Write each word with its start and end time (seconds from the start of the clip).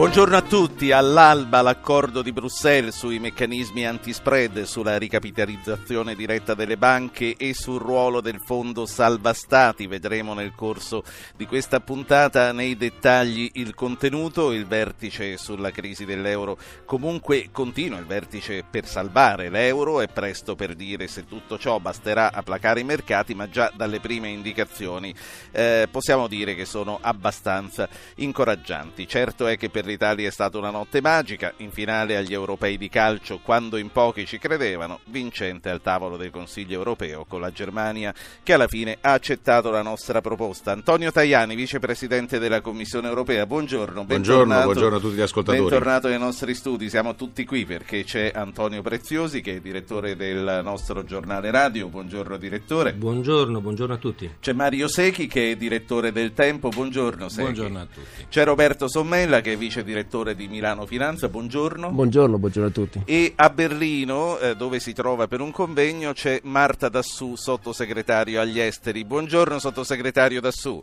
Buongiorno 0.00 0.34
a 0.34 0.40
tutti. 0.40 0.92
All'alba 0.92 1.60
l'accordo 1.60 2.22
di 2.22 2.32
Bruxelles 2.32 2.96
sui 2.96 3.18
meccanismi 3.18 3.86
antispread, 3.86 4.62
sulla 4.62 4.96
ricapitalizzazione 4.96 6.14
diretta 6.14 6.54
delle 6.54 6.78
banche 6.78 7.36
e 7.36 7.52
sul 7.52 7.78
ruolo 7.78 8.22
del 8.22 8.40
fondo 8.40 8.86
salva 8.86 9.34
stati. 9.34 9.86
Vedremo 9.86 10.32
nel 10.32 10.54
corso 10.54 11.04
di 11.36 11.44
questa 11.44 11.80
puntata 11.80 12.50
nei 12.52 12.78
dettagli 12.78 13.50
il 13.56 13.74
contenuto. 13.74 14.52
Il 14.52 14.64
vertice 14.64 15.36
sulla 15.36 15.70
crisi 15.70 16.06
dell'euro 16.06 16.56
comunque 16.86 17.50
continua. 17.52 17.98
Il 17.98 18.06
vertice 18.06 18.64
per 18.64 18.86
salvare 18.86 19.50
l'euro 19.50 20.00
è 20.00 20.08
presto 20.08 20.56
per 20.56 20.76
dire 20.76 21.08
se 21.08 21.26
tutto 21.26 21.58
ciò 21.58 21.78
basterà 21.78 22.32
a 22.32 22.42
placare 22.42 22.80
i 22.80 22.84
mercati, 22.84 23.34
ma 23.34 23.50
già 23.50 23.70
dalle 23.76 24.00
prime 24.00 24.30
indicazioni 24.30 25.14
eh, 25.50 25.88
possiamo 25.90 26.26
dire 26.26 26.54
che 26.54 26.64
sono 26.64 26.98
abbastanza 27.02 27.86
incoraggianti. 28.14 29.06
Certo 29.06 29.46
è 29.46 29.58
che 29.58 29.68
per 29.68 29.88
l'Italia 29.90 30.28
è 30.28 30.30
stata 30.30 30.56
una 30.56 30.70
notte 30.70 31.00
magica, 31.00 31.52
in 31.58 31.70
finale 31.70 32.16
agli 32.16 32.32
europei 32.32 32.78
di 32.78 32.88
calcio 32.88 33.40
quando 33.42 33.76
in 33.76 33.90
pochi 33.90 34.24
ci 34.24 34.38
credevano, 34.38 35.00
vincente 35.06 35.68
al 35.68 35.82
tavolo 35.82 36.16
del 36.16 36.30
Consiglio 36.30 36.74
europeo 36.74 37.24
con 37.28 37.40
la 37.40 37.50
Germania 37.50 38.14
che 38.42 38.52
alla 38.52 38.68
fine 38.68 38.98
ha 39.00 39.12
accettato 39.12 39.70
la 39.70 39.82
nostra 39.82 40.20
proposta. 40.20 40.72
Antonio 40.72 41.10
Tajani, 41.10 41.54
vicepresidente 41.54 42.38
della 42.38 42.60
Commissione 42.60 43.08
europea, 43.08 43.46
buongiorno. 43.46 44.04
Buongiorno, 44.04 44.62
buongiorno 44.62 44.96
a 44.96 45.00
tutti 45.00 45.16
gli 45.16 45.20
ascoltatori. 45.20 45.60
Bentornato 45.60 46.08
nei 46.08 46.18
nostri 46.18 46.54
studi, 46.54 46.88
siamo 46.88 47.14
tutti 47.14 47.44
qui 47.44 47.64
perché 47.64 48.04
c'è 48.04 48.30
Antonio 48.34 48.82
Preziosi 48.82 49.40
che 49.40 49.56
è 49.56 49.60
direttore 49.60 50.16
del 50.16 50.60
nostro 50.62 51.04
giornale 51.04 51.50
radio, 51.50 51.88
buongiorno 51.88 52.36
direttore. 52.36 52.92
Buongiorno, 52.92 53.60
buongiorno 53.60 53.94
a 53.94 53.98
tutti. 53.98 54.30
C'è 54.40 54.52
Mario 54.52 54.88
Secchi 54.88 55.26
che 55.26 55.50
è 55.50 55.56
direttore 55.56 56.12
del 56.12 56.32
Tempo, 56.32 56.68
buongiorno 56.68 57.28
Secchi. 57.28 57.42
Buongiorno 57.42 57.80
a 57.80 57.86
tutti. 57.92 58.26
C'è 58.28 58.44
Roberto 58.44 58.88
Sommella 58.88 59.40
che 59.40 59.52
è 59.52 59.56
vice 59.80 59.84
direttore 59.84 60.34
di 60.34 60.48
Milano 60.48 60.86
Finanza, 60.86 61.28
buongiorno. 61.28 61.90
Buongiorno, 61.90 62.38
buongiorno 62.38 62.68
a 62.68 62.72
tutti. 62.72 63.02
E 63.04 63.32
a 63.36 63.50
Berlino, 63.50 64.38
eh, 64.38 64.54
dove 64.54 64.80
si 64.80 64.92
trova 64.92 65.26
per 65.26 65.40
un 65.40 65.50
convegno, 65.50 66.12
c'è 66.12 66.40
Marta 66.44 66.88
Dassù, 66.88 67.34
sottosegretario 67.36 68.40
agli 68.40 68.60
esteri. 68.60 69.04
Buongiorno 69.04 69.58
sottosegretario 69.58 70.40
Dassù. 70.40 70.82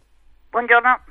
Buongiorno 0.50 1.02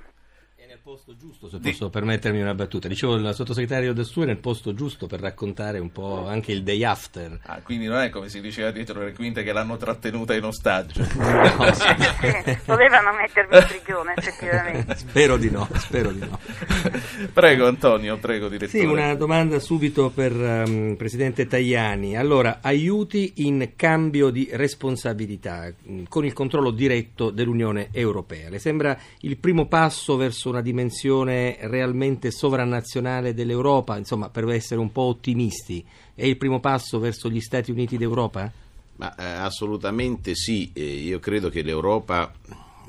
posto 0.86 1.16
giusto, 1.16 1.48
se 1.48 1.58
posso 1.58 1.90
permettermi 1.90 2.40
una 2.40 2.54
battuta. 2.54 2.86
Dicevo, 2.86 3.16
il 3.16 3.34
sottosegretario 3.34 3.92
Dassù 3.92 4.20
è 4.20 4.24
nel 4.24 4.36
posto 4.36 4.72
giusto 4.72 5.08
per 5.08 5.18
raccontare 5.18 5.80
un 5.80 5.90
po' 5.90 6.28
anche 6.28 6.52
il 6.52 6.62
day 6.62 6.84
after. 6.84 7.40
Ah, 7.42 7.60
quindi 7.60 7.86
non 7.86 7.98
è 7.98 8.08
come 8.08 8.28
si 8.28 8.40
diceva 8.40 8.70
dietro 8.70 9.02
le 9.02 9.12
quinte 9.12 9.42
che 9.42 9.52
l'hanno 9.52 9.76
trattenuta 9.76 10.32
in 10.34 10.44
ostaggio. 10.44 11.04
No, 11.56 11.72
sì. 11.72 12.58
Dovevano 12.64 13.12
mettermi 13.16 13.56
in 13.56 13.66
prigione, 13.66 14.14
effettivamente. 14.16 14.94
Spero 14.96 15.36
di 15.36 15.50
no, 15.50 15.68
spero 15.74 16.12
di 16.12 16.20
no. 16.20 16.38
prego 17.32 17.66
Antonio, 17.66 18.16
prego 18.18 18.48
direttore. 18.48 18.78
Sì, 18.78 18.84
una 18.84 19.14
domanda 19.14 19.58
subito 19.58 20.10
per 20.10 20.32
um, 20.32 20.94
Presidente 20.96 21.46
Tajani. 21.46 22.16
Allora, 22.16 22.58
aiuti 22.60 23.32
in 23.36 23.72
cambio 23.74 24.30
di 24.30 24.48
responsabilità 24.52 25.72
mm, 25.90 26.04
con 26.08 26.24
il 26.24 26.32
controllo 26.32 26.70
diretto 26.70 27.30
dell'Unione 27.30 27.88
Europea. 27.90 28.50
Le 28.50 28.58
sembra 28.58 28.96
il 29.20 29.36
primo 29.38 29.66
passo 29.66 30.16
verso 30.16 30.48
una 30.50 30.60
dimensione 30.60 30.75
dimensione 30.76 31.56
realmente 31.62 32.30
sovranazionale 32.30 33.32
dell'Europa, 33.32 33.96
insomma, 33.96 34.28
per 34.28 34.46
essere 34.50 34.78
un 34.78 34.92
po' 34.92 35.02
ottimisti, 35.02 35.82
è 36.14 36.26
il 36.26 36.36
primo 36.36 36.60
passo 36.60 36.98
verso 36.98 37.30
gli 37.30 37.40
Stati 37.40 37.70
Uniti 37.70 37.96
d'Europa? 37.96 38.52
Ma, 38.96 39.14
eh, 39.14 39.24
assolutamente 39.24 40.34
sì, 40.34 40.70
eh, 40.74 40.84
io 40.84 41.18
credo 41.18 41.48
che 41.48 41.62
l'Europa 41.62 42.30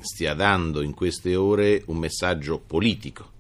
stia 0.02 0.34
dando 0.34 0.82
in 0.82 0.94
queste 0.94 1.36
ore 1.36 1.82
un 1.86 1.98
messaggio 1.98 2.60
politico. 2.60 3.36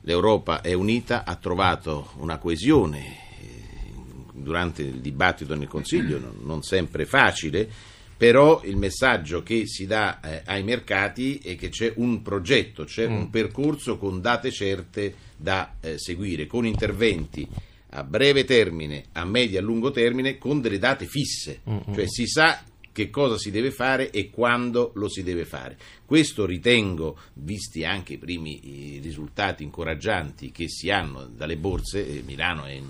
L'Europa 0.00 0.62
è 0.62 0.72
unita, 0.72 1.24
ha 1.24 1.36
trovato 1.36 2.12
una 2.16 2.38
coesione 2.38 2.98
eh, 2.98 3.52
durante 4.32 4.82
il 4.82 5.00
dibattito 5.00 5.54
nel 5.54 5.68
Consiglio, 5.68 6.18
non, 6.18 6.36
non 6.42 6.62
sempre 6.62 7.04
facile, 7.04 7.70
però 8.22 8.62
il 8.62 8.76
messaggio 8.76 9.42
che 9.42 9.66
si 9.66 9.84
dà 9.84 10.20
eh, 10.20 10.42
ai 10.44 10.62
mercati 10.62 11.40
è 11.42 11.56
che 11.56 11.70
c'è 11.70 11.92
un 11.96 12.22
progetto, 12.22 12.84
c'è 12.84 13.08
mm. 13.08 13.12
un 13.12 13.30
percorso 13.30 13.98
con 13.98 14.20
date 14.20 14.52
certe 14.52 15.12
da 15.36 15.74
eh, 15.80 15.98
seguire, 15.98 16.46
con 16.46 16.64
interventi 16.64 17.44
a 17.88 18.04
breve 18.04 18.44
termine, 18.44 19.06
a 19.14 19.24
medio 19.24 19.56
e 19.56 19.60
a 19.60 19.64
lungo 19.64 19.90
termine, 19.90 20.38
con 20.38 20.60
delle 20.60 20.78
date 20.78 21.06
fisse, 21.06 21.62
mm-hmm. 21.68 21.94
cioè 21.94 22.04
si 22.06 22.28
sa 22.28 22.62
che 22.92 23.10
cosa 23.10 23.36
si 23.36 23.50
deve 23.50 23.72
fare 23.72 24.12
e 24.12 24.30
quando 24.30 24.92
lo 24.94 25.08
si 25.08 25.24
deve 25.24 25.44
fare. 25.44 25.76
Questo 26.06 26.46
ritengo, 26.46 27.18
visti 27.32 27.84
anche 27.84 28.12
i 28.12 28.18
primi 28.18 29.00
risultati 29.02 29.64
incoraggianti 29.64 30.52
che 30.52 30.68
si 30.68 30.90
hanno 30.90 31.24
dalle 31.24 31.56
borse, 31.56 32.06
eh, 32.06 32.22
Milano 32.24 32.66
è 32.66 32.70
in 32.70 32.86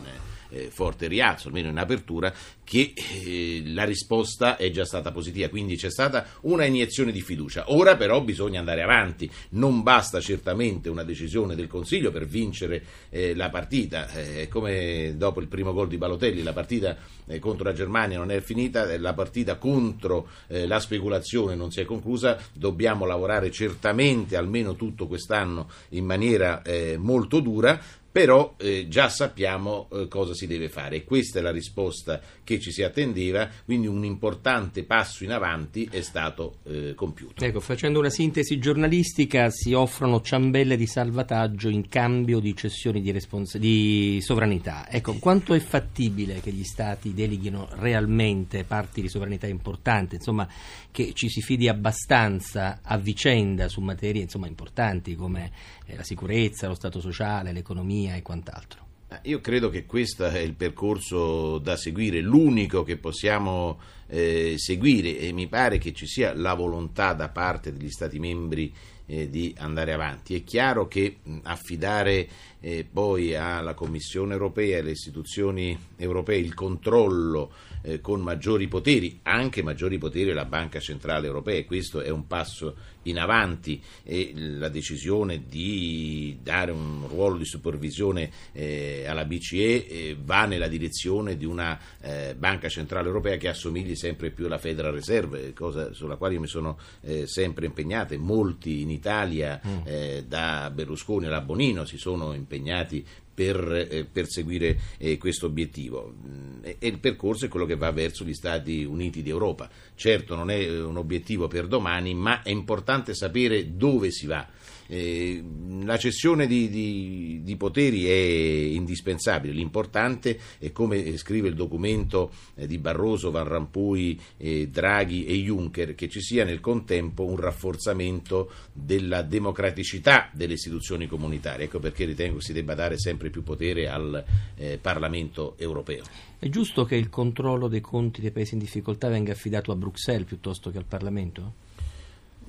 eh, 0.52 0.70
forte 0.70 1.08
rialzo, 1.08 1.48
almeno 1.48 1.68
in 1.68 1.78
apertura, 1.78 2.32
che 2.62 2.92
eh, 2.94 3.62
la 3.66 3.84
risposta 3.84 4.56
è 4.56 4.70
già 4.70 4.84
stata 4.84 5.10
positiva, 5.10 5.48
quindi 5.48 5.76
c'è 5.76 5.90
stata 5.90 6.26
una 6.42 6.64
iniezione 6.64 7.12
di 7.12 7.20
fiducia. 7.20 7.64
Ora 7.72 7.96
però 7.96 8.20
bisogna 8.22 8.58
andare 8.58 8.82
avanti, 8.82 9.30
non 9.50 9.82
basta 9.82 10.20
certamente 10.20 10.88
una 10.88 11.02
decisione 11.02 11.54
del 11.54 11.66
Consiglio 11.66 12.10
per 12.10 12.26
vincere 12.26 12.84
eh, 13.10 13.34
la 13.34 13.50
partita, 13.50 14.10
eh, 14.12 14.48
come 14.48 15.14
dopo 15.16 15.40
il 15.40 15.48
primo 15.48 15.72
gol 15.72 15.88
di 15.88 15.96
Balotelli, 15.96 16.42
la 16.42 16.52
partita 16.52 16.96
eh, 17.26 17.38
contro 17.38 17.64
la 17.64 17.74
Germania 17.74 18.18
non 18.18 18.30
è 18.30 18.40
finita, 18.40 18.90
eh, 18.90 18.98
la 18.98 19.14
partita 19.14 19.56
contro 19.56 20.28
la 20.48 20.80
speculazione 20.80 21.54
non 21.54 21.70
si 21.70 21.80
è 21.80 21.84
conclusa, 21.84 22.38
dobbiamo 22.52 23.06
lavorare 23.06 23.50
certamente 23.50 24.36
almeno 24.36 24.74
tutto 24.76 25.06
quest'anno 25.06 25.68
in 25.90 26.04
maniera 26.04 26.62
molto 26.98 27.40
dura 27.40 27.80
però 28.12 28.54
eh, 28.58 28.86
già 28.88 29.08
sappiamo 29.08 29.88
eh, 29.90 30.06
cosa 30.06 30.34
si 30.34 30.46
deve 30.46 30.68
fare 30.68 30.96
e 30.96 31.04
questa 31.04 31.38
è 31.38 31.42
la 31.42 31.50
risposta 31.50 32.20
che 32.44 32.60
ci 32.60 32.70
si 32.70 32.82
attendeva, 32.82 33.48
quindi 33.64 33.86
un 33.86 34.04
importante 34.04 34.84
passo 34.84 35.24
in 35.24 35.32
avanti 35.32 35.88
è 35.90 36.02
stato 36.02 36.58
eh, 36.64 36.92
compiuto. 36.94 37.42
Ecco, 37.42 37.60
facendo 37.60 37.98
una 37.98 38.10
sintesi 38.10 38.58
giornalistica 38.58 39.48
si 39.48 39.72
offrono 39.72 40.20
ciambelle 40.20 40.76
di 40.76 40.86
salvataggio 40.86 41.70
in 41.70 41.88
cambio 41.88 42.38
di 42.38 42.54
cessioni 42.54 43.00
di, 43.00 43.10
respons- 43.10 43.56
di 43.56 44.18
sovranità. 44.20 44.86
Ecco, 44.90 45.14
quanto 45.14 45.54
è 45.54 45.58
fattibile 45.60 46.40
che 46.40 46.52
gli 46.52 46.64
Stati 46.64 47.14
deleghino 47.14 47.68
realmente 47.76 48.64
parti 48.64 49.00
di 49.00 49.08
sovranità 49.08 49.46
importanti, 49.46 50.16
insomma 50.16 50.46
che 50.90 51.12
ci 51.14 51.30
si 51.30 51.40
fidi 51.40 51.68
abbastanza 51.68 52.80
a 52.82 52.98
vicenda 52.98 53.68
su 53.68 53.80
materie 53.80 54.22
insomma, 54.22 54.46
importanti 54.46 55.14
come 55.14 55.50
eh, 55.86 55.96
la 55.96 56.02
sicurezza, 56.02 56.68
lo 56.68 56.74
Stato 56.74 57.00
sociale, 57.00 57.52
l'economia? 57.52 58.01
Economia 58.02 58.14
e 58.16 58.22
quant'altro. 58.22 58.80
Io 59.24 59.40
credo 59.42 59.68
che 59.68 59.84
questo 59.84 60.24
è 60.24 60.38
il 60.38 60.54
percorso 60.54 61.58
da 61.58 61.76
seguire, 61.76 62.20
l'unico 62.20 62.82
che 62.82 62.96
possiamo 62.96 63.78
eh, 64.06 64.54
seguire 64.56 65.18
e 65.18 65.32
mi 65.32 65.48
pare 65.48 65.76
che 65.76 65.92
ci 65.92 66.06
sia 66.06 66.32
la 66.34 66.54
volontà 66.54 67.12
da 67.12 67.28
parte 67.28 67.72
degli 67.72 67.90
Stati 67.90 68.18
membri 68.18 68.72
eh, 69.04 69.28
di 69.28 69.54
andare 69.58 69.92
avanti. 69.92 70.34
È 70.34 70.42
chiaro 70.44 70.88
che 70.88 71.18
affidare 71.42 72.26
eh, 72.60 72.86
poi 72.90 73.34
alla 73.34 73.74
Commissione 73.74 74.32
europea 74.32 74.76
e 74.76 74.80
alle 74.80 74.92
istituzioni 74.92 75.78
europee 75.96 76.38
il 76.38 76.54
controllo 76.54 77.52
eh, 77.82 78.00
con 78.00 78.20
maggiori 78.20 78.68
poteri, 78.68 79.20
anche 79.22 79.62
maggiori 79.62 79.98
poteri 79.98 80.30
alla 80.30 80.44
Banca 80.44 80.80
Centrale 80.80 81.26
Europea, 81.26 81.56
e 81.56 81.64
questo 81.64 82.00
è 82.00 82.08
un 82.08 82.26
passo 82.26 82.74
in 83.04 83.18
avanti 83.18 83.82
e 84.04 84.32
la 84.34 84.68
decisione 84.68 85.44
di 85.48 86.38
dare 86.42 86.70
un 86.70 87.06
ruolo 87.08 87.36
di 87.36 87.44
supervisione 87.44 88.30
eh, 88.52 89.04
alla 89.06 89.24
BCE 89.24 89.86
eh, 89.86 90.16
va 90.22 90.44
nella 90.46 90.68
direzione 90.68 91.36
di 91.36 91.44
una 91.44 91.78
eh, 92.00 92.34
Banca 92.36 92.68
Centrale 92.68 93.06
Europea 93.06 93.36
che 93.36 93.48
assomigli 93.48 93.96
sempre 93.96 94.30
più 94.30 94.46
alla 94.46 94.58
Federal 94.58 94.92
Reserve, 94.92 95.52
cosa 95.52 95.92
sulla 95.92 96.16
quale 96.16 96.34
io 96.34 96.40
mi 96.40 96.46
sono 96.46 96.78
eh, 97.02 97.26
sempre 97.26 97.66
impegnato. 97.66 98.16
Molti 98.18 98.82
in 98.82 98.90
Italia, 98.90 99.60
mm. 99.66 99.78
eh, 99.84 100.24
da 100.26 100.70
Berlusconi 100.72 101.26
alla 101.26 101.40
Bonino, 101.40 101.84
si 101.84 101.98
sono 101.98 102.34
impegnati 102.34 103.04
per 103.34 103.88
eh, 103.90 104.04
perseguire 104.04 104.78
eh, 104.98 105.18
questo 105.18 105.46
obiettivo. 105.46 106.14
Mm, 106.26 106.52
E, 106.62 106.76
il 106.80 106.98
percorso 106.98 107.46
è 107.46 107.48
quello 107.48 107.66
che 107.66 107.76
va 107.76 107.90
verso 107.90 108.24
gli 108.24 108.34
Stati 108.34 108.84
Uniti 108.84 109.22
d'Europa. 109.22 109.68
Certo 109.94 110.34
non 110.34 110.50
è 110.50 110.58
eh, 110.58 110.80
un 110.80 110.96
obiettivo 110.96 111.48
per 111.48 111.66
domani, 111.66 112.14
ma 112.14 112.42
è 112.42 112.50
importante 112.50 113.14
sapere 113.14 113.76
dove 113.76 114.10
si 114.10 114.26
va. 114.26 114.46
Eh, 114.92 115.42
la 115.84 115.96
cessione 115.96 116.46
di, 116.46 116.68
di- 116.68 117.40
di 117.42 117.56
poteri 117.56 118.04
è 118.04 118.12
indispensabile, 118.12 119.54
l'importante 119.54 120.38
è 120.58 120.70
come 120.70 121.16
scrive 121.16 121.48
il 121.48 121.54
documento 121.54 122.30
eh, 122.54 122.66
di 122.66 122.76
Barroso, 122.76 123.30
Van 123.30 123.48
Rompuy, 123.48 124.20
eh, 124.36 124.68
Draghi 124.68 125.24
e 125.24 125.32
Juncker, 125.36 125.94
che 125.94 126.10
ci 126.10 126.20
sia 126.20 126.44
nel 126.44 126.60
contempo 126.60 127.24
un 127.24 127.36
rafforzamento 127.36 128.50
della 128.70 129.22
democraticità 129.22 130.28
delle 130.30 130.52
istituzioni 130.52 131.06
comunitarie. 131.06 131.64
Ecco 131.64 131.78
perché 131.78 132.04
ritengo 132.04 132.40
si 132.40 132.52
debba 132.52 132.74
dare 132.74 132.98
sempre 132.98 133.30
più 133.30 133.42
potere 133.42 133.88
al 133.88 134.22
eh, 134.56 134.78
Parlamento 134.78 135.54
europeo. 135.56 136.04
È 136.38 136.50
giusto 136.50 136.84
che 136.84 136.96
il 136.96 137.08
controllo 137.08 137.66
dei 137.66 137.80
conti 137.80 138.20
dei 138.20 138.30
paesi 138.30 138.52
in 138.52 138.60
difficoltà 138.60 139.08
venga 139.08 139.32
affidato 139.32 139.72
a 139.72 139.74
Bruxelles 139.74 140.26
piuttosto 140.26 140.70
che 140.70 140.76
al 140.76 140.84
Parlamento? 140.84 141.70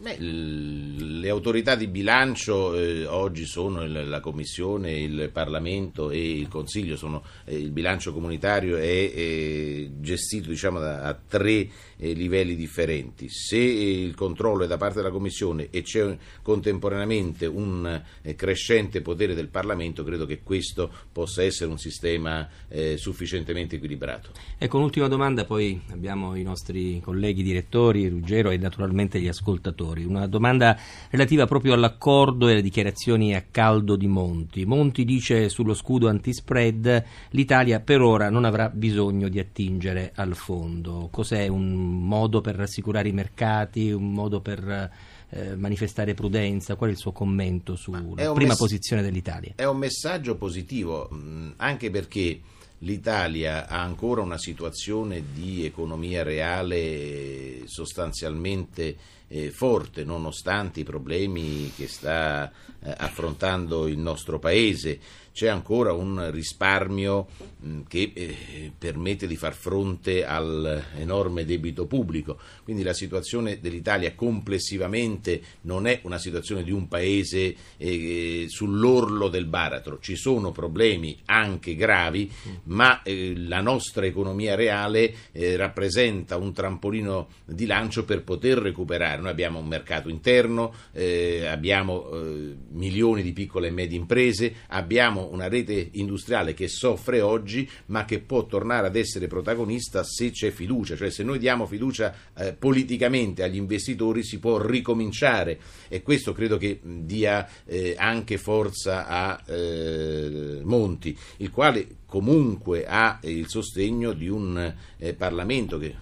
Beh, 0.04 0.18
le 0.20 1.30
autorità 1.30 1.76
di 1.76 1.88
bilancio 1.88 2.76
eh, 2.76 3.06
oggi 3.06 3.46
sono 3.46 3.84
il- 3.84 4.10
la 4.10 4.20
Commissione, 4.20 5.00
il 5.00 5.30
Parlamento 5.32 6.12
e 6.12 6.38
il 6.40 6.50
Consiglio, 6.50 6.98
sono, 6.98 7.24
eh, 7.46 7.56
il 7.58 7.72
bilancio 7.72 8.12
comunitario 8.12 8.76
è 8.76 8.82
eh, 8.84 9.92
gestito 10.02 10.50
diciamo, 10.50 10.80
da, 10.80 11.04
a 11.04 11.14
tre 11.14 11.70
eh, 11.96 12.12
livelli 12.12 12.58
differenti. 12.58 13.30
Se 13.30 13.56
eh, 13.56 14.02
il 14.04 14.14
controllo 14.14 14.66
è 14.66 14.68
da 14.68 14.76
parte 14.76 14.96
della 14.98 15.10
Commissione 15.10 15.70
e 15.70 15.84
c'è 15.84 16.04
un- 16.04 16.18
contemporaneamente 16.42 17.46
un 17.46 18.02
eh, 18.24 18.36
crescente 18.36 19.00
potere 19.00 19.34
del 19.34 19.48
Parlamento, 19.48 20.04
credo 20.04 20.26
che 20.26 20.42
questo 20.44 20.92
possa 21.14 21.44
essere 21.44 21.72
un 21.72 21.78
sistema 21.78 22.50
sufficientemente 22.96 23.76
equilibrato. 23.76 24.32
Ecco, 24.58 24.78
un'ultima 24.78 25.08
domanda, 25.08 25.46
poi 25.46 25.80
abbiamo 25.92 26.36
i 26.36 26.42
nostri 26.44 27.00
colleghi 27.02 27.44
direttori, 27.44 28.10
Ruggero 28.10 28.50
e 28.50 28.58
naturalmente 28.58 29.20
gli 29.22 29.28
ascoltatori. 29.28 29.92
Una 30.02 30.28
domanda 30.28 30.78
relativa 31.10 31.46
proprio 31.46 31.74
all'accordo 31.74 32.48
e 32.48 32.54
alle 32.54 32.62
dichiarazioni 32.62 33.36
a 33.36 33.46
caldo 33.50 33.96
di 33.96 34.08
Monti. 34.08 34.66
Monti 34.66 35.06
dice 35.06 35.50
sullo 35.50 35.74
scudo 35.74 36.08
antispread 36.08 37.04
l'Italia 37.30 37.80
per 37.80 38.02
ora 38.02 38.30
non 38.30 38.46
avrà 38.46 38.70
bisogno 38.70 39.30
di 39.30 39.40
attingere 39.40 40.12
al 40.16 40.36
fondo. 40.36 41.10
Cos'è 41.12 41.48
un 41.48 42.06
modo 42.06 42.42
per 42.42 42.56
rassicurare 42.56 43.10
i 43.10 43.14
mercati, 43.14 43.92
un 43.92 44.12
modo 44.12 44.42
per 44.42 44.92
eh, 45.30 45.56
manifestare 45.56 46.14
prudenza? 46.14 46.76
Qual 46.76 46.90
è 46.90 46.94
il 46.94 47.00
suo 47.00 47.12
commento 47.12 47.76
sulla 47.76 48.02
prima 48.02 48.34
mess- 48.34 48.58
posizione 48.58 49.02
dell'Italia? 49.02 49.54
È 49.56 49.66
un 49.66 49.78
messaggio 49.78 50.36
positivo, 50.36 51.08
mh, 51.10 51.54
anche 51.58 51.90
perché 51.90 52.40
l'Italia 52.80 53.68
ha 53.68 53.82
ancora 53.82 54.22
una 54.22 54.38
situazione 54.38 55.24
di 55.34 55.66
economia 55.66 56.24
reale 56.24 57.62
sostanzialmente 57.66 58.96
eh, 59.34 59.50
forte, 59.50 60.04
nonostante 60.04 60.82
i 60.82 60.84
problemi 60.84 61.72
che 61.76 61.88
sta 61.88 62.52
eh, 62.80 62.94
affrontando 62.96 63.88
il 63.88 63.98
nostro 63.98 64.38
Paese. 64.38 65.00
C'è 65.34 65.48
ancora 65.48 65.94
un 65.94 66.30
risparmio 66.30 67.28
mh, 67.58 67.80
che 67.88 68.12
eh, 68.14 68.72
permette 68.78 69.26
di 69.26 69.36
far 69.36 69.56
fronte 69.56 70.26
all'enorme 70.26 71.44
debito 71.44 71.88
pubblico. 71.88 72.38
Quindi 72.64 72.84
la 72.84 72.94
situazione 72.94 73.60
dell'Italia 73.60 74.14
complessivamente 74.14 75.42
non 75.62 75.88
è 75.88 76.02
una 76.04 76.20
situazione 76.20 76.64
di 76.64 76.72
un 76.72 76.88
paese 76.88 77.56
eh, 77.78 78.46
sull'orlo 78.48 79.28
del 79.28 79.46
baratro. 79.46 79.98
Ci 80.00 80.16
sono 80.16 80.52
problemi 80.52 81.18
anche 81.26 81.74
gravi, 81.76 82.32
ma 82.66 83.02
eh, 83.02 83.34
la 83.36 83.62
nostra 83.62 84.06
economia 84.06 84.54
reale 84.54 85.16
eh, 85.32 85.56
rappresenta 85.56 86.38
un 86.38 86.54
trampolino 86.54 87.30
di 87.46 87.66
lancio 87.66 88.06
per 88.06 88.24
poter 88.24 88.60
recuperare. 88.60 89.20
Noi 89.20 89.32
abbiamo 89.32 89.58
un 89.58 89.68
mercato 89.68 90.10
interno, 90.10 90.74
eh, 90.92 91.48
abbiamo 91.48 92.08
eh, 92.12 92.56
milioni 92.70 93.24
di 93.24 93.34
piccole 93.34 93.70
e 93.70 93.72
medie 93.72 93.98
imprese, 93.98 94.54
abbiamo 94.68 95.22
una 95.32 95.48
rete 95.48 95.90
industriale 95.94 96.54
che 96.54 96.68
soffre 96.68 97.22
oggi, 97.22 97.70
ma 97.88 98.06
che 98.06 98.20
può 98.20 98.46
tornare 98.46 98.88
ad 98.88 98.96
essere 98.96 99.28
protagonista 99.28 100.04
se 100.04 100.32
c'è 100.32 100.52
fiducia, 100.52 100.96
cioè 100.96 101.10
se 101.10 101.24
noi 101.24 101.40
diamo 101.40 101.66
fiducia 101.66 102.14
eh, 102.38 102.54
politicamente 102.54 103.44
agli 103.44 103.56
investitori 103.56 104.24
si 104.24 104.40
può 104.40 104.58
ricominciare. 104.58 105.60
E 105.88 106.02
questo 106.02 106.34
credo 106.34 106.58
che 106.58 106.80
dia 106.82 107.48
eh, 107.66 107.96
anche 107.98 108.38
forza 108.38 109.08
a 109.08 109.42
eh, 109.46 110.62
Monti, 110.64 111.18
il 111.38 111.52
quale 111.52 111.88
comunque 112.06 112.86
ha 112.86 113.20
eh, 113.22 113.32
il 113.32 113.48
sostegno 113.48 114.14
di 114.14 114.28
un 114.28 114.74
eh, 114.98 115.14
Parlamento 115.14 115.78
che 115.78 115.96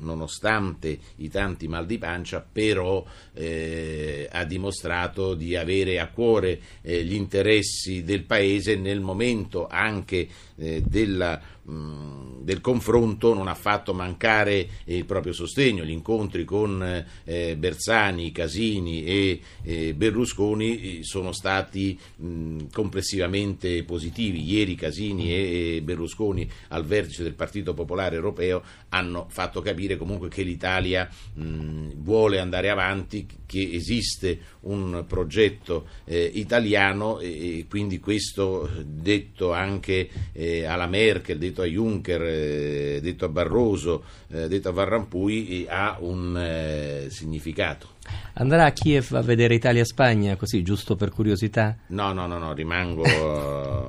nonostante 0.00 0.98
i 1.16 1.28
tanti 1.28 1.68
mal 1.68 1.86
di 1.86 1.98
pancia, 1.98 2.40
però 2.40 3.04
eh, 3.34 4.28
ha 4.30 4.44
dimostrato 4.44 5.34
di 5.34 5.56
avere 5.56 6.00
a 6.00 6.08
cuore 6.08 6.60
eh, 6.82 7.04
gli 7.04 7.14
interessi 7.14 8.02
del 8.02 8.24
Paese 8.24 8.76
nel 8.76 9.00
momento 9.00 9.66
anche 9.68 10.28
eh, 10.60 10.82
della, 10.86 11.40
mh, 11.62 12.42
del 12.42 12.60
confronto, 12.60 13.34
non 13.34 13.48
ha 13.48 13.54
fatto 13.54 13.92
mancare 13.92 14.68
il 14.84 15.04
proprio 15.04 15.32
sostegno. 15.32 15.84
Gli 15.84 15.90
incontri 15.90 16.44
con 16.44 17.04
eh, 17.24 17.56
Bersani, 17.56 18.32
Casini 18.32 19.04
e 19.04 19.40
eh, 19.64 19.94
Berlusconi 19.94 20.98
eh, 20.98 21.02
sono 21.02 21.32
stati 21.32 21.98
mh, 22.16 22.66
complessivamente 22.72 23.82
positivi. 23.84 24.48
Ieri 24.48 24.74
Casini 24.74 25.32
e 25.32 25.38
e 25.50 25.82
Berlusconi 25.82 26.48
al 26.68 26.84
vertice 26.84 27.22
del 27.22 27.34
Partito 27.34 27.74
Popolare 27.74 28.16
Europeo 28.16 28.62
hanno 28.90 29.26
fatto 29.28 29.60
capire 29.60 29.96
comunque 29.96 30.28
che 30.28 30.42
l'Italia 30.42 31.08
mh, 31.34 31.92
vuole 31.96 32.38
andare 32.38 32.70
avanti, 32.70 33.26
che 33.46 33.70
esiste 33.72 34.38
un 34.62 35.04
progetto 35.06 35.86
eh, 36.04 36.30
italiano 36.34 37.18
e, 37.20 37.64
quindi 37.68 37.98
questo 37.98 38.68
detto 38.84 39.52
anche 39.52 40.08
eh, 40.32 40.64
alla 40.64 40.86
Merkel, 40.86 41.38
detto 41.38 41.62
a 41.62 41.66
Juncker, 41.66 42.22
eh, 42.22 43.00
detto 43.00 43.24
a 43.24 43.28
Barroso, 43.28 44.04
eh, 44.28 44.48
detto 44.48 44.68
a 44.68 44.72
Van 44.72 44.88
Rompuy, 44.88 45.62
eh, 45.62 45.66
ha 45.68 45.96
un 46.00 46.36
eh, 46.36 47.06
significato. 47.10 47.98
Andrà 48.34 48.64
a 48.64 48.72
Kiev 48.72 49.12
a 49.12 49.22
vedere 49.22 49.54
Italia-Spagna, 49.54 50.36
così 50.36 50.62
giusto 50.62 50.96
per 50.96 51.10
curiosità? 51.10 51.76
No, 51.88 52.12
no, 52.12 52.26
no, 52.26 52.38
no, 52.38 52.52
rimango 52.52 53.04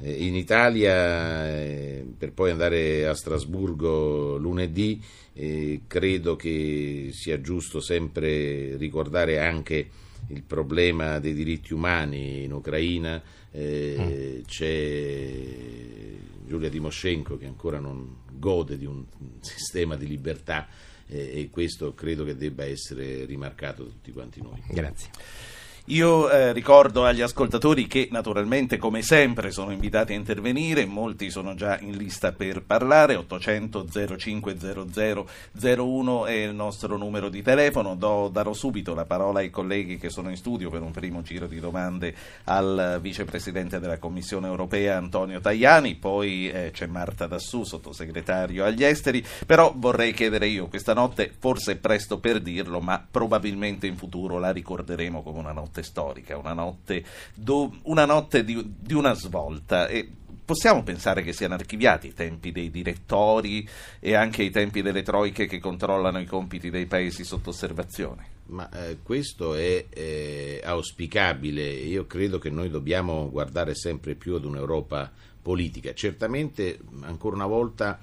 in 0.00 0.34
Italia 0.34 0.92
per 2.16 2.32
poi 2.32 2.50
andare 2.50 3.06
a 3.06 3.14
Strasburgo 3.14 4.36
lunedì. 4.38 5.02
Credo 5.86 6.34
che 6.36 7.10
sia 7.12 7.40
giusto 7.40 7.80
sempre 7.80 8.76
ricordare 8.76 9.38
anche 9.38 9.88
il 10.28 10.42
problema 10.42 11.18
dei 11.18 11.34
diritti 11.34 11.72
umani 11.72 12.44
in 12.44 12.52
Ucraina. 12.52 13.22
Eh, 13.50 14.42
C'è 14.46 15.32
Giulia 16.46 16.70
Timoshenko 16.70 17.36
che 17.36 17.46
ancora 17.46 17.78
non 17.78 18.16
gode 18.32 18.78
di 18.78 18.86
un 18.86 19.04
sistema 19.40 19.96
di 19.96 20.06
libertà 20.06 20.66
eh, 21.06 21.40
e 21.40 21.48
questo 21.50 21.94
credo 21.94 22.24
che 22.24 22.36
debba 22.36 22.64
essere 22.64 23.24
rimarcato 23.24 23.84
da 23.84 23.90
tutti 23.90 24.12
quanti 24.12 24.42
noi. 24.42 24.62
Grazie. 24.68 25.10
Io 25.90 26.28
eh, 26.28 26.52
ricordo 26.52 27.06
agli 27.06 27.22
ascoltatori 27.22 27.86
che 27.86 28.08
naturalmente 28.10 28.76
come 28.76 29.00
sempre 29.00 29.50
sono 29.50 29.70
invitati 29.70 30.12
a 30.12 30.16
intervenire, 30.16 30.84
molti 30.84 31.30
sono 31.30 31.54
già 31.54 31.78
in 31.80 31.96
lista 31.96 32.32
per 32.32 32.62
parlare, 32.62 33.14
800 33.14 33.86
0500 34.18 35.26
01 35.58 36.26
è 36.26 36.32
il 36.32 36.54
nostro 36.54 36.98
numero 36.98 37.30
di 37.30 37.40
telefono, 37.40 37.94
Do- 37.94 38.28
darò 38.30 38.52
subito 38.52 38.94
la 38.94 39.06
parola 39.06 39.38
ai 39.38 39.48
colleghi 39.48 39.96
che 39.96 40.10
sono 40.10 40.28
in 40.28 40.36
studio 40.36 40.68
per 40.68 40.82
un 40.82 40.90
primo 40.90 41.22
giro 41.22 41.46
di 41.46 41.58
domande 41.58 42.14
al 42.44 42.98
vicepresidente 43.00 43.80
della 43.80 43.96
Commissione 43.96 44.46
europea 44.46 44.98
Antonio 44.98 45.40
Tajani, 45.40 45.94
poi 45.94 46.50
eh, 46.50 46.70
c'è 46.70 46.84
Marta 46.84 47.26
Dassù, 47.26 47.64
sottosegretario 47.64 48.62
agli 48.62 48.84
esteri, 48.84 49.24
però 49.46 49.72
vorrei 49.74 50.12
chiedere 50.12 50.48
io, 50.48 50.68
questa 50.68 50.92
notte 50.92 51.32
forse 51.38 51.72
è 51.72 51.76
presto 51.76 52.18
per 52.18 52.40
dirlo, 52.40 52.78
ma 52.80 53.02
probabilmente 53.10 53.86
in 53.86 53.96
futuro 53.96 54.38
la 54.38 54.50
ricorderemo 54.50 55.22
come 55.22 55.38
una 55.38 55.52
notte 55.52 55.76
storica, 55.82 56.36
una 56.36 56.52
notte, 56.52 57.04
do- 57.34 57.76
una 57.82 58.04
notte 58.04 58.44
di, 58.44 58.74
di 58.78 58.94
una 58.94 59.14
svolta. 59.14 59.86
E 59.88 60.08
possiamo 60.44 60.82
pensare 60.82 61.22
che 61.22 61.32
siano 61.32 61.54
archiviati 61.54 62.06
i 62.08 62.14
tempi 62.14 62.52
dei 62.52 62.70
direttori 62.70 63.68
e 64.00 64.14
anche 64.14 64.42
i 64.42 64.50
tempi 64.50 64.80
delle 64.80 65.02
troiche 65.02 65.46
che 65.46 65.58
controllano 65.58 66.20
i 66.20 66.26
compiti 66.26 66.70
dei 66.70 66.86
paesi 66.86 67.22
sotto 67.22 67.50
osservazione? 67.50 68.36
Ma 68.46 68.68
eh, 68.70 68.98
questo 69.02 69.54
è 69.54 69.84
eh, 69.90 70.60
auspicabile. 70.64 71.62
Io 71.62 72.06
credo 72.06 72.38
che 72.38 72.48
noi 72.48 72.70
dobbiamo 72.70 73.28
guardare 73.30 73.74
sempre 73.74 74.14
più 74.14 74.36
ad 74.36 74.46
un'Europa 74.46 75.12
politica. 75.42 75.92
Certamente, 75.92 76.78
ancora 77.02 77.36
una 77.36 77.46
volta, 77.46 77.98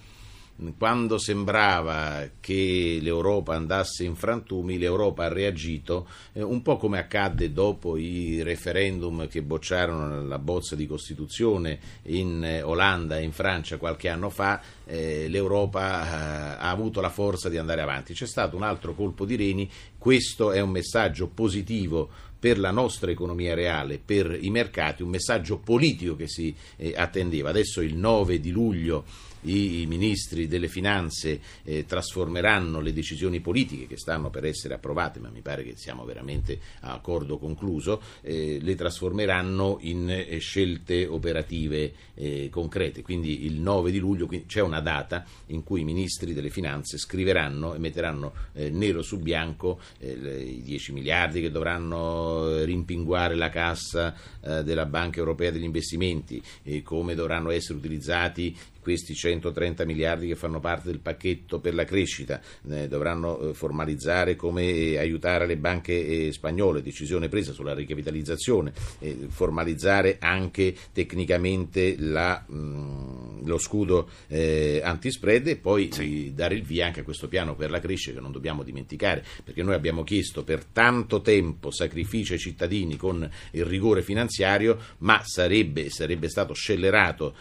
quando 0.78 1.18
sembrava 1.18 2.30
che 2.40 3.00
l'Europa 3.02 3.56
andasse 3.56 4.06
in 4.06 4.16
frantumi, 4.16 4.78
l'Europa 4.78 5.26
ha 5.26 5.28
reagito 5.28 6.08
eh, 6.32 6.42
un 6.42 6.62
po' 6.62 6.78
come 6.78 6.98
accadde 6.98 7.52
dopo 7.52 7.98
i 7.98 8.42
referendum 8.42 9.28
che 9.28 9.42
bocciarono 9.42 10.26
la 10.26 10.40
bozza 10.40 10.76
di 10.76 10.88
Costituzione 10.88 11.80
in 12.04 12.44
eh, 12.44 12.62
Olanda 12.62 13.18
e 13.18 13.24
in 13.24 13.34
Francia 13.34 13.78
qualche 13.78 14.08
anno 14.08 14.30
fa, 14.30 14.62
eh, 14.86 15.28
l'Europa 15.28 15.82
eh, 15.82 16.58
ha 16.60 16.70
avuto 16.70 17.02
la 17.02 17.10
forza 17.10 17.50
di 17.50 17.58
andare 17.58 17.82
avanti. 17.82 18.14
C'è 18.14 18.28
stato 18.28 18.56
un 18.56 18.64
altro 18.64 18.94
colpo 18.94 19.26
di 19.26 19.36
reni, 19.36 19.70
questo 19.98 20.52
è 20.52 20.62
un 20.62 20.70
messaggio 20.70 21.28
positivo 21.28 22.10
per 22.46 22.60
la 22.60 22.72
nostra 22.72 23.10
economia 23.10 23.56
reale, 23.56 23.98
per 23.98 24.38
i 24.40 24.52
mercati, 24.52 25.02
un 25.02 25.10
messaggio 25.10 25.58
politico 25.58 26.16
che 26.16 26.28
si 26.28 26.56
eh, 26.76 26.94
attendeva. 26.96 27.50
Adesso 27.50 27.82
il 27.82 27.96
9 27.96 28.40
di 28.40 28.52
luglio 28.52 29.04
i 29.46 29.86
ministri 29.88 30.48
delle 30.48 30.68
finanze 30.68 31.40
eh, 31.64 31.86
trasformeranno 31.86 32.80
le 32.80 32.94
decisioni 32.94 33.40
politiche 33.40 33.88
che 33.88 33.98
stanno 33.98 34.30
per 34.30 34.46
essere 34.46 34.74
approvate, 34.74 35.20
ma 35.20 35.30
mi 35.30 35.42
pare 35.42 35.64
che 35.64 35.74
siamo 35.76 36.04
veramente 36.06 36.60
a 36.82 36.94
accordo 36.94 37.38
concluso, 37.38 38.02
eh, 38.22 38.60
le 38.62 38.76
trasformeranno 38.76 39.78
in 39.82 40.10
eh, 40.10 40.38
scelte 40.40 41.06
operative 41.06 41.94
eh, 42.16 42.50
concrete. 42.50 43.02
Quindi 43.02 43.46
il 43.46 43.60
9 43.60 43.92
di 43.92 44.00
luglio 44.00 44.28
c'è 44.48 44.62
una 44.62 44.82
data 44.82 45.26
in 45.48 45.64
cui 45.64 45.82
i 45.82 45.86
ministri 45.86 46.34
delle 46.34 46.50
finanze 46.50 46.98
scriveranno 46.98 47.74
e 47.74 47.80
metteranno 47.80 48.34
eh, 48.54 48.70
nero 48.70 49.02
su 49.02 49.20
bianco 49.20 49.80
eh, 50.00 50.12
i 50.12 50.64
10 50.64 50.94
miliardi 50.94 51.42
che 51.42 51.52
dovranno 51.52 52.64
rimpinguare 52.64 53.36
la 53.36 53.50
cassa 53.50 54.14
della 54.46 54.86
Banca 54.86 55.20
Europea 55.20 55.52
degli 55.52 55.64
Investimenti, 55.64 56.42
come 56.84 57.16
dovranno 57.16 57.50
essere 57.50 57.78
utilizzati 57.78 58.56
questi 58.86 59.16
130 59.16 59.84
miliardi 59.84 60.28
che 60.28 60.36
fanno 60.36 60.60
parte 60.60 60.90
del 60.90 61.00
pacchetto 61.00 61.60
per 61.60 61.74
la 61.74 61.86
crescita, 61.86 62.40
eh, 62.70 62.88
dovranno 62.88 63.40
eh, 63.40 63.54
formalizzare 63.56 64.36
come 64.36 64.62
eh, 64.62 65.00
aiutare 65.00 65.48
le 65.48 65.58
banche 65.58 66.28
eh, 66.28 66.32
spagnole, 66.32 66.84
decisione 66.84 67.28
presa 67.28 67.52
sulla 67.52 67.74
ricapitalizzazione, 67.74 68.72
eh, 69.00 69.26
formalizzare 69.30 70.18
anche 70.20 70.76
tecnicamente 70.94 71.96
la, 71.98 72.46
mh, 72.46 72.56
mm, 72.56 73.15
lo 73.46 73.58
scudo 73.58 74.10
eh, 74.28 74.82
antispread 74.84 75.48
e 75.48 75.56
poi 75.56 75.90
sì. 75.92 76.34
dare 76.34 76.56
il 76.56 76.64
via 76.64 76.86
anche 76.86 77.02
a 77.02 77.04
questo 77.04 77.28
piano 77.28 77.56
per 77.56 77.70
la 77.70 77.80
crescita 77.80 78.16
che 78.16 78.22
non 78.22 78.32
dobbiamo 78.32 78.64
dimenticare, 78.64 79.24
perché 79.44 79.64
noi 79.64 79.74
abbiamo 79.74 80.04
chiesto 80.04 80.44
per 80.44 80.66
tanto 80.66 81.22
tempo 81.22 81.72
sacrifici 81.72 82.34
ai 82.34 82.40
cittadini 82.40 82.98
con 82.98 83.30
il 83.52 83.66
rigore 83.66 84.02
finanziario, 84.02 84.78
ma 85.00 85.22
sarebbe, 85.24 85.90
sarebbe 85.90 86.30
stato 86.30 86.54
scellerato 86.54 87.36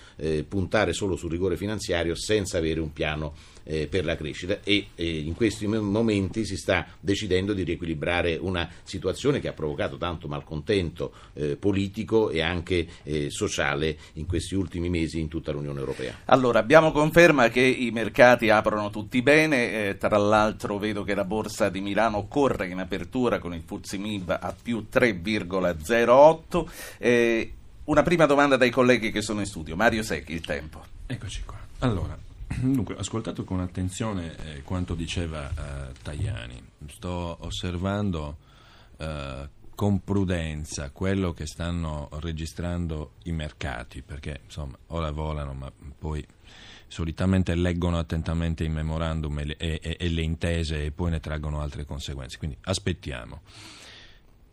puntare 0.49 0.93
solo 0.93 1.17
sul 1.17 1.31
rigore 1.31 1.57
finanziario 1.57 2.15
senza 2.15 2.59
avere 2.59 2.81
un 2.81 2.93
piano 2.93 3.35
eh, 3.65 3.87
per 3.87 4.05
la 4.05 4.17
crescita 4.17 4.61
e 4.63 4.89
eh, 4.95 5.19
in 5.19 5.35
questi 5.35 5.67
momenti 5.67 6.45
si 6.45 6.57
sta 6.57 6.87
decidendo 7.01 7.53
di 7.53 7.63
riequilibrare 7.63 8.37
una 8.37 8.69
situazione 8.83 9.41
che 9.41 9.49
ha 9.49 9.53
provocato 9.53 9.97
tanto 9.97 10.29
malcontento 10.29 11.13
eh, 11.35 11.57
politico 11.57 12.31
e 12.31 12.41
anche 12.41 12.87
eh, 13.03 13.31
sociale 13.31 13.97
in 14.15 14.27
questi 14.27 14.55
ultimi 14.55 14.89
mesi 14.89 15.19
in 15.19 15.29
tutta 15.29 15.53
l'Unione 15.53 15.81
Europea. 15.81 16.21
Allora, 16.27 16.59
abbiamo 16.59 16.93
conferma 16.93 17.49
che 17.49 17.61
i 17.61 17.91
mercati 17.91 18.51
aprono 18.51 18.91
tutti 18.91 19.23
bene, 19.23 19.89
eh, 19.89 19.99
tra 19.99 20.17
l'altro 20.17 20.79
vedo 20.79 21.03
che 21.03 21.15
la 21.15 21.25
borsa 21.25 21.69
di 21.69 21.81
Milano 21.81 22.27
corre 22.27 22.69
in 22.69 22.79
apertura 22.79 23.39
con 23.39 23.55
il 23.55 23.63
Fuzzi 23.65 23.99
Mib 23.99 24.31
a 24.31 24.55
più 24.61 24.87
3,08. 24.91 26.69
Eh, 26.99 27.53
una 27.85 28.03
prima 28.03 28.27
domanda 28.27 28.57
dai 28.57 28.71
colleghi 28.71 29.11
che 29.11 29.21
sono 29.21 29.41
in 29.41 29.47
studio. 29.47 29.77
Mario 29.77 30.03
Secchi, 30.03 30.33
il 30.33 30.41
tempo. 30.41 30.83
Eccoci 31.07 31.43
qua. 31.45 31.59
Allora, 31.81 32.17
dunque, 32.47 32.95
ho 32.95 32.99
ascoltato 32.99 33.45
con 33.45 33.61
attenzione 33.61 34.37
eh, 34.37 34.63
quanto 34.63 34.95
diceva 34.95 35.51
eh, 35.51 35.93
Tajani. 36.03 36.63
Sto 36.87 37.39
osservando 37.41 38.39
eh, 38.97 39.49
con 39.75 40.03
prudenza 40.03 40.91
quello 40.91 41.33
che 41.33 41.47
stanno 41.47 42.09
registrando 42.21 43.13
i 43.25 43.33
mercati, 43.33 44.03
perché 44.03 44.41
insomma 44.45 44.77
ora 44.89 45.11
volano, 45.11 45.53
ma 45.53 45.73
poi 45.99 46.25
solitamente 46.87 47.55
leggono 47.55 47.99
attentamente 47.99 48.63
i 48.63 48.69
memorandum 48.69 49.41
e 49.41 49.57
e, 49.59 49.97
e 49.99 50.09
le 50.09 50.23
intese 50.23 50.85
e 50.85 50.91
poi 50.93 51.11
ne 51.11 51.21
traggono 51.21 51.61
altre 51.61 51.85
conseguenze. 51.85 52.39
Quindi 52.39 52.57
aspettiamo. 52.63 53.43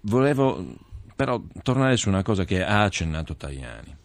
Volevo 0.02 0.90
però 1.16 1.40
tornare 1.62 1.98
su 1.98 2.10
una 2.10 2.24
cosa 2.24 2.46
che 2.46 2.64
ha 2.64 2.82
accennato 2.82 3.36
Tajani. 3.36 3.96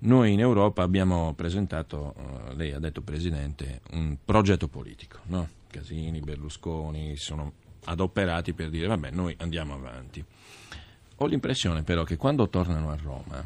Noi 0.00 0.32
in 0.32 0.40
Europa 0.40 0.82
abbiamo 0.82 1.32
presentato, 1.34 2.14
uh, 2.16 2.54
lei 2.56 2.72
ha 2.72 2.78
detto 2.78 3.00
Presidente, 3.00 3.80
un 3.92 4.16
progetto 4.24 4.68
politico, 4.68 5.18
no? 5.24 5.48
Casini, 5.68 6.20
Berlusconi 6.20 7.16
sono 7.16 7.52
adoperati 7.84 8.52
per 8.52 8.70
dire 8.70 8.86
vabbè 8.86 9.10
noi 9.10 9.34
andiamo 9.38 9.74
avanti. 9.74 10.24
Ho 11.16 11.26
l'impressione 11.26 11.82
però 11.82 12.04
che 12.04 12.16
quando 12.16 12.48
tornano 12.48 12.90
a 12.90 12.98
Roma 13.00 13.44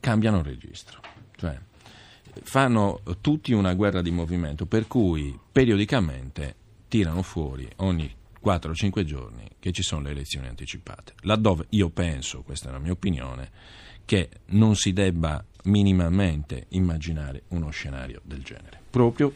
cambiano 0.00 0.42
registro, 0.42 1.00
cioè 1.36 1.58
fanno 2.42 3.02
tutti 3.20 3.52
una 3.52 3.74
guerra 3.74 4.02
di 4.02 4.10
movimento 4.10 4.66
per 4.66 4.86
cui 4.86 5.38
periodicamente 5.50 6.54
tirano 6.88 7.22
fuori 7.22 7.68
ogni 7.76 8.12
4-5 8.42 9.04
giorni 9.04 9.48
che 9.58 9.72
ci 9.72 9.82
sono 9.82 10.02
le 10.02 10.10
elezioni 10.10 10.48
anticipate, 10.48 11.14
laddove 11.20 11.66
io 11.70 11.90
penso, 11.90 12.42
questa 12.42 12.68
è 12.68 12.72
la 12.72 12.78
mia 12.78 12.92
opinione, 12.92 13.50
che 14.12 14.28
non 14.48 14.76
si 14.76 14.92
debba 14.92 15.42
minimamente 15.64 16.66
immaginare 16.72 17.44
uno 17.48 17.70
scenario 17.70 18.20
del 18.24 18.42
genere, 18.42 18.78
proprio 18.90 19.32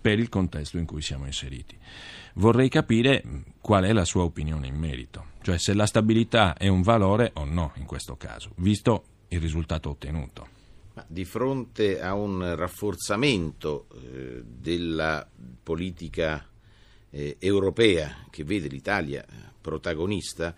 per 0.00 0.18
il 0.18 0.30
contesto 0.30 0.78
in 0.78 0.86
cui 0.86 1.02
siamo 1.02 1.26
inseriti. 1.26 1.76
Vorrei 2.36 2.70
capire 2.70 3.22
qual 3.60 3.84
è 3.84 3.92
la 3.92 4.06
sua 4.06 4.22
opinione 4.22 4.66
in 4.66 4.76
merito, 4.76 5.26
cioè 5.42 5.58
se 5.58 5.74
la 5.74 5.84
stabilità 5.84 6.54
è 6.54 6.68
un 6.68 6.80
valore 6.80 7.32
o 7.34 7.44
no 7.44 7.72
in 7.74 7.84
questo 7.84 8.16
caso, 8.16 8.52
visto 8.54 9.04
il 9.28 9.40
risultato 9.40 9.90
ottenuto. 9.90 10.48
Di 11.06 11.26
fronte 11.26 12.00
a 12.00 12.14
un 12.14 12.56
rafforzamento 12.56 13.88
eh, 13.92 14.42
della 14.42 15.28
politica 15.62 16.48
eh, 17.10 17.36
europea 17.40 18.24
che 18.30 18.42
vede 18.42 18.68
l'Italia 18.68 19.22
protagonista, 19.60 20.54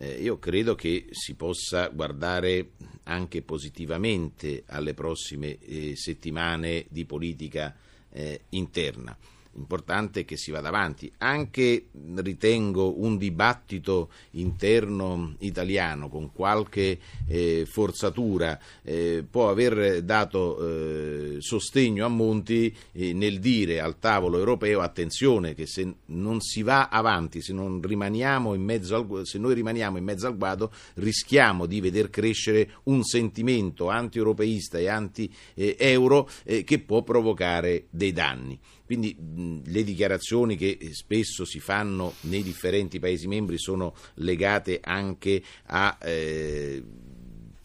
eh, 0.00 0.22
io 0.22 0.38
credo 0.38 0.74
che 0.74 1.08
si 1.10 1.34
possa 1.34 1.88
guardare 1.88 2.70
anche 3.04 3.42
positivamente 3.42 4.62
alle 4.66 4.94
prossime 4.94 5.58
eh, 5.58 5.94
settimane 5.94 6.86
di 6.88 7.04
politica 7.04 7.76
eh, 8.10 8.44
interna 8.50 9.16
importante 9.54 10.24
che 10.24 10.36
si 10.36 10.50
vada 10.50 10.68
avanti. 10.68 11.10
Anche 11.18 11.86
ritengo 12.16 13.00
un 13.00 13.16
dibattito 13.16 14.10
interno 14.32 15.34
italiano 15.38 16.08
con 16.08 16.32
qualche 16.32 16.98
eh, 17.26 17.66
forzatura 17.66 18.58
eh, 18.82 19.24
può 19.28 19.50
aver 19.50 20.02
dato 20.02 20.58
eh, 20.58 21.36
sostegno 21.40 22.04
a 22.04 22.08
Monti 22.08 22.74
eh, 22.92 23.12
nel 23.12 23.38
dire 23.38 23.80
al 23.80 23.98
tavolo 23.98 24.38
europeo 24.38 24.80
attenzione 24.80 25.54
che 25.54 25.66
se 25.66 25.94
non 26.06 26.40
si 26.40 26.62
va 26.62 26.88
avanti, 26.88 27.42
se, 27.42 27.52
al, 27.52 29.20
se 29.24 29.38
noi 29.38 29.54
rimaniamo 29.54 29.98
in 29.98 30.04
mezzo 30.04 30.26
al 30.26 30.36
guado 30.36 30.72
rischiamo 30.94 31.66
di 31.66 31.80
veder 31.80 32.10
crescere 32.10 32.70
un 32.84 33.02
sentimento 33.02 33.88
anti-europeista 33.88 34.78
e 34.78 34.88
anti-euro 34.88 36.28
eh, 36.44 36.64
che 36.64 36.78
può 36.78 37.02
provocare 37.02 37.86
dei 37.90 38.12
danni. 38.12 38.58
Quindi 38.90 39.14
mh, 39.14 39.70
le 39.70 39.84
dichiarazioni 39.84 40.56
che 40.56 40.76
spesso 40.94 41.44
si 41.44 41.60
fanno 41.60 42.14
nei 42.22 42.42
differenti 42.42 42.98
Paesi 42.98 43.28
membri 43.28 43.56
sono 43.56 43.94
legate 44.14 44.80
anche 44.82 45.40
a 45.66 45.96
eh, 46.02 46.82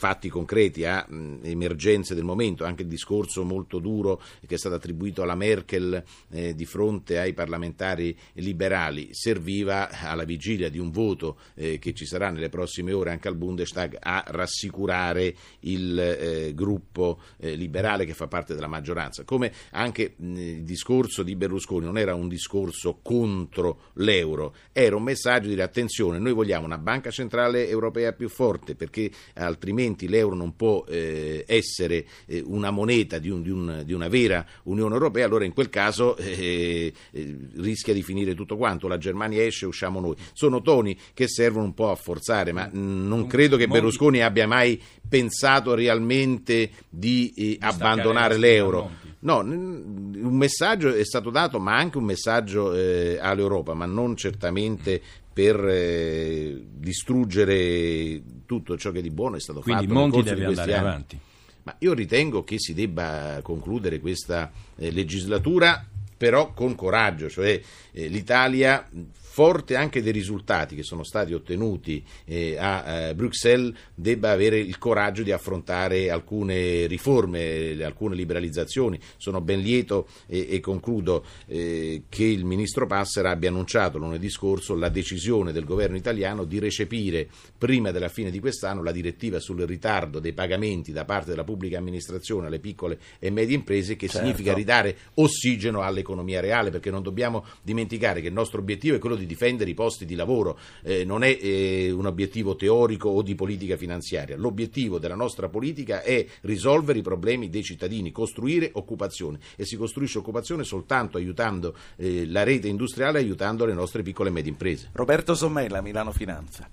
fatti 0.05 0.29
concreti, 0.29 0.85
a 0.85 1.03
mh, 1.03 1.39
emergenze 1.41 2.13
del 2.13 2.23
momento, 2.23 2.63
anche 2.63 2.83
il 2.83 2.87
discorso 2.87 3.43
molto 3.43 3.79
duro 3.79 4.21
che 4.45 4.53
è 4.53 4.57
stato 4.59 4.75
attribuito 4.75 5.23
alla 5.23 5.33
Merkel 5.33 6.03
eh, 6.29 6.53
di 6.53 6.65
fronte 6.65 7.17
ai 7.17 7.33
parlamentari 7.33 8.15
liberali 8.33 9.09
serviva 9.13 9.89
alla 9.89 10.23
vigilia 10.23 10.69
di 10.69 10.77
un 10.77 10.91
voto 10.91 11.39
eh, 11.55 11.79
che 11.79 11.95
ci 11.95 12.05
sarà 12.05 12.29
nelle 12.29 12.49
prossime 12.49 12.93
ore 12.93 13.09
anche 13.09 13.27
al 13.27 13.35
Bundestag 13.35 13.97
a 13.99 14.23
rassicurare 14.27 15.33
il 15.61 15.99
eh, 15.99 16.53
gruppo 16.53 17.19
eh, 17.37 17.55
liberale 17.55 18.05
che 18.05 18.13
fa 18.13 18.27
parte 18.27 18.53
della 18.53 18.67
maggioranza. 18.67 19.23
Come 19.23 19.51
anche 19.71 20.13
mh, 20.17 20.37
il 20.37 20.63
discorso 20.65 21.23
di 21.23 21.35
Berlusconi 21.35 21.83
non 21.83 21.97
era 21.97 22.13
un 22.13 22.27
discorso 22.27 22.99
contro 23.01 23.85
l'euro, 23.93 24.53
era 24.71 24.95
un 24.95 25.01
messaggio 25.01 25.47
di 25.47 25.53
dire 25.53 25.63
attenzione, 25.63 26.19
noi 26.19 26.33
vogliamo 26.33 26.65
una 26.65 26.77
banca 26.77 27.09
centrale 27.09 27.67
europea 27.67 28.13
più 28.13 28.29
forte 28.29 28.75
perché 28.75 29.09
altrimenti 29.33 29.93
altrimenti 29.95 30.07
l'euro 30.07 30.35
non 30.35 30.55
può 30.55 30.83
eh, 30.87 31.43
essere 31.47 32.05
eh, 32.25 32.43
una 32.45 32.69
moneta 32.69 33.17
di, 33.17 33.29
un, 33.29 33.41
di, 33.41 33.49
un, 33.49 33.81
di, 33.85 33.93
una 33.93 34.07
vera 34.07 34.45
Unione 34.63 34.93
Europea, 34.93 35.25
allora 35.25 35.45
in 35.45 35.53
quel 35.53 35.69
caso 35.69 36.15
eh, 36.17 36.93
eh, 37.11 37.37
rischia 37.57 37.93
di 37.93 38.03
finire 38.03 38.35
tutto 38.35 38.57
quanto, 38.57 38.87
la 38.87 38.97
Germania 38.97 39.43
esce, 39.43 39.65
usciamo 39.65 39.99
noi. 39.99 40.15
Sono 40.33 40.61
toni 40.61 40.97
che 41.13 41.27
servono 41.27 41.65
un 41.65 41.73
po' 41.73 41.89
a 41.89 41.95
forzare, 41.95 42.51
ma 42.51 42.69
mh, 42.71 43.07
non 43.07 43.25
credo 43.25 43.57
che 43.57 43.67
Berlusconi 43.67 44.21
abbia 44.21 44.47
mai 44.47 44.79
pensato 45.07 45.73
realmente 45.73 46.69
di 46.89 47.33
eh, 47.35 47.57
abbandonare 47.59 48.37
l'euro. 48.37 49.13
No, 49.19 49.39
un 49.39 50.35
messaggio 50.37 50.93
è 50.93 51.03
stato 51.03 51.31
dato, 51.31 51.59
ma 51.59 51.75
anche 51.75 51.97
un 51.97 52.03
messaggio 52.03 52.73
eh, 52.73 53.17
all'Europa, 53.19 53.73
ma 53.73 53.87
non 53.87 54.15
certamente 54.15 55.01
per 55.35 55.67
eh, 55.67 56.65
distruggere 56.77 58.21
tutto 58.45 58.77
ciò 58.77 58.91
che 58.91 59.01
di 59.01 59.09
buono 59.09 59.35
è 59.35 59.41
stato 59.41 59.59
Quindi 59.59 59.85
fatto. 59.85 59.99
Quindi 59.99 60.15
Monti 60.15 60.29
deve 60.29 60.45
andare 60.45 60.73
anni. 60.73 60.87
avanti. 60.87 61.19
Ma 61.63 61.75
io 61.79 61.93
ritengo 61.93 62.45
che 62.45 62.57
si 62.57 62.73
debba 62.73 63.41
concludere 63.43 63.99
questa 63.99 64.49
eh, 64.77 64.91
legislatura, 64.91 65.85
però 66.15 66.53
con 66.53 66.73
coraggio, 66.75 67.29
cioè 67.29 67.59
eh, 67.91 68.07
l'Italia 68.07 68.87
forte 69.35 69.75
anche 69.75 70.01
dei 70.01 70.13
risultati 70.13 70.77
che 70.77 70.83
sono 70.83 71.03
stati 71.03 71.33
ottenuti 71.33 72.01
eh, 72.23 72.55
a 72.57 73.09
eh, 73.09 73.15
Bruxelles, 73.15 73.75
debba 73.93 74.31
avere 74.31 74.57
il 74.57 74.77
coraggio 74.77 75.23
di 75.23 75.33
affrontare 75.33 76.09
alcune 76.09 76.85
riforme, 76.85 77.75
alcune 77.83 78.15
liberalizzazioni. 78.15 78.97
Sono 79.17 79.41
ben 79.41 79.59
lieto 79.59 80.07
e, 80.25 80.47
e 80.51 80.61
concludo 80.61 81.25
eh, 81.47 82.03
che 82.07 82.23
il 82.23 82.45
ministro 82.45 82.87
Passera 82.87 83.31
abbia 83.31 83.49
annunciato 83.49 83.97
lunedì 83.97 84.29
scorso 84.29 84.73
la 84.73 84.87
decisione 84.87 85.51
del 85.51 85.65
governo 85.65 85.97
italiano 85.97 86.45
di 86.45 86.57
recepire 86.57 87.27
prima 87.57 87.91
della 87.91 88.07
fine 88.07 88.31
di 88.31 88.39
quest'anno 88.39 88.83
la 88.83 88.93
direttiva 88.93 89.41
sul 89.41 89.59
ritardo 89.63 90.19
dei 90.19 90.31
pagamenti 90.31 90.93
da 90.93 91.03
parte 91.03 91.31
della 91.31 91.43
pubblica 91.43 91.77
amministrazione 91.77 92.47
alle 92.47 92.59
piccole 92.59 92.97
e 93.19 93.29
medie 93.31 93.55
imprese, 93.55 93.97
che 93.97 94.07
certo. 94.07 94.25
significa 94.25 94.53
ridare 94.53 94.95
ossigeno 95.15 95.81
all'economia 95.81 96.39
reale, 96.39 96.69
perché 96.69 96.89
non 96.89 97.03
dobbiamo 97.03 97.43
dimenticare 97.63 98.21
che 98.21 98.27
il 98.27 98.33
nostro 98.33 98.61
obiettivo 98.61 98.95
è 98.95 98.99
quello 98.99 99.17
di 99.17 99.23
di 99.25 99.33
difendere 99.33 99.69
i 99.69 99.73
posti 99.73 100.05
di 100.05 100.15
lavoro, 100.15 100.57
eh, 100.83 101.03
non 101.03 101.23
è 101.23 101.37
eh, 101.41 101.91
un 101.91 102.05
obiettivo 102.05 102.55
teorico 102.55 103.09
o 103.09 103.21
di 103.21 103.35
politica 103.35 103.75
finanziaria. 103.75 104.37
L'obiettivo 104.37 104.99
della 104.99 105.15
nostra 105.15 105.49
politica 105.49 106.01
è 106.01 106.25
risolvere 106.41 106.99
i 106.99 107.01
problemi 107.01 107.49
dei 107.49 107.63
cittadini, 107.63 108.11
costruire 108.11 108.69
occupazione 108.73 109.39
e 109.55 109.65
si 109.65 109.75
costruisce 109.75 110.19
occupazione 110.19 110.63
soltanto 110.63 111.17
aiutando 111.17 111.75
eh, 111.97 112.25
la 112.27 112.43
rete 112.43 112.67
industriale, 112.67 113.19
aiutando 113.19 113.65
le 113.65 113.73
nostre 113.73 114.03
piccole 114.03 114.29
e 114.29 114.31
medie 114.31 114.51
imprese. 114.51 114.89
Roberto 114.93 115.35
Sommella, 115.35 115.81
Milano 115.81 116.11
Finanza. 116.11 116.69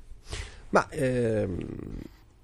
Ma 0.70 0.88
ehm, 0.90 1.66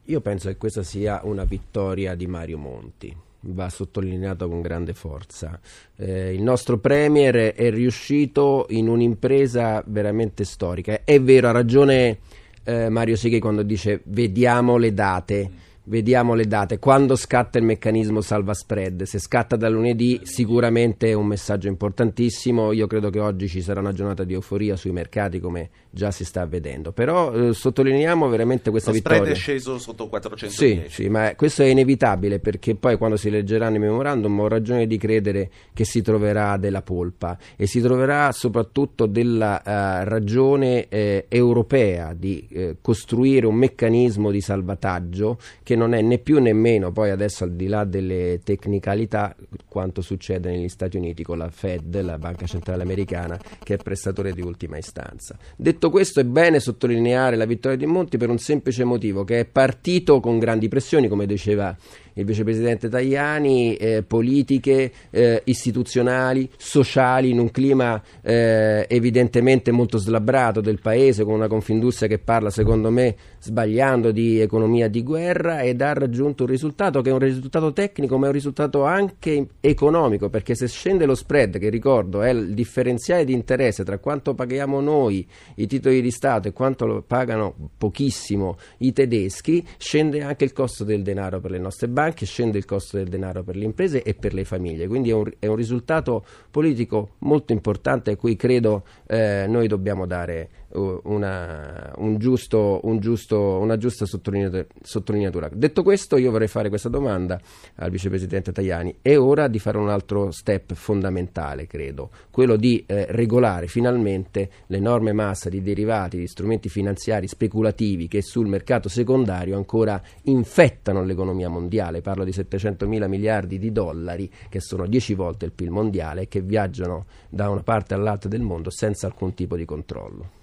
io 0.04 0.20
penso 0.20 0.48
che 0.48 0.56
questa 0.56 0.82
sia 0.82 1.20
una 1.24 1.44
vittoria 1.44 2.14
di 2.14 2.26
Mario 2.26 2.58
Monti 2.58 3.16
va 3.40 3.68
sottolineato 3.68 4.48
con 4.48 4.60
grande 4.60 4.94
forza. 4.94 5.58
Eh, 5.96 6.34
il 6.34 6.42
nostro 6.42 6.78
Premier 6.78 7.54
è 7.54 7.70
riuscito 7.70 8.66
in 8.70 8.88
un'impresa 8.88 9.82
veramente 9.86 10.44
storica. 10.44 11.04
È 11.04 11.20
vero, 11.20 11.48
ha 11.48 11.52
ragione 11.52 12.18
eh, 12.64 12.88
Mario 12.88 13.16
Seghi 13.16 13.38
quando 13.38 13.62
dice 13.62 14.00
vediamo 14.04 14.76
le 14.76 14.92
date 14.92 15.50
Vediamo 15.88 16.34
le 16.34 16.44
date. 16.44 16.78
Quando 16.78 17.16
scatta 17.16 17.56
il 17.56 17.64
meccanismo 17.64 18.20
salva 18.20 18.52
spread? 18.52 19.04
Se 19.04 19.18
scatta 19.18 19.56
da 19.56 19.70
lunedì 19.70 20.20
sicuramente 20.22 21.08
è 21.08 21.12
un 21.14 21.24
messaggio 21.24 21.68
importantissimo. 21.68 22.72
Io 22.72 22.86
credo 22.86 23.08
che 23.08 23.20
oggi 23.20 23.48
ci 23.48 23.62
sarà 23.62 23.80
una 23.80 23.94
giornata 23.94 24.22
di 24.24 24.34
euforia 24.34 24.76
sui 24.76 24.90
mercati 24.90 25.40
come 25.40 25.70
già 25.88 26.10
si 26.10 26.26
sta 26.26 26.44
vedendo. 26.44 26.92
Però 26.92 27.32
eh, 27.32 27.54
sottolineiamo 27.54 28.28
veramente 28.28 28.68
questa 28.68 28.90
Lo 28.90 28.96
vittoria. 28.96 29.18
Lo 29.20 29.24
spread 29.24 29.38
è 29.38 29.40
sceso 29.40 29.78
sotto 29.78 30.08
410. 30.08 30.54
Sì, 30.54 30.94
sì, 30.94 31.08
ma 31.08 31.34
questo 31.34 31.62
è 31.62 31.66
inevitabile 31.66 32.38
perché 32.38 32.74
poi 32.74 32.98
quando 32.98 33.16
si 33.16 33.30
leggeranno 33.30 33.76
i 33.76 33.80
memorandum 33.80 34.40
ho 34.40 34.48
ragione 34.48 34.86
di 34.86 34.98
credere 34.98 35.50
che 35.72 35.86
si 35.86 36.02
troverà 36.02 36.58
della 36.58 36.82
polpa 36.82 37.38
e 37.56 37.66
si 37.66 37.80
troverà 37.80 38.30
soprattutto 38.32 39.06
della 39.06 39.62
uh, 39.64 40.06
ragione 40.06 40.86
eh, 40.88 41.24
europea 41.28 42.12
di 42.12 42.46
eh, 42.50 42.76
costruire 42.82 43.46
un 43.46 43.54
meccanismo 43.54 44.30
di 44.30 44.42
salvataggio 44.42 45.38
che 45.62 45.76
non 45.78 45.94
è 45.94 46.02
né 46.02 46.18
più 46.18 46.38
né 46.40 46.52
meno, 46.52 46.92
poi 46.92 47.08
adesso 47.08 47.44
al 47.44 47.52
di 47.52 47.66
là 47.68 47.84
delle 47.84 48.40
tecnicalità, 48.44 49.34
quanto 49.66 50.02
succede 50.02 50.50
negli 50.50 50.68
Stati 50.68 50.98
Uniti 50.98 51.22
con 51.22 51.38
la 51.38 51.48
Fed, 51.48 51.98
la 52.02 52.18
Banca 52.18 52.44
Centrale 52.44 52.82
Americana, 52.82 53.40
che 53.62 53.74
è 53.74 53.76
prestatore 53.76 54.32
di 54.32 54.42
ultima 54.42 54.76
istanza. 54.76 55.38
Detto 55.56 55.88
questo, 55.88 56.20
è 56.20 56.24
bene 56.24 56.60
sottolineare 56.60 57.36
la 57.36 57.46
vittoria 57.46 57.78
di 57.78 57.86
Monti 57.86 58.18
per 58.18 58.28
un 58.28 58.38
semplice 58.38 58.84
motivo, 58.84 59.24
che 59.24 59.40
è 59.40 59.44
partito 59.46 60.20
con 60.20 60.38
grandi 60.38 60.68
pressioni, 60.68 61.08
come 61.08 61.24
diceva 61.24 61.74
il 62.18 62.24
vicepresidente 62.24 62.88
Tajani, 62.88 63.76
eh, 63.76 64.02
politiche 64.02 64.90
eh, 65.10 65.40
istituzionali, 65.44 66.50
sociali, 66.56 67.30
in 67.30 67.38
un 67.38 67.50
clima 67.50 68.02
eh, 68.22 68.86
evidentemente 68.88 69.70
molto 69.70 69.98
slabbrato 69.98 70.60
del 70.60 70.80
paese, 70.80 71.24
con 71.24 71.34
una 71.34 71.46
Confindustria 71.46 72.08
che 72.08 72.18
parla, 72.18 72.50
secondo 72.50 72.90
me, 72.90 73.14
sbagliando 73.38 74.10
di 74.10 74.40
economia 74.40 74.88
di 74.88 75.02
guerra 75.04 75.60
ed 75.60 75.80
ha 75.80 75.92
raggiunto 75.92 76.42
un 76.42 76.50
risultato 76.50 77.00
che 77.02 77.10
è 77.10 77.12
un 77.12 77.20
risultato 77.20 77.72
tecnico, 77.72 78.18
ma 78.18 78.24
è 78.24 78.28
un 78.28 78.34
risultato 78.34 78.84
anche 78.84 79.46
economico, 79.60 80.28
perché 80.28 80.56
se 80.56 80.66
scende 80.66 81.06
lo 81.06 81.14
spread, 81.14 81.58
che 81.58 81.68
ricordo 81.68 82.22
è 82.22 82.30
il 82.30 82.52
differenziale 82.52 83.24
di 83.24 83.32
interesse 83.32 83.84
tra 83.84 83.98
quanto 83.98 84.34
paghiamo 84.34 84.80
noi 84.80 85.26
i 85.54 85.66
titoli 85.68 86.02
di 86.02 86.10
Stato 86.10 86.48
e 86.48 86.52
quanto 86.52 86.84
lo 86.84 87.02
pagano 87.06 87.54
pochissimo 87.78 88.58
i 88.78 88.92
tedeschi, 88.92 89.64
scende 89.76 90.22
anche 90.22 90.42
il 90.42 90.52
costo 90.52 90.82
del 90.82 91.02
denaro 91.02 91.38
per 91.40 91.52
le 91.52 91.58
nostre 91.58 91.86
banche 91.86 92.06
anche 92.08 92.26
scende 92.26 92.58
il 92.58 92.64
costo 92.64 92.96
del 92.96 93.08
denaro 93.08 93.42
per 93.42 93.56
le 93.56 93.64
imprese 93.64 94.02
e 94.02 94.14
per 94.14 94.34
le 94.34 94.44
famiglie, 94.44 94.86
quindi 94.86 95.10
è 95.10 95.14
un, 95.14 95.30
è 95.38 95.46
un 95.46 95.56
risultato 95.56 96.24
politico 96.50 97.14
molto 97.18 97.52
importante 97.52 98.10
a 98.10 98.16
cui 98.16 98.36
credo 98.36 98.84
eh, 99.06 99.46
noi 99.48 99.68
dobbiamo 99.68 100.06
dare 100.06 100.66
una, 100.72 101.92
un 101.96 102.18
giusto, 102.18 102.80
un 102.82 102.98
giusto, 102.98 103.58
una 103.58 103.76
giusta 103.76 104.04
sottolineatura. 104.06 105.48
Detto 105.52 105.82
questo, 105.82 106.16
io 106.16 106.30
vorrei 106.30 106.48
fare 106.48 106.68
questa 106.68 106.88
domanda 106.88 107.40
al 107.76 107.90
vicepresidente 107.90 108.52
Tajani. 108.52 108.96
È 109.00 109.16
ora 109.16 109.48
di 109.48 109.58
fare 109.58 109.78
un 109.78 109.88
altro 109.88 110.30
step 110.30 110.74
fondamentale, 110.74 111.66
credo, 111.66 112.10
quello 112.30 112.56
di 112.56 112.84
eh, 112.86 113.06
regolare 113.10 113.66
finalmente 113.66 114.50
l'enorme 114.66 115.12
massa 115.12 115.48
di 115.48 115.62
derivati, 115.62 116.18
di 116.18 116.26
strumenti 116.26 116.68
finanziari 116.68 117.28
speculativi 117.28 118.08
che 118.08 118.22
sul 118.22 118.46
mercato 118.46 118.88
secondario 118.88 119.56
ancora 119.56 120.00
infettano 120.24 121.02
l'economia 121.02 121.48
mondiale. 121.48 122.02
Parlo 122.02 122.24
di 122.24 122.32
700 122.32 122.86
mila 122.86 123.06
miliardi 123.06 123.58
di 123.58 123.72
dollari, 123.72 124.30
che 124.48 124.60
sono 124.60 124.86
10 124.86 125.14
volte 125.14 125.46
il 125.46 125.52
PIL 125.52 125.70
mondiale 125.70 126.28
che 126.28 126.40
viaggiano 126.40 127.06
da 127.28 127.48
una 127.48 127.62
parte 127.62 127.94
all'altra 127.94 128.28
del 128.28 128.42
mondo 128.42 128.70
senza 128.70 129.06
alcun 129.06 129.34
tipo 129.34 129.56
di 129.56 129.64
controllo. 129.64 130.37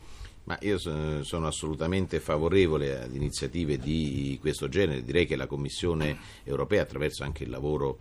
Ma 0.46 0.58
io 0.62 0.78
sono 0.78 1.48
assolutamente 1.48 2.20
favorevole 2.20 3.02
ad 3.02 3.14
iniziative 3.16 3.78
di 3.78 4.38
questo 4.40 4.70
genere. 4.70 5.04
Direi 5.04 5.26
che 5.26 5.36
la 5.36 5.48
Commissione 5.48 6.18
europea, 6.44 6.84
attraverso 6.84 7.24
anche 7.24 7.44
il 7.44 7.50
lavoro 7.50 7.98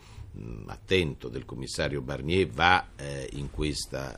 attento 0.66 1.28
del 1.28 1.44
commissario 1.44 2.00
Barnier 2.00 2.48
va 2.48 2.88
eh, 2.96 3.28
in 3.32 3.50
questa 3.50 4.14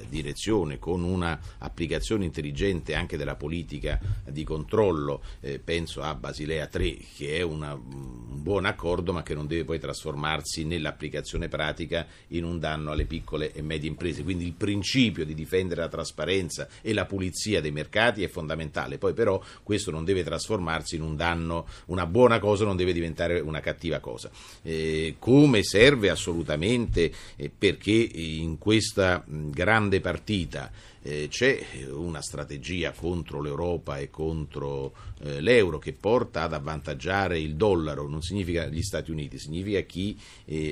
eh, 0.00 0.06
direzione 0.08 0.78
con 0.78 1.02
una 1.02 1.38
applicazione 1.58 2.24
intelligente 2.24 2.94
anche 2.94 3.16
della 3.16 3.36
politica 3.36 3.98
di 4.28 4.44
controllo 4.44 5.22
eh, 5.40 5.58
penso 5.58 6.02
a 6.02 6.14
Basilea 6.14 6.66
3 6.66 6.96
che 7.16 7.36
è 7.36 7.42
una, 7.42 7.74
un 7.74 8.42
buon 8.42 8.66
accordo 8.66 9.12
ma 9.12 9.22
che 9.22 9.34
non 9.34 9.46
deve 9.46 9.64
poi 9.64 9.78
trasformarsi 9.80 10.64
nell'applicazione 10.64 11.48
pratica 11.48 12.06
in 12.28 12.44
un 12.44 12.58
danno 12.58 12.92
alle 12.92 13.06
piccole 13.06 13.52
e 13.52 13.62
medie 13.62 13.88
imprese. 13.88 14.22
Quindi 14.22 14.44
il 14.44 14.52
principio 14.52 15.24
di 15.24 15.34
difendere 15.34 15.80
la 15.80 15.88
trasparenza 15.88 16.68
e 16.80 16.92
la 16.92 17.06
pulizia 17.06 17.60
dei 17.60 17.72
mercati 17.72 18.22
è 18.22 18.28
fondamentale. 18.28 18.98
Poi 18.98 19.14
però 19.14 19.42
questo 19.62 19.90
non 19.90 20.04
deve 20.04 20.22
trasformarsi 20.22 20.96
in 20.96 21.02
un 21.02 21.16
danno 21.16 21.66
una 21.86 22.06
buona 22.06 22.38
cosa 22.38 22.64
non 22.64 22.76
deve 22.76 22.92
diventare 22.92 23.40
una 23.40 23.60
cattiva 23.60 23.98
cosa. 23.98 24.30
Eh, 24.62 25.16
con 25.18 25.45
come 25.46 25.62
serve 25.62 26.10
assolutamente 26.10 27.12
eh, 27.36 27.52
perché 27.56 27.92
in 27.92 28.58
questa 28.58 29.22
grande 29.24 30.00
partita 30.00 30.72
eh, 31.02 31.28
c'è 31.30 31.64
una 31.92 32.20
strategia 32.20 32.90
contro 32.90 33.40
l'Europa 33.40 33.98
e 33.98 34.10
contro 34.10 34.92
eh, 35.20 35.40
l'euro 35.40 35.78
che 35.78 35.92
porta 35.92 36.42
ad 36.42 36.52
avvantaggiare 36.52 37.38
il 37.38 37.54
dollaro, 37.54 38.08
non 38.08 38.22
significa 38.22 38.66
gli 38.66 38.82
Stati 38.82 39.12
Uniti, 39.12 39.38
significa 39.38 39.80
chi 39.82 40.18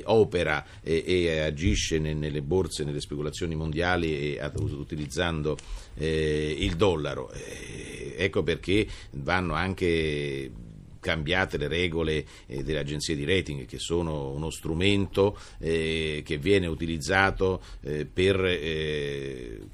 opera 0.03 0.65
e 0.81 1.39
agisce 1.39 1.99
nelle 1.99 2.41
borse, 2.41 2.83
nelle 2.83 2.99
speculazioni 2.99 3.55
mondiali 3.55 4.37
utilizzando 4.55 5.57
il 5.95 6.75
dollaro. 6.75 7.31
Ecco 8.17 8.43
perché 8.43 8.87
vanno 9.11 9.53
anche 9.53 10.51
cambiate 11.05 11.57
le 11.57 11.67
regole 11.67 12.25
eh, 12.47 12.63
delle 12.63 12.79
agenzie 12.79 13.15
di 13.15 13.25
rating 13.25 13.67
che 13.67 13.77
sono 13.77 14.31
uno 14.31 14.49
strumento 14.49 15.37
eh, 15.59 16.23
che 16.25 16.39
viene 16.39 16.65
utilizzato 16.65 17.61
eh, 17.81 18.07
per 18.11 18.33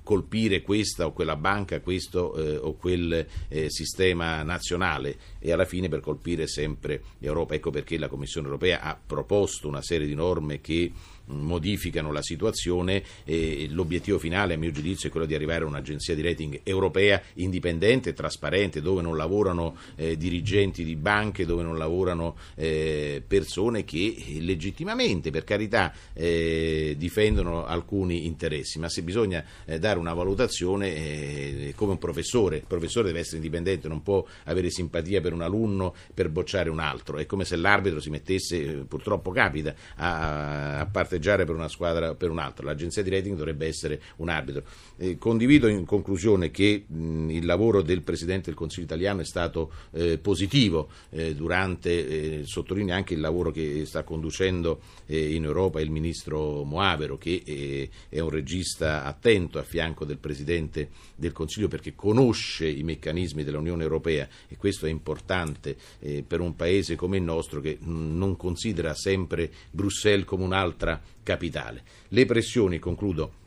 colpire 0.04 0.62
questa 0.62 1.06
o 1.06 1.14
quella 1.14 1.38
banca, 1.38 1.80
questo 1.80 2.20
o 2.62 2.74
quel 2.76 3.26
sistema 3.68 4.44
nazionale 4.44 5.18
e 5.40 5.52
alla 5.52 5.66
fine 5.66 5.88
per 5.88 6.02
colpire 6.02 6.48
sempre 6.48 7.02
l'Europa. 7.20 7.54
Ecco 7.54 7.70
perché 7.70 7.98
la 7.98 8.08
Commissione 8.08 8.48
europea 8.48 8.82
ha 8.82 9.00
proposto 9.04 9.68
una 9.68 9.82
serie 9.82 10.08
di 10.08 10.16
norme 10.16 10.60
che 10.60 10.92
modificano 11.32 12.12
la 12.12 12.22
situazione 12.22 13.04
e 13.24 13.68
l'obiettivo 13.70 14.20
finale 14.20 14.54
a 14.54 14.58
mio 14.58 14.72
giudizio 14.72 15.10
è 15.10 15.12
quello 15.12 15.26
di 15.26 15.36
arrivare 15.36 15.64
a 15.64 15.68
un'agenzia 15.68 16.16
di 16.16 16.22
rating 16.22 16.62
europea 16.64 17.22
indipendente, 17.36 18.14
trasparente, 18.14 18.82
dove 18.82 19.02
non 19.02 19.18
lavorano 19.18 19.76
eh, 19.96 20.18
dirigenti 20.18 20.84
di 20.84 20.96
banche, 20.96 21.46
dove 21.46 21.64
non 21.64 21.78
lavorano 21.78 22.36
eh, 22.56 23.24
persone 23.26 23.84
che 23.84 24.38
legittimamente, 24.40 25.32
per 25.32 25.44
carità, 25.44 25.94
eh, 26.14 26.96
difendono 26.98 27.66
alcuni 27.66 28.26
interessi, 28.26 28.80
ma 28.80 28.90
se 28.90 29.02
bisogna 29.04 29.44
eh, 29.66 29.80
dare 29.80 30.00
una 30.00 30.14
valutazione 30.14 30.96
eh, 30.96 31.74
come 31.76 31.92
un 31.92 31.98
professore, 31.98 32.58
il 32.58 32.66
professore 32.68 33.08
deve 33.08 33.20
essere 33.20 33.38
indipendente, 33.38 33.88
non 33.88 34.02
può 34.04 34.26
avere 34.46 34.70
simpatia 34.70 35.22
per 35.22 35.34
un 35.34 35.42
alunno 35.42 35.94
per 36.14 36.30
bocciare 36.30 36.70
un 36.70 36.80
altro, 36.80 37.18
è 37.18 37.26
come 37.26 37.46
se 37.46 37.56
l'arbitro 37.56 38.00
si 38.00 38.10
mettesse, 38.10 38.58
eh, 38.58 38.74
purtroppo 38.88 39.32
capita, 39.32 39.74
a, 39.96 40.80
a 40.80 40.86
parte 40.86 41.20
parteggiare 41.22 41.46
per 41.46 41.56
una 41.56 41.68
squadra 41.68 42.10
o 42.10 42.16
per 42.16 42.32
un'altra. 42.32 42.66
L'agenzia 42.66 43.04
di 43.04 43.12
rating 43.12 43.38
dovrebbe 43.38 43.68
essere 43.68 44.02
un 44.18 44.30
arbitro. 44.30 44.64
Eh, 44.98 45.18
condivido 45.18 45.68
in 45.68 45.86
conclusione 45.86 46.50
che 46.50 46.84
mh, 46.86 47.30
il 47.30 47.46
lavoro 47.46 47.82
del 47.84 48.02
Presidente 48.02 48.46
del 48.46 48.56
Consiglio 48.56 48.86
italiano 48.86 49.22
è 49.22 49.26
stato 49.26 49.72
eh, 49.92 50.18
positivo 50.18 50.90
eh, 51.12 51.36
durante, 51.36 52.40
eh, 52.40 52.42
sottolineo 52.46 52.96
anche 52.96 53.14
il 53.14 53.20
lavoro 53.20 53.52
che 53.52 53.86
sta 53.86 54.04
conducendo 54.04 54.82
eh, 55.06 55.34
in 55.36 55.44
Europa 55.44 55.80
il 55.80 55.92
Ministro 55.92 56.64
Moavero 56.64 57.18
che 57.18 57.44
eh, 57.46 57.90
è 58.10 58.20
un 58.20 58.30
regista 58.30 59.04
attento 59.04 59.60
a 59.60 59.64
fianco 59.64 60.04
del 60.04 60.18
Presidente 60.18 60.90
del 61.16 61.32
Consiglio 61.32 61.68
perché 61.68 61.94
conosce 61.94 62.68
i 62.68 62.84
meccanismi 62.84 63.44
dell'Unione 63.44 63.84
Europea 63.84 64.28
e 64.48 64.58
questo 64.58 64.88
è 64.88 64.90
importante 64.90 65.76
per 66.28 66.40
un 66.40 66.56
Paese 66.56 66.96
come 66.96 67.18
il 67.18 67.24
nostro 67.24 67.62
che 67.62 67.78
mh, 67.80 68.18
non 68.18 68.36
considera 68.36 68.94
sempre 68.96 69.52
Bruxelles 69.70 70.26
come 70.26 70.44
un'altra 70.44 71.02
capitale. 71.24 71.84
Le 72.10 72.26
pressioni, 72.26 72.80
concludo, 72.80 73.40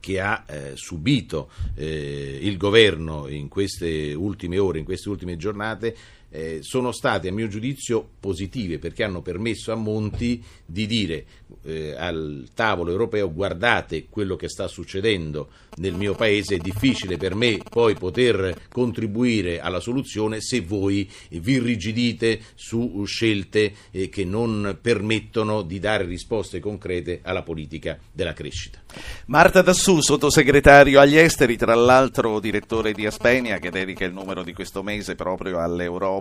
che 0.00 0.20
ha 0.20 0.44
eh, 0.46 0.72
subito 0.74 1.50
eh, 1.74 2.38
il 2.40 2.56
governo 2.56 3.26
in 3.28 3.48
queste 3.48 4.14
ultime 4.14 4.58
ore, 4.58 4.78
in 4.78 4.84
queste 4.84 5.08
ultime 5.08 5.36
giornate, 5.36 5.96
eh, 6.30 6.58
sono 6.62 6.92
state 6.92 7.28
a 7.28 7.32
mio 7.32 7.48
giudizio 7.48 8.06
positive 8.20 8.78
perché 8.78 9.04
hanno 9.04 9.22
permesso 9.22 9.72
a 9.72 9.76
Monti 9.76 10.42
di 10.64 10.86
dire 10.86 11.24
eh, 11.64 11.94
al 11.96 12.48
tavolo 12.54 12.90
europeo 12.90 13.32
guardate 13.32 14.06
quello 14.08 14.36
che 14.36 14.48
sta 14.48 14.68
succedendo 14.68 15.48
nel 15.76 15.94
mio 15.94 16.14
paese, 16.14 16.56
è 16.56 16.58
difficile 16.58 17.16
per 17.16 17.34
me 17.34 17.58
poi 17.68 17.94
poter 17.94 18.66
contribuire 18.70 19.60
alla 19.60 19.80
soluzione 19.80 20.40
se 20.40 20.60
voi 20.60 21.08
vi 21.30 21.52
irrigidite 21.52 22.40
su 22.54 23.04
scelte 23.04 23.72
eh, 23.90 24.08
che 24.08 24.24
non 24.24 24.78
permettono 24.80 25.62
di 25.62 25.78
dare 25.78 26.04
risposte 26.04 26.60
concrete 26.60 27.20
alla 27.22 27.42
politica 27.42 27.98
della 28.10 28.32
crescita. 28.32 28.82
Marta 29.26 29.62
Dassù, 29.62 30.00
sottosegretario 30.00 30.98
agli 30.98 31.16
esteri, 31.16 31.56
tra 31.56 31.74
l'altro 31.74 32.40
direttore 32.40 32.92
di 32.92 33.06
Aspenia 33.06 33.58
che 33.58 33.70
dedica 33.70 34.04
il 34.04 34.12
numero 34.12 34.42
di 34.42 34.54
questo 34.54 34.82
mese 34.82 35.14
proprio 35.14 35.60
all'Europa 35.60 36.15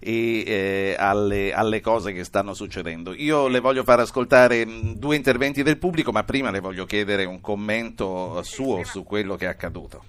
e 0.00 0.44
eh, 0.46 0.96
alle, 0.98 1.52
alle, 1.52 1.80
cose 1.80 2.12
che 2.12 2.24
stanno 2.24 2.54
succedendo. 2.54 3.12
Io 3.14 3.48
le 3.48 3.60
voglio 3.60 3.84
far 3.84 4.00
ascoltare 4.00 4.64
due 4.94 5.16
interventi 5.16 5.62
del 5.62 5.78
pubblico, 5.78 6.12
ma 6.12 6.24
prima 6.24 6.50
le 6.50 6.60
voglio 6.60 6.84
chiedere 6.84 7.24
un 7.24 7.40
commento 7.40 8.42
suo 8.42 8.84
su 8.84 9.04
quello 9.04 9.36
che 9.36 9.46
è 9.46 9.48
accaduto. 9.48 10.04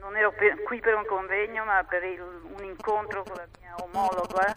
Non 0.00 0.16
ero 0.16 0.32
per, 0.32 0.62
qui 0.62 0.80
per 0.80 0.94
un 0.94 1.04
convegno, 1.06 1.64
ma 1.64 1.84
per 1.88 2.02
il, 2.04 2.20
un 2.56 2.64
incontro 2.64 3.22
con 3.22 3.36
la 3.36 3.46
mia 3.60 3.74
omologa, 3.82 4.52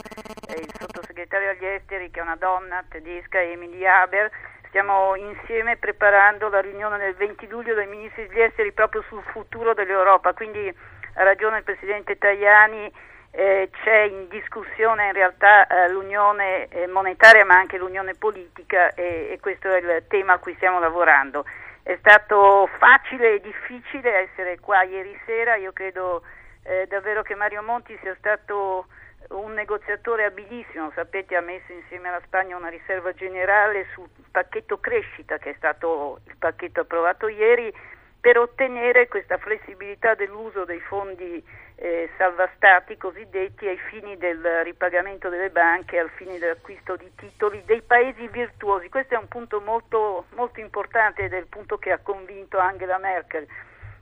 eh, 0.47 0.59
il 0.59 0.71
sottosegretario 0.77 1.49
agli 1.49 1.65
esteri, 1.65 2.11
che 2.11 2.19
è 2.19 2.23
una 2.23 2.35
donna 2.35 2.83
tedesca, 2.87 3.41
Emily 3.41 3.85
Haber. 3.85 4.29
Stiamo 4.69 5.15
insieme 5.15 5.77
preparando 5.77 6.47
la 6.47 6.61
riunione 6.61 6.99
del 6.99 7.15
20 7.15 7.47
luglio 7.47 7.73
dei 7.73 7.87
ministri 7.87 8.27
degli 8.27 8.41
esteri 8.41 8.71
proprio 8.71 9.03
sul 9.07 9.23
futuro 9.23 9.73
dell'Europa, 9.73 10.33
quindi 10.33 10.71
ha 11.15 11.23
ragione 11.23 11.57
il 11.57 11.63
Presidente 11.63 12.19
Tajani 12.19 12.91
eh, 13.31 13.69
c'è 13.83 14.01
in 14.01 14.27
discussione 14.27 15.07
in 15.07 15.13
realtà 15.13 15.67
eh, 15.67 15.89
l'unione 15.89 16.67
eh, 16.67 16.87
monetaria 16.87 17.45
ma 17.45 17.55
anche 17.55 17.77
l'unione 17.77 18.15
politica 18.15 18.93
e, 18.93 19.29
e, 19.31 19.39
questo 19.39 19.69
è 19.69 19.77
il 19.79 20.03
tema 20.07 20.33
a 20.33 20.37
cui 20.39 20.55
stiamo 20.55 20.79
lavorando. 20.79 21.45
È 21.83 21.95
stato 21.99 22.67
facile 22.77 23.35
e 23.35 23.41
difficile 23.41 24.29
essere 24.29 24.59
qua 24.59 24.83
ieri 24.83 25.17
sera, 25.25 25.55
io 25.55 25.71
credo 25.73 26.23
eh, 26.63 26.85
davvero 26.87 27.21
che 27.21 27.35
Mario 27.35 27.63
Monti 27.63 27.97
sia 28.01 28.15
stato 28.17 28.87
un 29.29 29.53
negoziatore 29.53 30.25
abilissimo, 30.25 30.91
sapete 30.95 31.35
ha 31.35 31.41
messo 31.41 31.71
insieme 31.71 32.07
alla 32.07 32.21
Spagna 32.25 32.55
una 32.57 32.69
riserva 32.69 33.13
generale 33.13 33.85
sul 33.93 34.07
pacchetto 34.31 34.79
crescita 34.79 35.37
che 35.37 35.51
è 35.51 35.53
stato 35.57 36.19
il 36.25 36.35
pacchetto 36.37 36.81
approvato 36.81 37.27
ieri 37.27 37.71
per 38.19 38.37
ottenere 38.37 39.07
questa 39.07 39.37
flessibilità 39.37 40.15
dell'uso 40.15 40.65
dei 40.65 40.79
fondi 40.79 41.43
eh, 41.81 42.09
salvastati 42.17 42.97
cosiddetti 42.97 43.65
ai 43.65 43.77
fini 43.89 44.17
del 44.17 44.43
ripagamento 44.63 45.29
delle 45.29 45.49
banche, 45.49 45.97
al 45.97 46.09
fine 46.09 46.37
dell'acquisto 46.37 46.97
di 46.97 47.09
titoli 47.15 47.63
dei 47.65 47.81
paesi 47.81 48.27
virtuosi. 48.27 48.89
Questo 48.89 49.13
è 49.13 49.17
un 49.17 49.29
punto 49.29 49.61
molto, 49.61 50.25
molto 50.35 50.59
importante 50.59 51.23
ed 51.23 51.33
è 51.33 51.37
il 51.37 51.47
punto 51.47 51.77
che 51.77 51.93
ha 51.93 51.99
convinto 51.99 52.57
Angela 52.57 52.97
Merkel, 52.97 53.47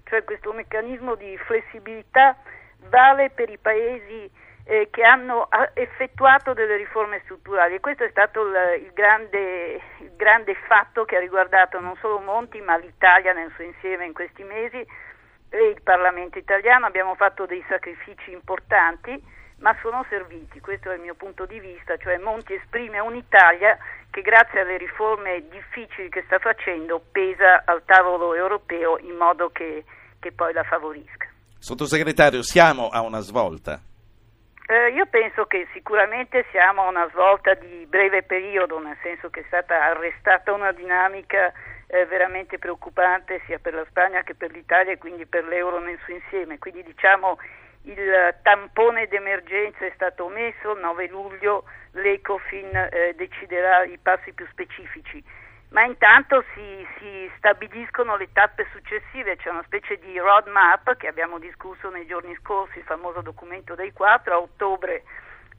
cioè 0.05 0.23
questo 0.23 0.53
meccanismo 0.53 1.13
di 1.13 1.37
flessibilità 1.37 2.35
vale 2.89 3.29
per 3.29 3.49
i 3.49 3.59
paesi 3.59 4.29
eh, 4.63 4.87
che 4.89 5.03
hanno 5.03 5.47
effettuato 5.75 6.53
delle 6.53 6.77
riforme 6.77 7.21
strutturali 7.25 7.75
e 7.75 7.79
questo 7.79 8.03
è 8.03 8.09
stato 8.09 8.41
il, 8.41 8.85
il, 8.85 8.91
grande, 8.91 9.81
il 9.99 10.11
grande 10.15 10.55
fatto 10.67 11.05
che 11.05 11.15
ha 11.15 11.19
riguardato 11.19 11.79
non 11.79 11.95
solo 11.97 12.19
Monti 12.19 12.59
ma 12.59 12.75
l'Italia 12.75 13.33
nel 13.33 13.51
suo 13.55 13.63
insieme 13.63 14.05
in 14.05 14.13
questi 14.13 14.43
mesi 14.43 14.85
e 15.49 15.69
il 15.69 15.81
Parlamento 15.81 16.38
italiano. 16.38 16.86
Abbiamo 16.86 17.15
fatto 17.15 17.45
dei 17.45 17.63
sacrifici 17.67 18.31
importanti 18.31 19.36
ma 19.60 19.75
sono 19.81 20.05
serviti, 20.10 20.60
questo 20.60 20.91
è 20.91 20.95
il 20.95 21.01
mio 21.01 21.15
punto 21.15 21.45
di 21.45 21.60
vista, 21.60 21.97
cioè 21.97 22.17
Monti 22.17 22.53
esprime 22.53 22.99
un'Italia 22.99 23.77
che 24.12 24.21
grazie 24.21 24.62
alle 24.62 24.77
riforme 24.77 25.47
difficili 25.49 26.10
che 26.10 26.23
sta 26.25 26.38
facendo 26.39 27.01
pesa 27.12 27.63
al 27.65 27.83
tavolo 27.86 28.36
europeo 28.36 28.97
in 28.99 29.15
modo 29.15 29.49
che, 29.49 29.83
che 30.19 30.31
poi 30.31 30.53
la 30.53 30.63
favorisca. 30.63 31.27
Sottosegretario, 31.57 32.43
siamo 32.43 32.89
a 32.89 33.01
una 33.01 33.19
svolta. 33.19 33.79
Eh, 34.69 34.91
io 34.91 35.05
penso 35.07 35.45
che 35.45 35.67
sicuramente 35.73 36.45
siamo 36.51 36.83
a 36.83 36.89
una 36.89 37.07
svolta 37.10 37.53
di 37.53 37.86
breve 37.88 38.21
periodo, 38.23 38.79
nel 38.79 38.97
senso 39.01 39.29
che 39.29 39.39
è 39.39 39.43
stata 39.47 39.81
arrestata 39.81 40.51
una 40.53 40.71
dinamica 40.71 41.51
eh, 41.88 42.06
veramente 42.06 42.58
preoccupante 42.58 43.41
sia 43.45 43.60
per 43.60 43.73
la 43.73 43.86
Spagna 43.89 44.23
che 44.23 44.36
per 44.36 44.52
l'Italia 44.52 44.93
e 44.93 44.97
quindi 44.97 45.26
per 45.26 45.45
l'euro 45.45 45.80
nel 45.80 46.00
suo 46.04 46.13
insieme. 46.13 46.60
Quindi 46.60 46.84
diciamo 46.84 47.39
il 47.84 48.36
tampone 48.43 49.08
d'emergenza 49.08 49.86
è 49.86 49.91
stato 49.95 50.28
messo, 50.28 50.73
il 50.73 50.82
9 50.82 51.08
luglio 51.08 51.63
l'Ecofin 51.91 52.76
eh, 52.76 53.13
deciderà 53.15 53.84
i 53.84 53.97
passi 53.97 54.34
più 54.34 54.45
specifici 54.52 55.23
ma 55.69 55.84
intanto 55.84 56.45
si, 56.54 56.88
si, 56.97 57.30
stabiliscono 57.38 58.15
le 58.15 58.30
tappe 58.32 58.67
successive, 58.71 59.36
c'è 59.36 59.50
una 59.50 59.63
specie 59.63 59.97
di 60.00 60.17
roadmap 60.17 60.95
che 60.95 61.08
abbiamo 61.08 61.39
discusso 61.39 61.89
nei 61.89 62.06
giorni 62.06 62.34
scorsi, 62.41 62.78
il 62.78 62.86
famoso 62.86 63.21
documento 63.21 63.76
dei 63.76 63.91
quattro, 63.91 64.34
a 64.34 64.39
ottobre 64.39 65.04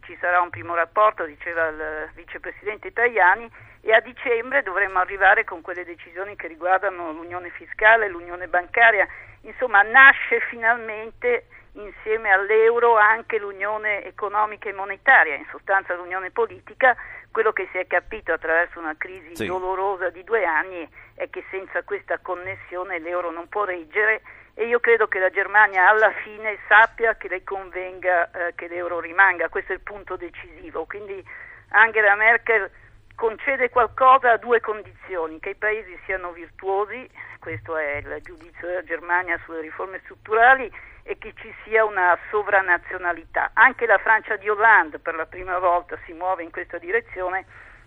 ci 0.05 0.17
sarà 0.19 0.41
un 0.41 0.49
primo 0.49 0.75
rapporto, 0.75 1.27
diceva 1.27 1.69
il 1.69 2.11
vicepresidente 2.15 2.93
Tajani, 2.93 3.51
e 3.89 3.95
a 3.95 4.01
dicembre 4.01 4.63
dovremo 4.63 4.99
arrivare 4.99 5.45
con 5.45 5.63
quelle 5.63 5.83
decisioni 5.83 6.37
che 6.37 6.47
riguardano 6.47 7.11
l'unione 7.11 7.49
fiscale, 7.49 8.11
l'unione 8.11 8.47
bancaria, 8.47 9.09
insomma 9.43 9.81
nasce 9.81 10.41
finalmente 10.51 11.47
insieme 11.73 12.31
all'euro 12.31 12.97
anche 12.97 13.39
l'unione 13.39 14.05
economica 14.05 14.69
e 14.69 14.75
monetaria, 14.75 15.37
in 15.37 15.47
sostanza 15.51 15.95
l'unione 15.95 16.31
politica, 16.31 16.95
quello 17.33 17.53
che 17.53 17.67
si 17.73 17.79
è 17.79 17.87
capito 17.87 18.31
attraverso 18.31 18.79
una 18.79 18.95
crisi 18.99 19.35
sì. 19.35 19.47
dolorosa 19.47 20.11
di 20.11 20.23
due 20.23 20.45
anni 20.45 20.87
è 21.15 21.31
che 21.31 21.43
senza 21.51 21.83
questa 21.83 22.19
connessione 22.19 22.99
l'euro 22.99 23.31
non 23.31 23.49
può 23.49 23.65
reggere 23.65 24.21
e 24.53 24.67
io 24.67 24.81
credo 24.81 25.09
che 25.09 25.19
la 25.19 25.31
Germania 25.31 25.89
alla 25.89 26.13
fine 26.25 26.59
sappia 26.69 27.17
che 27.17 27.29
le 27.29 27.43
convenga 27.43 28.31
eh, 28.33 28.55
che 28.55 28.69
l'euro 28.69 29.01
rimanga, 29.01 29.49
questo 29.49 29.73
è 29.73 29.77
il 29.77 29.81
punto 29.81 30.17
decisivo. 30.17 30.85
Quindi 30.85 31.25
Angela 31.71 32.15
Merkel 32.17 32.71
concede 33.19 33.69
qualcosa 33.69 34.31
a 34.31 34.37
due 34.37 34.61
condizioni, 34.61 35.41
che 35.41 35.51
i 35.51 35.55
paesi 35.57 35.99
siano 36.05 36.31
virtuosi, 36.31 37.11
questo 37.41 37.77
è 37.77 37.97
il 37.97 38.21
giudizio 38.23 38.69
della 38.69 38.85
Germania 38.85 39.37
sulle 39.45 39.61
riforme 39.61 39.99
strutturali, 40.05 40.73
e 41.03 41.19
che 41.19 41.33
ci 41.37 41.53
sia 41.65 41.85
una 41.85 42.17
sovranazionalità. 42.31 43.51
Anche 43.55 43.87
la 43.87 43.99
Francia 43.99 44.37
di 44.37 44.49
Hollande 44.49 45.01
per 45.01 45.17
la 45.17 45.27
prima 45.27 45.59
volta 45.59 45.99
si 46.05 46.13
muove 46.13 46.45
in 46.45 46.53
questa 46.53 46.79
direzione, 46.79 47.45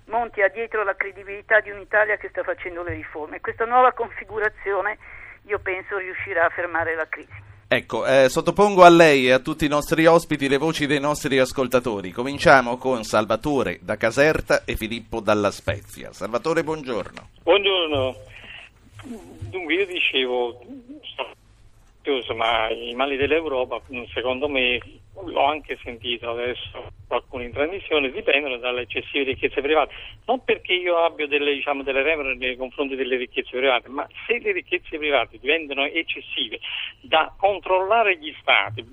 Monti 0.08 0.42
ha 0.42 0.50
dietro 0.50 0.84
la 0.84 0.96
credibilità 0.98 1.62
di 1.62 1.70
un'Italia 1.70 2.18
che 2.18 2.28
sta 2.28 2.44
facendo 2.44 2.84
le 2.84 2.92
riforme. 2.92 3.40
Questa 3.40 3.64
nuova 3.64 3.94
configurazione 3.94 4.98
io 5.44 5.60
penso 5.60 5.98
riuscirà 5.98 6.46
a 6.46 6.50
fermare 6.50 6.94
la 6.96 7.08
crisi. 7.08 7.51
Ecco, 7.74 8.06
eh, 8.06 8.28
sottopongo 8.28 8.84
a 8.84 8.90
lei 8.90 9.28
e 9.28 9.32
a 9.32 9.40
tutti 9.40 9.64
i 9.64 9.70
nostri 9.70 10.06
ospiti 10.06 10.50
le 10.50 10.58
voci 10.58 10.88
dei 10.88 11.00
nostri 11.00 11.40
ascoltatori. 11.40 12.12
Cominciamo 12.12 12.76
con 12.76 13.06
Salvatore 13.06 13.80
da 13.82 13.96
Caserta 13.96 14.66
e 14.66 14.76
Filippo 14.76 15.22
dalla 15.22 15.52
Spezia. 15.52 16.12
Salvatore, 16.12 16.66
buongiorno. 16.66 17.30
Buongiorno. 17.44 18.16
Dunque 19.50 19.74
io 19.74 19.86
dicevo, 19.86 20.60
ma 22.36 22.70
i 22.70 22.94
mali 22.96 23.16
dell'Europa, 23.18 23.82
secondo 24.14 24.48
me, 24.48 24.80
l'ho 25.26 25.46
anche 25.46 25.78
sentito 25.84 26.32
adesso 26.32 26.92
qualcuno 27.08 27.44
in 27.44 27.52
trasmissione, 27.52 28.12
dipendono 28.12 28.58
dalle 28.58 28.82
eccessive 28.82 29.24
ricchezze 29.26 29.62
private. 29.62 29.94
Non 30.26 30.44
perché 30.44 30.74
io 30.74 30.98
abbia 31.04 31.28
delle, 31.28 31.54
diciamo, 31.54 31.84
delle 31.84 32.02
remore 32.02 32.36
nei 32.36 32.56
confronti 32.56 32.96
delle 32.96 33.18
ricchezze 33.18 33.58
private, 33.58 33.90
ma 33.90 34.08
se 34.26 34.40
le 34.40 34.52
ricchezze 34.52 34.98
private 34.98 35.38
diventano 35.40 35.86
eccessive 35.86 36.60
da 37.02 37.34
controllare 37.38 38.18
gli 38.18 38.34
stati, 38.40 38.84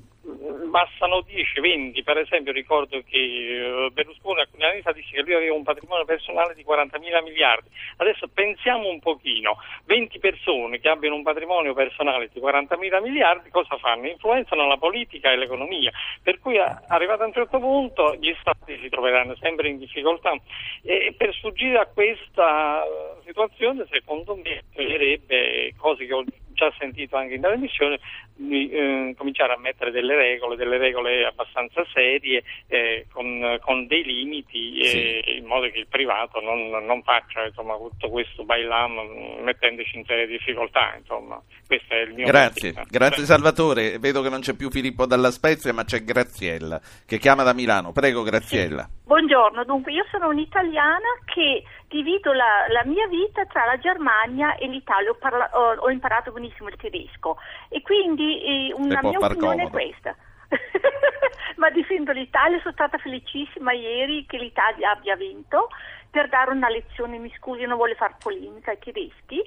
bastano 0.69 1.23
10, 1.23 1.61
20, 1.61 2.03
per 2.03 2.19
esempio 2.19 2.53
ricordo 2.53 3.03
che 3.09 3.17
eh, 3.17 3.91
Berlusconi 3.93 4.41
alcuni 4.41 4.65
anni 4.65 4.83
fa 4.83 4.93
disse 4.93 5.11
che 5.13 5.23
lui 5.23 5.35
aveva 5.35 5.55
un 5.55 5.63
patrimonio 5.63 6.05
personale 6.05 6.55
di 6.55 6.63
40 6.63 6.99
mila 6.99 7.23
miliardi, 7.23 7.69
adesso 7.97 8.29
pensiamo 8.29 8.89
un 8.89 9.01
pochino, 9.01 9.57
20 9.85 10.19
persone 10.19 10.79
che 10.79 10.89
abbiano 10.89 11.17
un 11.17 11.23
patrimonio 11.23 11.75
personale 11.75 12.29
di 12.33 12.41
40 12.41 12.77
mila 12.77 13.01
miliardi 13.01 13.51
cosa 13.51 13.77
fanno? 13.79 14.09
Influenzano 14.09 14.67
la 14.67 14.77
politica 14.77 15.31
e 15.31 15.37
l'economia, 15.37 15.91
per 16.23 16.39
cui 16.39 16.59
arrivato 16.59 17.23
a 17.23 17.27
un 17.27 17.33
certo 17.33 17.59
punto 17.59 18.15
gli 18.17 18.35
stati 18.41 18.79
si 18.81 18.89
troveranno 18.89 19.35
sempre 19.37 19.69
in 19.69 19.79
difficoltà. 19.79 20.35
E 20.83 21.15
per 21.17 21.35
sfuggire 21.35 21.79
a 21.79 21.87
questa 21.87 22.85
situazione 23.29 23.87
secondo 23.91 24.35
me 24.37 24.65
bisognerebbe 24.75 25.75
cose 25.77 26.07
che 26.07 26.15
ho 26.15 26.25
già 26.59 26.73
sentito 26.77 27.17
anche 27.17 27.35
in 27.35 27.41
trasmissione, 27.41 28.01
di 28.35 28.69
eh, 28.69 29.15
cominciare 29.17 29.53
a 29.53 29.59
mettere 29.59 29.93
delle 29.93 30.17
regole, 30.17 30.57
delle 30.57 30.77
regole 30.77 31.25
abbastanza 31.25 31.87
serie, 31.95 32.43
eh, 32.67 33.07
con, 33.13 33.59
con, 33.61 33.87
dei 33.87 34.03
limiti, 34.03 34.81
eh, 34.81 35.23
sì. 35.25 35.37
in 35.37 35.47
modo 35.47 35.71
che 35.71 35.79
il 35.79 35.87
privato 35.87 36.41
non, 36.41 36.85
non 36.85 37.03
faccia 37.05 37.47
insomma, 37.47 37.77
tutto 37.77 38.11
questo 38.11 38.45
bailam 38.45 38.99
mettendoci 39.43 39.99
in 39.99 40.05
serie 40.05 40.27
difficoltà. 40.27 40.97
Insomma. 40.99 41.41
Questo 41.65 41.95
è 41.95 42.01
il 42.01 42.15
mio 42.15 42.27
Grazie, 42.27 42.75
grazie 42.91 43.25
Salvatore. 43.25 43.99
Vedo 43.99 44.21
che 44.21 44.29
non 44.29 44.41
c'è 44.41 44.55
più 44.55 44.69
Filippo 44.69 45.07
dalla 45.07 45.31
Spezia, 45.31 45.73
ma 45.73 45.85
c'è 45.85 46.03
Graziella 46.03 46.81
che 47.07 47.19
chiama 47.19 47.45
da 47.45 47.53
Milano. 47.53 47.93
Prego 47.93 48.23
Graziella. 48.25 48.83
Sì. 48.83 48.97
Buongiorno, 49.07 49.65
dunque 49.65 49.93
io 49.93 50.05
sono 50.11 50.29
un'italiana 50.29 51.09
che 51.25 51.63
divido 51.89 52.33
la, 52.33 52.67
la, 52.69 52.85
mia 52.85 53.07
vita 53.09 53.45
tra 53.47 53.65
la 53.65 53.79
Germania 53.79 54.57
e 54.57 54.67
l'Italia, 54.69 55.11
ho, 55.11 55.15
parla, 55.15 55.51
ho, 55.53 55.75
ho 55.81 55.91
imparato 55.91 56.31
benissimo 56.31 56.69
il 56.69 56.77
tedesco 56.77 57.39
e 57.69 57.83
quindi 57.83 58.43
eh, 58.43 58.75
una 58.75 59.01
mia 59.03 59.19
opinione 59.19 59.65
comodo. 59.65 59.67
è 59.67 59.71
questa. 59.71 60.17
Ma 61.57 61.71
difendo 61.71 62.13
l'Italia, 62.13 62.59
sono 62.61 62.73
stata 62.73 62.99
felicissima 62.99 63.73
ieri 63.73 64.25
che 64.27 64.39
l'Italia 64.39 64.91
abbia 64.91 65.17
vinto 65.17 65.69
per 66.11 66.29
dare 66.29 66.51
una 66.51 66.69
lezione, 66.69 67.19
mi 67.19 67.33
scusi, 67.37 67.65
non 67.65 67.77
voglio 67.77 67.95
fare 67.95 68.15
polemica 68.19 68.71
ai 68.71 68.79
tedeschi, 68.79 69.43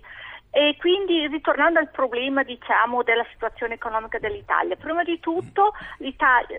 e 0.52 0.76
quindi 0.78 1.28
ritornando 1.28 1.80
al 1.80 1.90
problema 1.90 2.44
diciamo, 2.44 3.04
della 3.04 3.26
situazione 3.32 3.76
economica 3.76 4.20
dell'Italia, 4.20 4.76
prima 4.76 5.04
di 5.04 5.20
tutto 5.20 5.74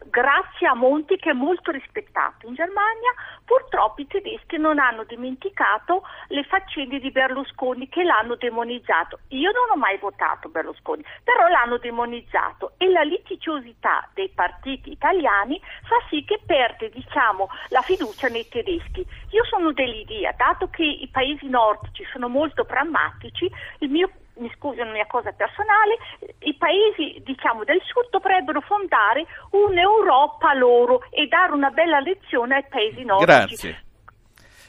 grazie 0.07 0.67
a 0.67 0.75
Monti 0.75 1.17
che 1.17 1.31
è 1.31 1.35
molto 1.35 1.71
rispettato 1.71 2.47
in 2.47 2.55
Germania, 2.55 3.13
purtroppo 3.45 4.01
i 4.01 4.07
tedeschi 4.07 4.57
non 4.57 4.79
hanno 4.79 5.05
dimenticato 5.05 6.05
le 6.29 6.43
faccende 6.45 6.99
di 7.01 7.11
Berlusconi 7.11 7.89
che 7.89 8.03
l'hanno 8.03 8.37
demonizzato. 8.37 9.21
Io 9.29 9.51
non 9.53 9.71
ho 9.71 9.77
mai 9.77 9.99
votato 9.99 10.49
Berlusconi, 10.49 11.05
però 11.23 11.47
l'hanno 11.49 11.77
demonizzato 11.77 12.73
e 12.79 12.89
la 12.89 13.03
litigiosità 13.03 14.09
dei 14.15 14.31
partiti 14.31 14.91
italiani 14.91 15.61
fa 15.83 15.97
sì 16.09 16.25
che 16.25 16.41
perde 16.45 16.89
diciamo, 16.89 17.49
la 17.69 17.83
fiducia 17.83 18.29
nei 18.29 18.49
tedeschi. 18.49 19.07
Io 19.31 19.45
sono 19.45 19.73
dell'idea, 19.73 20.33
dato 20.33 20.69
che 20.69 20.83
i 20.83 21.09
paesi 21.13 21.49
nordici 21.49 22.05
sono 22.11 22.29
molto 22.29 22.65
prammatici, 22.65 23.51
il 23.79 23.82
mio 23.89 24.11
mi 24.35 24.51
scusi 24.57 24.81
una 24.81 24.93
mia 24.93 25.07
cosa 25.07 25.31
personale, 25.33 25.99
i 26.41 26.55
paesi 26.55 27.21
diciamo, 27.25 27.65
del 27.65 27.81
sud 27.85 28.09
dovrebbero 28.11 28.61
fondare 28.61 29.27
un'Europa 29.51 30.55
loro 30.55 31.03
e 31.11 31.27
dare 31.27 31.53
una 31.53 31.71
bella 31.71 32.01
lezione 32.01 32.57
ai 32.57 32.65
paesi 32.69 33.05
nordici. 33.05 33.27
Grazie. 33.27 33.85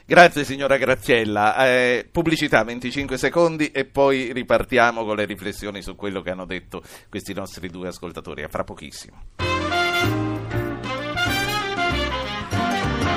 Grazie 0.06 0.44
signora 0.44 0.76
Graziella. 0.76 1.66
Eh, 1.66 2.06
pubblicità 2.12 2.62
25 2.62 3.16
secondi 3.16 3.70
e 3.70 3.86
poi 3.86 4.32
ripartiamo 4.34 5.02
con 5.02 5.16
le 5.16 5.24
riflessioni 5.24 5.80
su 5.80 5.96
quello 5.96 6.20
che 6.20 6.30
hanno 6.30 6.44
detto 6.44 6.82
questi 7.08 7.32
nostri 7.32 7.68
due 7.68 7.88
ascoltatori. 7.88 8.42
A 8.42 8.48
fra 8.48 8.64
pochissimo. 8.64 10.33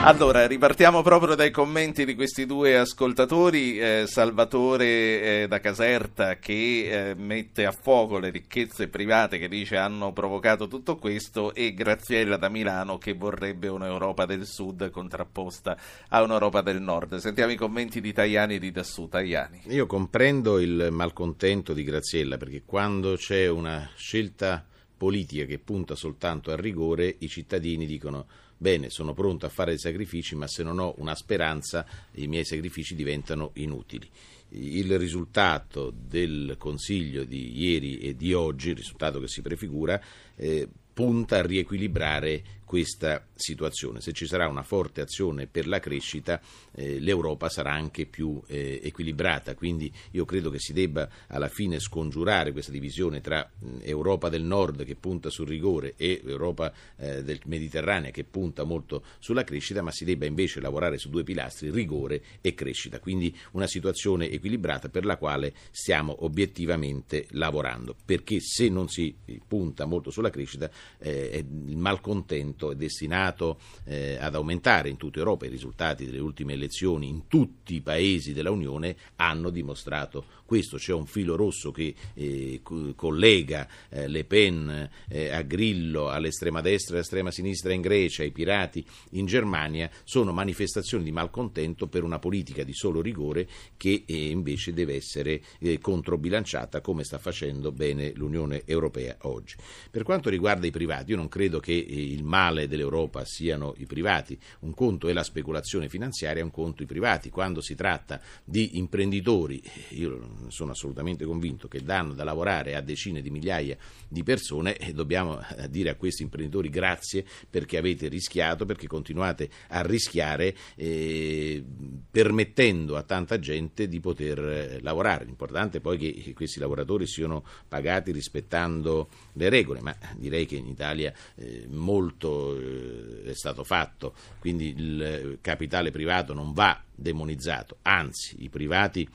Allora, 0.03 0.47
ripartiamo 0.47 1.01
proprio 1.01 1.36
dai 1.36 1.51
commenti 1.51 2.05
di 2.05 2.15
questi 2.15 2.45
due 2.45 2.77
ascoltatori, 2.77 3.77
eh, 3.77 4.05
Salvatore 4.07 5.43
eh, 5.43 5.47
da 5.49 5.60
Caserta 5.60 6.38
che 6.38 7.10
eh, 7.10 7.15
mette 7.15 7.65
a 7.65 7.73
fuoco 7.73 8.17
le 8.17 8.29
ricchezze 8.29 8.88
private 8.88 9.38
che 9.38 9.49
dice 9.49 9.75
hanno 9.75 10.13
provocato 10.13 10.67
tutto 10.67 10.95
questo 10.95 11.53
e 11.53 11.73
Graziella 11.73 12.38
da 12.38 12.47
Milano 12.47 12.97
che 12.97 13.13
vorrebbe 13.13 13.67
un'Europa 13.67 14.25
del 14.25 14.45
Sud 14.45 14.89
contrapposta 14.91 15.77
a 16.07 16.21
un'Europa 16.21 16.62
del 16.62 16.79
Nord. 16.79 17.17
Sentiamo 17.17 17.51
i 17.51 17.57
commenti 17.57 17.99
di 17.99 18.13
Tajani 18.13 18.55
e 18.55 18.60
di 18.60 18.71
Dassù. 18.71 19.10
Tajani. 19.10 19.63
Io 19.65 19.88
comprendo 19.88 20.60
il 20.60 20.88
malcontento 20.89 21.73
di 21.73 21.83
Graziella 21.83 22.38
perché 22.38 22.62
quando 22.65 23.15
c'è 23.15 23.49
una 23.49 23.89
scelta 23.97 24.63
politica 24.95 25.45
che 25.45 25.60
punta 25.60 25.95
soltanto 25.95 26.51
al 26.51 26.57
rigore, 26.57 27.15
i 27.19 27.27
cittadini 27.27 27.86
dicono 27.86 28.25
bene, 28.58 28.89
sono 28.89 29.13
pronto 29.13 29.46
a 29.46 29.50
fare 29.50 29.72
dei 29.72 29.80
sacrifici, 29.80 30.36
ma 30.36 30.48
se 30.48 30.63
non 30.63 30.80
ho 30.80 30.96
una 30.98 31.15
speranza 31.15 31.86
i 32.13 32.28
miei 32.28 32.46
sacrifici 32.46 32.96
diventano 32.96 33.52
inutili. 33.54 34.10
Il 34.50 34.98
risultato 34.98 35.91
del 35.91 36.56
Consiglio 36.58 37.26
di 37.26 37.60
ieri 37.60 38.00
e 38.00 38.15
di 38.15 38.34
oggi, 38.34 38.70
il 38.70 38.78
risultato 38.78 39.20
che 39.20 39.28
si 39.28 39.41
prefigura, 39.41 40.02
eh, 40.36 40.67
punta 40.93 41.38
a 41.38 41.46
riequilibrare 41.46 42.43
questa 42.67 43.25
situazione. 43.34 44.01
Se 44.01 44.12
ci 44.12 44.27
sarà 44.27 44.49
una 44.49 44.62
forte 44.62 44.99
azione 44.99 45.47
per 45.47 45.67
la 45.67 45.80
crescita, 45.80 46.41
eh, 46.73 46.99
l'Europa 46.99 47.47
sarà 47.47 47.71
anche 47.71 48.06
più 48.06 48.41
eh, 48.45 48.82
equilibrata. 48.84 49.56
Quindi 49.56 49.89
io 50.12 50.25
credo 50.25 50.49
che 50.49 50.60
si 50.60 50.73
debba 50.73 51.10
alla 51.27 51.47
fine 51.47 51.80
scongiurare 51.80 52.51
questa 52.51 52.73
divisione 52.73 53.21
tra 53.21 53.49
mh, 53.58 53.77
Europa 53.84 54.27
del 54.27 54.43
Nord 54.43 54.84
che 54.84 54.95
punta 54.95 55.30
sul 55.30 55.47
rigore 55.47 55.93
e 55.95 56.21
Europa 56.25 56.73
eh, 56.97 57.23
del 57.23 57.39
Mediterraneo 57.45 58.12
che 58.12 58.25
punta 58.25 58.65
molto 58.65 59.01
sulla 59.19 59.45
crescita, 59.45 59.82
ma 59.82 59.91
si 59.91 60.03
debba 60.03 60.25
invece 60.25 60.60
lavorare 60.60 60.97
su 60.97 61.10
due 61.10 61.23
pilastri, 61.23 61.69
rigore 61.69 62.21
e 62.41 62.53
crescita. 62.53 62.99
Quindi 62.99 63.34
una 63.51 63.67
situazione 63.67 64.30
equilibrata 64.30 64.89
per 64.89 65.06
la 65.06 65.15
quale 65.15 65.53
stiamo 65.71 66.25
obiettivamente 66.25 67.27
lavorando. 67.30 67.95
Perché 68.03 68.41
se 68.41 68.67
non 68.67 68.89
si 68.89 69.15
punta 69.47 69.86
molto 69.86 70.12
sulla 70.12 70.30
crescita, 70.30 70.69
eh, 70.99 71.45
il 71.65 71.77
malcontento 71.77 72.56
momento 72.58 72.72
è 72.72 72.76
destinato 72.76 73.60
eh, 73.86 74.17
ad 74.20 74.36
aumentare 74.36 74.89
in 74.89 74.98
tutta 74.98 75.20
Europa. 75.20 75.46
I 75.46 75.50
risultati 75.50 76.06
delle 76.06 76.20
ultime 76.20 76.54
elezioni 76.54 77.08
in 77.08 77.28
tutti 77.28 77.76
i 77.76 77.82
paesi 77.82 78.34
della 78.34 78.52
Unione 78.52 78.96
hanno 79.17 79.50
dimostrato 79.50 80.26
questo. 80.47 80.77
C'è 80.77 80.93
un 80.93 81.05
filo 81.05 81.36
rosso 81.36 81.71
che 81.71 81.93
eh, 82.15 82.62
collega 82.95 83.67
eh, 83.89 84.07
Le 84.07 84.23
Pen 84.23 84.89
eh, 85.07 85.29
a 85.29 85.43
Grillo, 85.43 86.10
all'estrema 86.10 86.62
destra 86.62 86.93
e 86.93 86.97
all'estrema 86.97 87.29
sinistra 87.29 87.71
in 87.73 87.81
Grecia, 87.81 88.23
ai 88.23 88.31
pirati 88.31 88.83
in 89.12 89.27
Germania. 89.27 89.91
Sono 90.03 90.33
manifestazioni 90.33 91.03
di 91.03 91.12
malcontento 91.12 91.86
per 91.86 92.01
una 92.01 92.17
politica 92.17 92.63
di 92.63 92.73
solo 92.73 93.01
rigore 93.01 93.47
che 93.77 94.03
eh, 94.07 94.29
invece 94.29 94.73
deve 94.73 94.95
essere 94.95 95.43
eh, 95.60 95.77
controbilanciata 95.77 96.81
come 96.81 97.03
sta 97.03 97.19
facendo 97.19 97.71
bene 97.71 98.13
l'Unione 98.15 98.63
Europea 98.65 99.15
oggi. 99.21 99.55
Per 99.91 100.01
quanto 100.01 100.31
riguarda 100.31 100.65
i 100.65 100.71
privati, 100.71 101.12
io 101.12 101.17
non 101.17 101.27
credo 101.27 101.60
che 101.60 101.73
il 101.73 102.23
male 102.23 102.45
male 102.47 102.67
dell'Europa 102.67 103.25
siano 103.25 103.73
i 103.77 103.86
privati. 103.86 104.38
Un 104.60 104.73
conto 104.73 105.10
è 105.10 105.13
la 105.13 105.23
speculazione 105.23 105.89
finanziaria, 105.89 106.43
un 106.43 106.51
conto 106.51 106.83
i 106.83 106.86
privati. 106.86 107.29
Quando 107.29 107.62
si 107.62 107.75
tratta 107.75 108.21
di 108.43 108.77
imprenditori, 108.77 109.62
io 109.89 110.37
sono 110.47 110.71
assolutamente 110.71 111.26
convinto, 111.26 111.67
che 111.67 111.82
danno 111.82 112.13
da 112.13 112.23
lavorare 112.23 112.76
a 112.76 112.82
decine 112.82 113.21
di 113.21 113.30
migliaia 113.30 113.78
di 114.08 114.23
persone 114.23 114.78
e 114.78 114.93
dobbiamo 114.93 115.39
eh, 115.39 115.69
dire 115.69 115.89
a 115.89 115.95
questi 115.95 116.23
imprenditori 116.23 116.69
grazie 116.69 117.26
perché 117.50 117.78
avete 117.78 118.08
rischiato, 118.08 118.65
perché 118.65 118.88
continuate 118.88 119.50
a 119.69 119.82
rischiare 119.82 120.56
eh, 120.76 121.63
permettendo 122.10 122.95
a 122.95 123.04
tanta 123.04 123.39
gente 123.39 123.88
di 123.88 124.00
poter 124.00 124.39
eh, 124.39 124.80
lavorare. 124.82 125.26
L'importante 125.26 125.78
è 125.78 125.82
poi 125.82 125.97
che 125.97 126.34
questi 126.34 126.60
lavoratori 126.60 127.08
siano 127.08 127.43
pagati 127.67 128.12
rispettando 128.12 129.10
le 129.34 129.50
regole, 129.50 129.82
ma 129.82 129.95
direi 130.15 130.45
che 130.45 130.56
in 130.56 130.67
Italia 130.67 131.13
eh, 131.36 131.65
molto 131.69 132.58
eh, 132.58 133.23
è 133.26 133.34
stato 133.34 133.63
fatto, 133.63 134.13
quindi 134.39 134.73
il 134.76 135.38
capitale 135.41 135.91
privato 135.91 136.34
non 136.34 136.54
va 136.54 136.82
demonizzato, 136.93 137.78
anzi 137.84 138.43
i 138.43 138.50
privati 138.50 139.08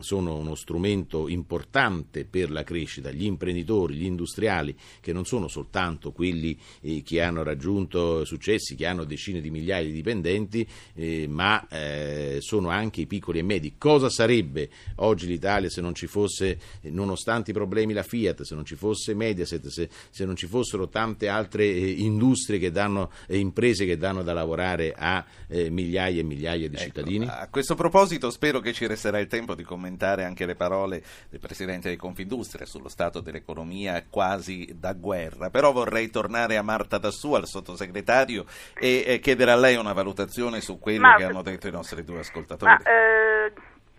sono 0.00 0.36
uno 0.36 0.54
strumento 0.54 1.28
importante 1.28 2.24
per 2.24 2.50
la 2.50 2.64
crescita, 2.64 3.10
gli 3.10 3.24
imprenditori, 3.24 3.94
gli 3.94 4.04
industriali, 4.04 4.76
che 5.00 5.12
non 5.12 5.24
sono 5.24 5.48
soltanto 5.48 6.12
quelli 6.12 6.58
eh, 6.82 7.02
che 7.02 7.22
hanno 7.22 7.42
raggiunto 7.42 8.24
successi, 8.24 8.74
che 8.74 8.86
hanno 8.86 9.04
decine 9.04 9.40
di 9.40 9.50
migliaia 9.50 9.86
di 9.86 9.92
dipendenti, 9.92 10.66
eh, 10.94 11.26
ma 11.28 11.66
eh, 11.68 12.38
sono 12.40 12.68
anche 12.68 13.02
i 13.02 13.06
piccoli 13.06 13.38
e 13.38 13.42
medi. 13.42 13.74
Cosa 13.78 14.10
sarebbe 14.10 14.68
oggi 14.96 15.26
l'Italia 15.26 15.70
se 15.70 15.80
non 15.80 15.94
ci 15.94 16.06
fosse, 16.06 16.58
nonostante 16.82 17.50
i 17.50 17.54
problemi, 17.54 17.92
la 17.92 18.02
Fiat, 18.02 18.42
se 18.42 18.54
non 18.54 18.64
ci 18.64 18.74
fosse 18.74 19.14
Mediaset, 19.14 19.66
se, 19.68 19.88
se 20.10 20.24
non 20.24 20.36
ci 20.36 20.46
fossero 20.46 20.88
tante 20.88 21.28
altre 21.28 21.66
industrie 21.66 22.58
che 22.58 22.70
danno, 22.70 23.10
e 23.26 23.38
imprese 23.38 23.86
che 23.86 23.96
danno 23.96 24.22
da 24.22 24.32
lavorare 24.32 24.92
a 24.96 25.24
migliaia 25.48 26.20
e 26.20 26.24
migliaia 26.24 26.68
di 26.68 26.74
ecco, 26.74 26.84
cittadini? 26.84 27.26
A 27.26 27.48
questo 27.50 27.74
proposito 27.74 28.30
spero 28.30 28.60
che 28.60 28.72
ci 28.72 28.86
resterà 28.86 29.18
il 29.18 29.26
tempo 29.26 29.54
di 29.54 29.64
commentare 29.70 30.24
anche 30.24 30.46
le 30.46 30.56
parole 30.56 31.00
del 31.30 31.38
Presidente 31.38 31.88
di 31.88 31.96
Confindustria 31.96 32.66
sullo 32.66 32.88
stato 32.88 33.20
dell'economia 33.20 34.04
quasi 34.10 34.74
da 34.74 34.94
guerra, 34.94 35.48
però 35.48 35.70
vorrei 35.70 36.10
tornare 36.10 36.56
a 36.56 36.62
Marta 36.62 36.98
Dassù, 36.98 37.34
al 37.34 37.46
sottosegretario, 37.46 38.44
e, 38.74 39.20
chiedere 39.22 39.52
a 39.52 39.56
lei 39.56 39.76
una 39.76 39.92
valutazione 39.92 40.60
su 40.60 40.80
quello 40.80 41.06
ma, 41.06 41.14
che 41.14 41.24
hanno 41.24 41.42
detto 41.42 41.68
i 41.68 41.70
nostri 41.70 42.02
due 42.02 42.18
ascoltatori. 42.18 42.72
Ma, 42.72 42.82
eh, 42.82 43.52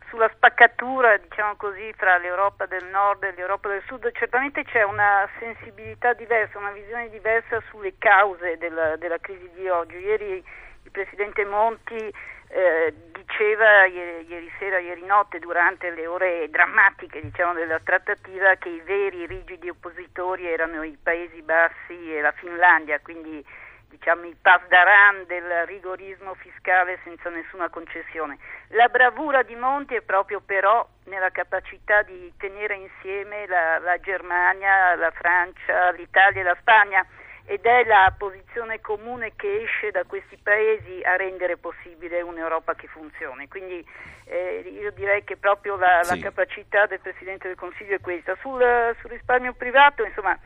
sulla 0.09 0.29
spaccatura, 0.35 1.15
diciamo 1.15 1.55
così, 1.55 1.93
tra 1.95 2.17
l'Europa 2.17 2.65
del 2.65 2.83
nord 2.91 3.23
e 3.23 3.33
l'Europa 3.33 3.69
del 3.69 3.81
sud, 3.87 4.11
certamente 4.11 4.65
c'è 4.65 4.83
una 4.83 5.25
sensibilità 5.39 6.11
diversa, 6.11 6.57
una 6.57 6.71
visione 6.71 7.09
diversa 7.09 7.61
sulle 7.69 7.93
cause 7.97 8.57
della, 8.57 8.97
della 8.97 9.19
crisi 9.19 9.49
di 9.55 9.69
oggi. 9.69 9.95
Ieri 9.95 10.43
il 10.83 10.91
Presidente 10.91 11.45
Monti 11.45 12.11
eh, 12.51 12.93
diceva 13.13 13.85
ieri, 13.85 14.25
ieri, 14.27 14.51
sera, 14.59 14.79
ieri 14.79 15.05
notte, 15.05 15.39
durante 15.39 15.89
le 15.91 16.05
ore 16.07 16.49
drammatiche 16.49 17.21
diciamo, 17.21 17.53
della 17.53 17.79
trattativa, 17.79 18.55
che 18.55 18.69
i 18.69 18.81
veri 18.81 19.25
rigidi 19.25 19.69
oppositori 19.69 20.47
erano 20.47 20.83
i 20.83 20.97
Paesi 21.01 21.41
Bassi 21.41 22.13
e 22.13 22.21
la 22.21 22.31
Finlandia, 22.33 22.99
quindi 22.99 23.43
diciamo, 23.89 24.25
i 24.25 24.35
pasdaran 24.41 25.25
del 25.27 25.65
rigorismo 25.65 26.33
fiscale 26.35 26.99
senza 27.03 27.29
nessuna 27.29 27.69
concessione. 27.69 28.37
La 28.69 28.87
bravura 28.87 29.43
di 29.43 29.55
Monti 29.55 29.95
è 29.95 30.01
proprio 30.01 30.41
però 30.41 30.85
nella 31.05 31.29
capacità 31.29 32.01
di 32.03 32.33
tenere 32.37 32.75
insieme 32.75 33.45
la, 33.47 33.79
la 33.79 33.97
Germania, 33.99 34.95
la 34.95 35.11
Francia, 35.11 35.91
l'Italia 35.91 36.41
e 36.41 36.43
la 36.43 36.57
Spagna 36.59 37.05
ed 37.51 37.65
è 37.65 37.83
la 37.83 38.13
posizione 38.17 38.79
comune 38.79 39.33
che 39.35 39.63
esce 39.63 39.91
da 39.91 40.05
questi 40.05 40.37
paesi 40.41 41.01
a 41.03 41.17
rendere 41.17 41.57
possibile 41.57 42.21
un'Europa 42.21 42.75
che 42.75 42.87
funzioni. 42.87 43.49
Quindi 43.49 43.85
eh, 44.23 44.63
io 44.79 44.89
direi 44.91 45.25
che 45.25 45.35
proprio 45.35 45.75
la, 45.75 45.99
sì. 46.01 46.15
la, 46.15 46.23
capacità 46.23 46.85
del 46.85 47.01
Presidente 47.01 47.49
del 47.49 47.57
Consiglio 47.57 47.95
è 47.95 47.99
questa. 47.99 48.37
Sul, 48.39 48.95
sul 49.01 49.09
risparmio 49.09 49.51
privato, 49.51 50.05
insomma, 50.05 50.39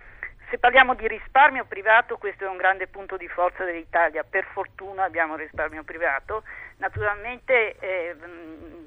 se 0.49 0.57
parliamo 0.57 0.95
di 0.95 1.07
risparmio 1.07 1.65
privato, 1.65 2.17
questo 2.17 2.45
è 2.45 2.47
un 2.47 2.57
grande 2.57 2.87
punto 2.87 3.17
di 3.17 3.27
forza 3.27 3.63
dell'Italia. 3.63 4.25
Per 4.27 4.43
fortuna 4.51 5.03
abbiamo 5.03 5.35
risparmio 5.35 5.83
privato. 5.83 6.41
Naturalmente 6.77 7.75
eh, 7.81 8.15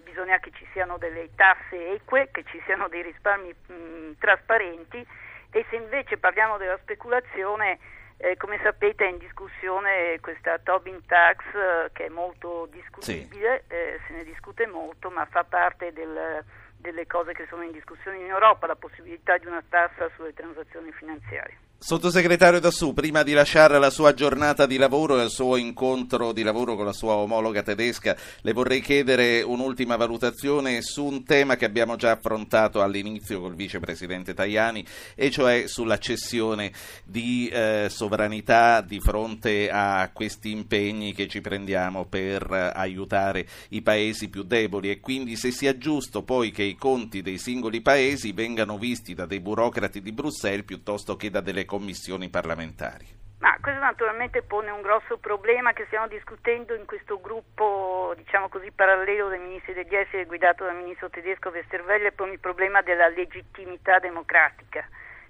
bisogna 0.03 0.41
che 0.41 0.51
ci 0.55 0.67
siano 0.73 0.99
delle 0.99 1.29
tasse 1.37 1.93
eque, 1.93 2.31
che 2.33 2.43
ci 2.51 2.61
siano 2.65 2.89
dei 2.89 3.03
risparmi 3.03 3.55
mh, 3.55 4.19
trasparenti 4.19 5.07
e 5.53 5.65
se 5.71 5.77
invece 5.77 6.19
parliamo 6.19 6.57
della 6.59 6.79
speculazione 6.79 7.79
eh, 8.19 8.37
come 8.37 8.59
sapete 8.63 9.07
è 9.07 9.11
in 9.11 9.19
discussione 9.19 10.19
questa 10.21 10.59
Tobin 10.59 11.05
Tax 11.07 11.39
eh, 11.55 11.91
che 11.93 12.07
è 12.07 12.09
molto 12.09 12.69
discutibile, 12.71 13.65
sì. 13.69 13.75
eh, 13.75 14.01
se 14.07 14.13
ne 14.13 14.25
discute 14.25 14.67
molto, 14.67 15.09
ma 15.09 15.25
fa 15.27 15.45
parte 15.45 15.93
del, 15.93 16.45
delle 16.77 17.07
cose 17.07 17.33
che 17.33 17.47
sono 17.49 17.63
in 17.63 17.71
discussione 17.73 18.19
in 18.19 18.27
Europa, 18.27 18.67
la 18.67 18.75
possibilità 18.75 19.39
di 19.39 19.47
una 19.47 19.63
tassa 19.69 20.11
sulle 20.17 20.35
transazioni 20.35 20.91
finanziarie. 20.93 21.68
Sottosegretario 21.81 22.59
Dassù, 22.59 22.93
prima 22.93 23.23
di 23.23 23.33
lasciare 23.33 23.79
la 23.79 23.89
sua 23.89 24.13
giornata 24.13 24.67
di 24.67 24.79
lavoro 24.79 25.21
e 25.21 25.23
il 25.23 25.31
suo 25.31 25.55
incontro 25.55 26.33
di 26.33 26.43
lavoro 26.43 26.75
con 26.75 26.85
la 26.85 26.93
sua 26.93 27.15
omologa 27.15 27.63
tedesca, 27.63 28.17
le 28.41 28.53
vorrei 28.53 28.81
chiedere 28.81 29.43
un'ultima 29.43 29.95
valutazione 29.95 30.83
su 30.83 31.05
un 31.05 31.23
tema 31.23 31.55
che 31.55 31.65
abbiamo 31.65 31.95
già 31.95 32.11
affrontato 32.11 32.83
all'inizio 32.83 33.41
col 33.41 33.55
vicepresidente 33.55 34.35
Tajani, 34.35 34.85
e 35.15 35.31
cioè 35.31 35.69
sulla 35.69 35.99
cessione 35.99 36.73
di 37.05 37.47
eh, 37.47 37.87
sovranità 37.89 38.81
di 38.81 38.99
fronte 38.99 39.71
a 39.71 40.11
questi 40.13 40.51
impegni 40.51 41.15
che 41.15 41.29
ci 41.29 41.41
prendiamo 41.41 42.07
per 42.07 42.43
eh, 42.51 42.73
aiutare 42.75 43.47
i 43.69 43.83
paesi 43.83 44.29
più 44.29 44.43
deboli. 44.43 44.91
E 44.91 44.99
quindi 44.99 45.37
se 45.37 45.53
sia 45.53 45.79
giusto 45.79 46.25
poi 46.25 46.51
che 46.51 46.65
i 46.65 46.75
conti 46.75 47.23
dei 47.23 47.39
singoli 47.39 47.81
paesi 47.81 48.33
vengano 48.33 48.79
visti 48.79 49.15
da 49.15 49.27
dei 49.27 49.41
burocrati 49.41 50.03
di 50.03 50.11
Bruxelles 50.11 50.65
piuttosto 50.65 51.15
che 51.15 51.31
da 51.31 51.41
delle 51.41 51.67
commissioni 51.69 52.31
parlamentari? 52.31 53.05
Ma 53.41 53.57
questo 53.61 53.79
naturalmente 53.81 54.43
pone 54.43 54.71
un 54.71 54.81
grosso 54.81 55.19
problema 55.19 55.73
che 55.73 55.85
stiamo 55.87 56.09
discutendo 56.09 56.75
in 56.75 56.87
questo 56.87 57.21
gruppo, 57.21 58.13
diciamo 58.17 58.49
così, 58.49 58.73
parallelo 58.73 59.29
dei 59.29 59.39
ministri 59.39 59.75
degli 59.75 59.95
esteri 59.95 60.25
guidato 60.25 60.65
dal 60.65 60.75
ministro 60.75 61.09
tedesco 61.09 61.51
Westerwelle, 61.51 62.11
pone 62.11 62.33
il 62.33 62.41
problema 62.41 62.83
della 62.83 63.09
legittimità 63.09 64.01
democratica. 64.01 64.85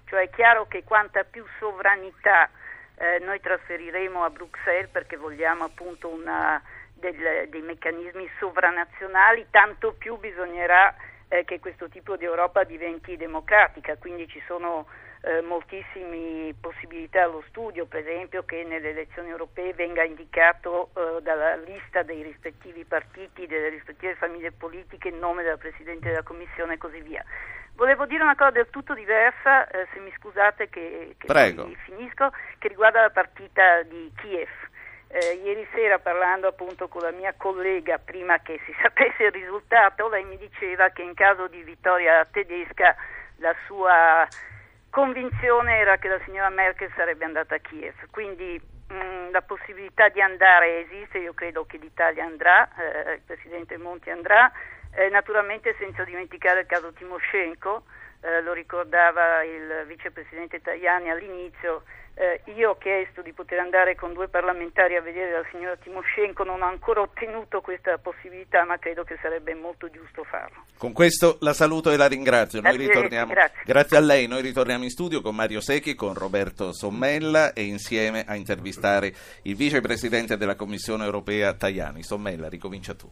Cioè 0.05 0.23
è 0.23 0.29
chiaro 0.31 0.65
che 0.67 0.83
quanta 0.83 1.23
più 1.23 1.45
sovranità 1.59 2.49
eh, 2.95 3.19
noi 3.19 3.39
trasferiremo 3.39 4.23
a 4.23 4.29
Bruxelles 4.31 4.89
perché 4.89 5.15
vogliamo 5.15 5.65
appunto 5.65 6.09
una, 6.09 6.59
del, 6.93 7.47
dei 7.49 7.61
meccanismi 7.61 8.27
sovranazionali, 8.39 9.47
tanto 9.51 9.93
più 9.93 10.17
bisognerà 10.17 10.95
eh, 11.27 11.45
che 11.45 11.59
questo 11.59 11.87
tipo 11.89 12.17
di 12.17 12.25
Europa 12.25 12.63
diventi 12.63 13.17
democratica, 13.17 13.97
quindi 13.97 14.27
ci 14.27 14.41
sono 14.47 14.87
eh, 15.21 15.41
moltissime 15.41 16.53
possibilità 16.59 17.23
allo 17.23 17.43
studio, 17.49 17.85
per 17.85 18.07
esempio 18.07 18.43
che 18.45 18.63
nelle 18.63 18.89
elezioni 18.89 19.29
europee 19.29 19.73
venga 19.73 20.03
indicato 20.03 20.91
eh, 20.95 21.21
dalla 21.21 21.55
lista 21.57 22.03
dei 22.03 22.23
rispettivi 22.23 22.85
partiti, 22.85 23.45
delle 23.45 23.69
rispettive 23.69 24.15
famiglie 24.15 24.51
politiche 24.51 25.09
il 25.09 25.15
nome 25.15 25.43
della 25.43 25.57
Presidente 25.57 26.07
della 26.09 26.23
Commissione 26.23 26.75
e 26.75 26.77
così 26.77 27.01
via. 27.01 27.23
Volevo 27.75 28.05
dire 28.05 28.23
una 28.23 28.35
cosa 28.35 28.51
del 28.51 28.69
tutto 28.69 28.93
diversa, 28.93 29.67
eh, 29.67 29.87
se 29.93 29.99
mi 29.99 30.11
scusate 30.17 30.69
che, 30.69 31.15
che 31.17 31.27
finisco, 31.85 32.29
che 32.57 32.67
riguarda 32.67 33.01
la 33.01 33.09
partita 33.09 33.83
di 33.83 34.11
Kiev. 34.17 34.49
Eh, 35.11 35.41
ieri 35.43 35.67
sera 35.73 35.97
parlando 35.97 36.47
appunto 36.47 36.87
con 36.87 37.01
la 37.01 37.11
mia 37.11 37.33
collega 37.35 37.97
prima 37.97 38.39
che 38.39 38.59
si 38.65 38.73
sapesse 38.81 39.23
il 39.23 39.31
risultato, 39.31 40.07
lei 40.07 40.23
mi 40.23 40.37
diceva 40.37 40.89
che 40.89 41.01
in 41.01 41.13
caso 41.13 41.47
di 41.47 41.63
vittoria 41.63 42.25
tedesca 42.29 42.95
la 43.37 43.55
sua 43.65 44.27
convinzione 44.89 45.77
era 45.77 45.97
che 45.97 46.07
la 46.07 46.19
signora 46.25 46.49
Merkel 46.49 46.91
sarebbe 46.95 47.25
andata 47.25 47.55
a 47.55 47.59
Kiev, 47.59 47.95
quindi 48.11 48.59
mh, 48.89 48.93
mm, 48.93 49.31
la 49.31 49.41
possibilità 49.41 50.09
di 50.09 50.21
andare 50.21 50.81
esiste, 50.81 51.19
io 51.19 51.33
credo 51.33 51.65
che 51.65 51.77
l'Italia 51.77 52.25
andrà, 52.25 52.69
eh, 52.77 53.13
il 53.13 53.21
Presidente 53.25 53.77
Monti 53.77 54.09
andrà, 54.09 54.51
eh, 54.95 55.09
naturalmente 55.09 55.75
senza 55.77 56.03
dimenticare 56.03 56.61
il 56.61 56.65
caso 56.65 56.91
Timoshenko, 56.93 57.83
eh, 58.21 58.41
lo 58.41 58.53
ricordava 58.53 59.43
il 59.43 59.85
vicepresidente 59.87 60.61
Tajani 60.61 61.09
all'inizio, 61.09 61.83
eh, 62.19 62.41
io 62.53 62.71
ho 62.71 62.77
chiesto 62.77 63.21
di 63.21 63.31
poter 63.31 63.59
andare 63.59 63.95
con 63.95 64.11
due 64.11 64.27
parlamentari 64.27 64.97
a 64.97 65.01
vedere 65.01 65.31
la 65.31 65.45
signora 65.49 65.77
Timoshenko, 65.77 66.43
non 66.43 66.61
ho 66.61 66.65
ancora 66.65 66.99
ottenuto 66.99 67.61
questa 67.61 67.97
possibilità, 67.97 68.65
ma 68.65 68.77
credo 68.77 69.05
che 69.05 69.17
sarebbe 69.21 69.55
molto 69.55 69.89
giusto 69.89 70.25
farlo. 70.25 70.65
Con 70.77 70.91
questo 70.91 71.37
la 71.39 71.53
saluto 71.53 71.91
e 71.91 71.95
la 71.95 72.07
ringrazio. 72.07 72.59
Grazie, 72.59 72.87
ritorniamo, 72.87 73.31
grazie. 73.31 73.61
grazie 73.63 73.95
a 73.95 74.01
lei, 74.01 74.27
noi 74.27 74.41
ritorniamo 74.41 74.83
in 74.83 74.89
studio 74.89 75.21
con 75.21 75.33
Mario 75.33 75.61
Secchi, 75.61 75.95
con 75.95 76.13
Roberto 76.13 76.73
Sommella 76.73 77.53
e 77.53 77.63
insieme 77.63 78.25
a 78.27 78.35
intervistare 78.35 79.13
il 79.43 79.55
vicepresidente 79.55 80.35
della 80.35 80.55
Commissione 80.55 81.05
europea 81.05 81.53
Tajani. 81.53 82.03
Sommella, 82.03 82.49
ricomincia 82.49 82.95
tu. 82.95 83.09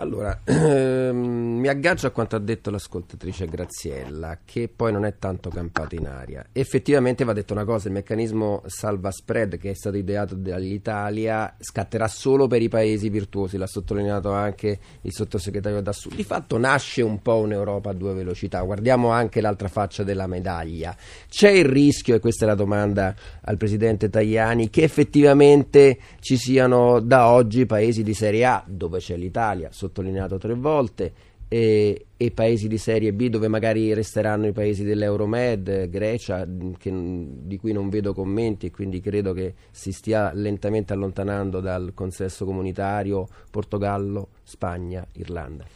Allora, 0.00 0.40
ehm, 0.46 1.58
mi 1.58 1.68
aggaggio 1.68 2.06
a 2.06 2.10
quanto 2.10 2.34
ha 2.34 2.38
detto 2.38 2.70
l'ascoltatrice 2.70 3.44
Graziella, 3.44 4.38
che 4.46 4.70
poi 4.74 4.92
non 4.92 5.04
è 5.04 5.16
tanto 5.18 5.50
campato 5.50 5.94
in 5.94 6.06
aria. 6.06 6.46
Effettivamente 6.52 7.22
va 7.22 7.34
detto 7.34 7.52
una 7.52 7.66
cosa, 7.66 7.88
il 7.88 7.94
meccanismo 7.94 8.62
salva 8.64 9.10
spread 9.10 9.58
che 9.58 9.70
è 9.70 9.74
stato 9.74 9.98
ideato 9.98 10.34
dall'Italia 10.36 11.54
scatterà 11.58 12.08
solo 12.08 12.46
per 12.46 12.62
i 12.62 12.70
paesi 12.70 13.10
virtuosi, 13.10 13.58
l'ha 13.58 13.66
sottolineato 13.66 14.32
anche 14.32 14.78
il 15.02 15.12
sottosegretario 15.12 15.82
Dassù. 15.82 16.08
Di 16.08 16.24
fatto 16.24 16.56
nasce 16.56 17.02
un 17.02 17.20
po' 17.20 17.36
un'Europa 17.36 17.90
a 17.90 17.94
due 17.94 18.14
velocità, 18.14 18.62
guardiamo 18.62 19.10
anche 19.10 19.42
l'altra 19.42 19.68
faccia 19.68 20.02
della 20.02 20.26
medaglia. 20.26 20.96
C'è 21.28 21.50
il 21.50 21.66
rischio, 21.66 22.14
e 22.14 22.20
questa 22.20 22.46
è 22.46 22.48
la 22.48 22.54
domanda 22.54 23.14
al 23.42 23.58
Presidente 23.58 24.08
Tajani, 24.08 24.70
che 24.70 24.82
effettivamente 24.82 25.98
ci 26.20 26.38
siano 26.38 27.00
da 27.00 27.28
oggi 27.28 27.66
paesi 27.66 28.02
di 28.02 28.14
Serie 28.14 28.46
A, 28.46 28.64
dove 28.66 28.98
c'è 28.98 29.18
l'Italia, 29.18 29.68
sottolineato 29.90 30.38
tre 30.38 30.54
volte, 30.54 31.12
e, 31.52 32.06
e, 32.16 32.30
paesi 32.30 32.68
di 32.68 32.78
serie 32.78 33.12
B 33.12 33.26
dove 33.26 33.48
magari 33.48 33.92
resteranno 33.92 34.46
i 34.46 34.52
paesi 34.52 34.84
dell'Euromed, 34.84 35.90
Grecia, 35.90 36.46
che, 36.78 36.92
di 36.94 37.58
cui 37.58 37.72
non 37.72 37.88
vedo 37.88 38.14
commenti 38.14 38.66
e 38.66 38.70
quindi 38.70 39.00
credo 39.00 39.32
che 39.32 39.54
si 39.72 39.90
stia 39.90 40.32
lentamente 40.32 40.92
allontanando 40.92 41.58
dal 41.58 41.90
consesso 41.92 42.44
comunitario, 42.44 43.26
Portogallo, 43.50 44.28
Spagna, 44.44 45.04
Irlanda. 45.14 45.66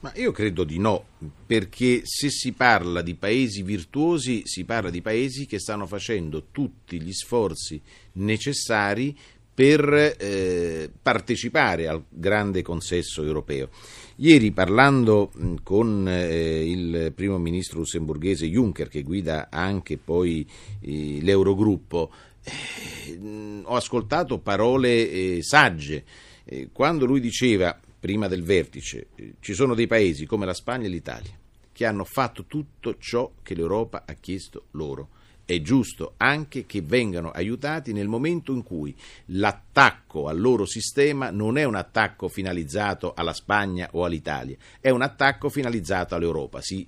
Ma 0.00 0.12
io 0.16 0.32
credo 0.32 0.64
di 0.64 0.78
no, 0.78 1.04
perché 1.46 2.02
se 2.04 2.28
si 2.28 2.52
parla 2.52 3.00
di 3.00 3.14
paesi 3.14 3.62
virtuosi, 3.62 4.42
si 4.44 4.64
parla 4.64 4.90
di 4.90 5.00
paesi 5.00 5.46
che 5.46 5.60
stanno 5.60 5.86
facendo 5.86 6.48
tutti 6.50 7.00
gli 7.00 7.12
sforzi 7.12 7.80
necessari 8.14 9.16
per 9.54 10.16
eh, 10.18 10.90
partecipare 11.00 11.86
al 11.86 12.02
grande 12.08 12.62
consesso 12.62 13.22
europeo. 13.22 13.68
Ieri 14.16 14.50
parlando 14.52 15.30
con 15.62 16.08
eh, 16.08 16.68
il 16.68 17.12
primo 17.14 17.38
ministro 17.38 17.78
lussemburghese 17.78 18.46
Juncker, 18.46 18.88
che 18.88 19.02
guida 19.02 19.48
anche 19.50 19.98
poi 19.98 20.46
eh, 20.80 21.18
l'Eurogruppo, 21.20 22.10
eh, 22.44 23.60
ho 23.62 23.74
ascoltato 23.74 24.38
parole 24.38 25.10
eh, 25.10 25.38
sagge. 25.42 26.04
Eh, 26.44 26.68
quando 26.72 27.04
lui 27.04 27.20
diceva, 27.20 27.78
prima 28.00 28.28
del 28.28 28.42
vertice, 28.42 29.08
ci 29.40 29.54
sono 29.54 29.74
dei 29.74 29.86
paesi 29.86 30.26
come 30.26 30.46
la 30.46 30.54
Spagna 30.54 30.86
e 30.86 30.90
l'Italia 30.90 31.40
che 31.72 31.86
hanno 31.86 32.04
fatto 32.04 32.44
tutto 32.46 32.96
ciò 32.98 33.32
che 33.42 33.54
l'Europa 33.54 34.04
ha 34.06 34.12
chiesto 34.14 34.66
loro 34.72 35.08
è 35.54 35.60
giusto 35.60 36.14
anche 36.16 36.66
che 36.66 36.82
vengano 36.82 37.30
aiutati 37.30 37.92
nel 37.92 38.08
momento 38.08 38.52
in 38.52 38.62
cui 38.62 38.94
l'attacco 39.26 40.28
al 40.28 40.40
loro 40.40 40.66
sistema 40.66 41.30
non 41.30 41.58
è 41.58 41.64
un 41.64 41.74
attacco 41.74 42.28
finalizzato 42.28 43.12
alla 43.14 43.32
Spagna 43.32 43.88
o 43.92 44.04
all'Italia, 44.04 44.56
è 44.80 44.90
un 44.90 45.02
attacco 45.02 45.48
finalizzato 45.48 46.14
all'Europa. 46.14 46.60
Si 46.60 46.86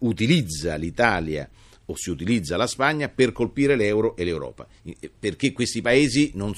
utilizza 0.00 0.76
l'Italia 0.76 1.48
o 1.86 1.96
si 1.96 2.10
utilizza 2.10 2.56
la 2.56 2.66
Spagna 2.66 3.08
per 3.08 3.32
colpire 3.32 3.76
l'euro 3.76 4.16
e 4.16 4.24
l'Europa, 4.24 4.66
perché 5.18 5.52
questi 5.52 5.80
paesi 5.80 6.32
non, 6.34 6.54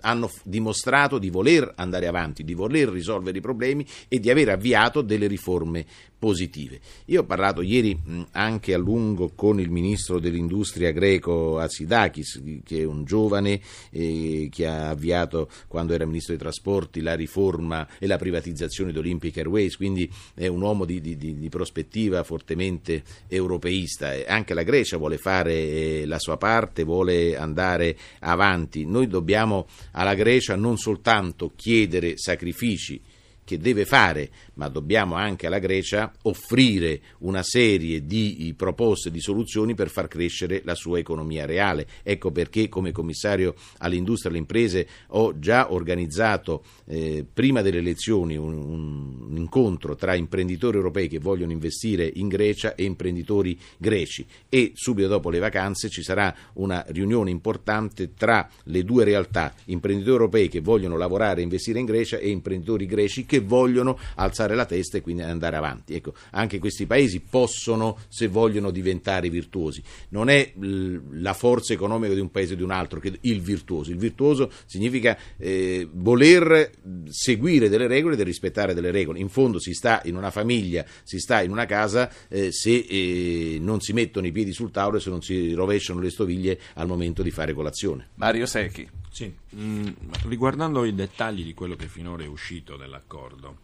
hanno 0.00 0.30
dimostrato 0.44 1.18
di 1.18 1.30
voler 1.30 1.72
andare 1.76 2.06
avanti, 2.06 2.44
di 2.44 2.54
voler 2.54 2.88
risolvere 2.88 3.38
i 3.38 3.42
problemi 3.42 3.86
e 4.08 4.20
di 4.20 4.30
aver 4.30 4.50
avviato 4.50 5.02
delle 5.02 5.26
riforme 5.26 5.86
positive. 6.18 6.80
Io 7.06 7.20
ho 7.20 7.24
parlato 7.24 7.62
ieri 7.62 7.96
anche 8.32 8.74
a 8.74 8.78
lungo 8.78 9.30
con 9.34 9.60
il 9.60 9.70
ministro 9.70 10.18
dell'industria 10.18 10.90
greco 10.90 11.58
Asidakis, 11.58 12.42
che 12.64 12.80
è 12.80 12.84
un 12.84 13.04
giovane 13.04 13.60
eh, 13.90 14.48
che 14.50 14.66
ha 14.66 14.88
avviato 14.88 15.48
quando 15.68 15.94
era 15.94 16.04
ministro 16.04 16.34
dei 16.34 16.42
trasporti 16.42 17.00
la 17.00 17.14
riforma 17.14 17.86
e 17.98 18.06
la 18.06 18.18
privatizzazione 18.18 18.90
di 18.90 18.98
Olympic 18.98 19.36
Airways, 19.36 19.76
quindi 19.76 20.10
è 20.34 20.48
un 20.48 20.60
uomo 20.60 20.84
di, 20.84 21.00
di, 21.00 21.16
di 21.16 21.48
prospettiva 21.48 22.24
fortemente 22.24 23.02
europeista. 23.28 24.12
Anche 24.26 24.54
la 24.54 24.64
Grecia 24.68 24.98
vuole 24.98 25.16
fare 25.16 25.54
eh, 25.54 26.02
la 26.04 26.18
sua 26.18 26.36
parte, 26.36 26.84
vuole 26.84 27.38
andare 27.38 27.96
avanti. 28.20 28.84
Noi 28.84 29.06
dobbiamo 29.06 29.66
alla 29.92 30.12
Grecia 30.12 30.56
non 30.56 30.76
soltanto 30.76 31.52
chiedere 31.56 32.18
sacrifici, 32.18 33.00
che 33.48 33.56
deve 33.56 33.86
fare, 33.86 34.28
ma 34.54 34.68
dobbiamo 34.68 35.14
anche 35.14 35.46
alla 35.46 35.58
Grecia 35.58 36.12
offrire 36.24 37.00
una 37.20 37.42
serie 37.42 38.04
di 38.04 38.52
proposte, 38.54 39.10
di 39.10 39.22
soluzioni 39.22 39.74
per 39.74 39.88
far 39.88 40.06
crescere 40.06 40.60
la 40.66 40.74
sua 40.74 40.98
economia 40.98 41.46
reale. 41.46 41.86
Ecco 42.02 42.30
perché 42.30 42.68
come 42.68 42.92
commissario 42.92 43.54
all'industria 43.78 44.30
e 44.30 44.34
alle 44.34 44.42
imprese 44.42 44.86
ho 45.08 45.38
già 45.38 45.72
organizzato 45.72 46.62
eh, 46.84 47.24
prima 47.32 47.62
delle 47.62 47.78
elezioni 47.78 48.36
un, 48.36 48.52
un, 48.52 49.36
incontro 49.38 49.96
tra 49.96 50.14
imprenditori 50.14 50.76
europei 50.76 51.08
che 51.08 51.18
vogliono 51.18 51.52
investire 51.52 52.10
in 52.16 52.28
Grecia 52.28 52.74
e 52.74 52.84
imprenditori 52.84 53.58
greci 53.78 54.26
e 54.50 54.72
subito 54.74 55.08
dopo 55.08 55.30
le 55.30 55.38
vacanze 55.38 55.88
ci 55.88 56.02
sarà 56.02 56.34
una 56.54 56.84
riunione 56.88 57.30
importante 57.30 58.12
tra 58.12 58.46
le 58.64 58.84
due 58.84 59.04
realtà, 59.04 59.54
imprenditori 59.66 60.12
europei 60.12 60.48
che 60.48 60.60
vogliono 60.60 60.98
lavorare 60.98 61.40
e 61.40 61.44
investire 61.44 61.78
in 61.78 61.86
Grecia 61.86 62.18
e 62.18 62.28
imprenditori 62.28 62.84
greci 62.84 63.24
che 63.24 63.36
che 63.38 63.40
vogliono 63.40 63.98
alzare 64.16 64.54
la 64.54 64.66
testa 64.66 64.98
e 64.98 65.00
quindi 65.00 65.22
andare 65.22 65.56
avanti. 65.56 65.94
Ecco, 65.94 66.14
anche 66.30 66.58
questi 66.58 66.86
paesi 66.86 67.20
possono, 67.20 67.98
se 68.08 68.26
vogliono, 68.26 68.70
diventare 68.70 69.30
virtuosi. 69.30 69.82
Non 70.10 70.28
è 70.28 70.52
la 71.12 71.32
forza 71.32 71.72
economica 71.72 72.14
di 72.14 72.20
un 72.20 72.30
paese 72.30 72.54
o 72.54 72.56
di 72.56 72.62
un 72.62 72.70
altro 72.70 73.00
che 73.00 73.18
il 73.20 73.40
virtuoso. 73.40 73.90
Il 73.90 73.98
virtuoso 73.98 74.50
significa 74.66 75.16
eh, 75.36 75.88
voler 75.90 76.70
seguire 77.08 77.68
delle 77.68 77.86
regole 77.86 78.16
e 78.16 78.24
rispettare 78.24 78.74
delle 78.74 78.90
regole. 78.90 79.18
In 79.18 79.28
fondo 79.28 79.58
si 79.58 79.72
sta 79.72 80.02
in 80.04 80.16
una 80.16 80.30
famiglia, 80.30 80.84
si 81.04 81.18
sta 81.18 81.42
in 81.42 81.50
una 81.50 81.66
casa 81.66 82.10
eh, 82.28 82.52
se 82.52 82.86
eh, 82.88 83.58
non 83.60 83.80
si 83.80 83.92
mettono 83.92 84.26
i 84.26 84.32
piedi 84.32 84.52
sul 84.52 84.70
tavolo 84.70 84.98
e 84.98 85.00
se 85.00 85.10
non 85.10 85.22
si 85.22 85.52
rovesciano 85.52 86.00
le 86.00 86.10
stoviglie 86.10 86.58
al 86.74 86.86
momento 86.86 87.22
di 87.22 87.30
fare 87.30 87.52
colazione. 87.52 88.08
Mario 88.14 88.46
Secchi. 88.46 88.88
Sì, 89.10 89.34
mm, 89.54 89.88
riguardando 90.26 90.84
i 90.84 90.94
dettagli 90.94 91.44
di 91.44 91.54
quello 91.54 91.76
che 91.76 91.88
finora 91.88 92.22
è 92.22 92.26
uscito 92.26 92.76
dall'accordo, 92.76 93.58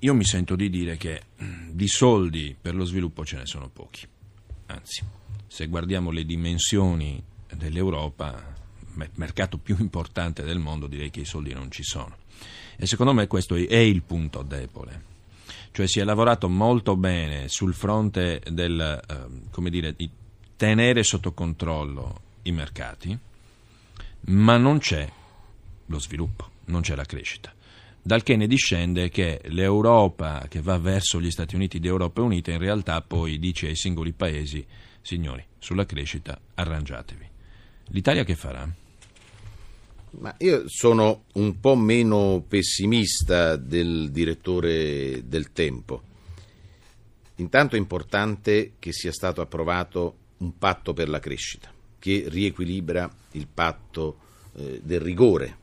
io 0.00 0.14
mi 0.14 0.24
sento 0.24 0.56
di 0.56 0.68
dire 0.68 0.96
che 0.96 1.22
mm, 1.42 1.70
di 1.70 1.88
soldi 1.88 2.56
per 2.60 2.74
lo 2.74 2.84
sviluppo 2.84 3.24
ce 3.24 3.36
ne 3.36 3.46
sono 3.46 3.68
pochi. 3.68 4.06
Anzi, 4.66 5.02
se 5.46 5.66
guardiamo 5.66 6.10
le 6.10 6.24
dimensioni 6.24 7.22
dell'Europa, 7.54 8.54
mercato 9.14 9.58
più 9.58 9.76
importante 9.78 10.42
del 10.42 10.58
mondo, 10.58 10.86
direi 10.86 11.10
che 11.10 11.20
i 11.20 11.24
soldi 11.24 11.52
non 11.52 11.70
ci 11.70 11.82
sono. 11.82 12.16
E 12.76 12.86
secondo 12.86 13.12
me 13.12 13.26
questo 13.26 13.54
è 13.54 13.76
il 13.76 14.02
punto 14.02 14.42
debole. 14.42 15.10
Cioè 15.70 15.86
si 15.86 16.00
è 16.00 16.04
lavorato 16.04 16.48
molto 16.48 16.96
bene 16.96 17.48
sul 17.48 17.74
fronte 17.74 18.42
del, 18.50 18.80
eh, 18.80 19.70
dire, 19.70 19.94
di 19.94 20.08
tenere 20.56 21.02
sotto 21.02 21.32
controllo 21.32 22.20
i 22.42 22.52
mercati, 22.52 23.16
ma 24.26 24.56
non 24.56 24.78
c'è 24.78 25.10
lo 25.86 25.98
sviluppo, 25.98 26.50
non 26.66 26.82
c'è 26.82 26.94
la 26.94 27.04
crescita. 27.04 27.52
Dal 28.04 28.22
che 28.22 28.36
ne 28.36 28.46
discende 28.46 29.10
che 29.10 29.40
l'Europa 29.44 30.46
che 30.48 30.60
va 30.60 30.78
verso 30.78 31.20
gli 31.20 31.30
Stati 31.30 31.54
Uniti 31.54 31.78
d'Europa 31.78 32.22
Unita 32.22 32.50
in 32.50 32.58
realtà 32.58 33.00
poi 33.00 33.38
dice 33.38 33.68
ai 33.68 33.76
singoli 33.76 34.12
paesi, 34.12 34.64
signori, 35.00 35.44
sulla 35.58 35.86
crescita 35.86 36.38
arrangiatevi. 36.54 37.30
L'Italia 37.90 38.24
che 38.24 38.34
farà? 38.34 38.68
Ma 40.18 40.34
io 40.38 40.64
sono 40.66 41.24
un 41.34 41.60
po' 41.60 41.76
meno 41.76 42.44
pessimista 42.46 43.56
del 43.56 44.10
direttore 44.10 45.26
del 45.26 45.52
tempo. 45.52 46.02
Intanto 47.36 47.76
è 47.76 47.78
importante 47.78 48.74
che 48.78 48.92
sia 48.92 49.12
stato 49.12 49.40
approvato 49.40 50.16
un 50.38 50.58
patto 50.58 50.92
per 50.92 51.08
la 51.08 51.18
crescita 51.18 51.71
che 52.02 52.24
riequilibra 52.26 53.08
il 53.32 53.46
patto 53.46 54.16
eh, 54.56 54.80
del 54.82 54.98
rigore. 54.98 55.58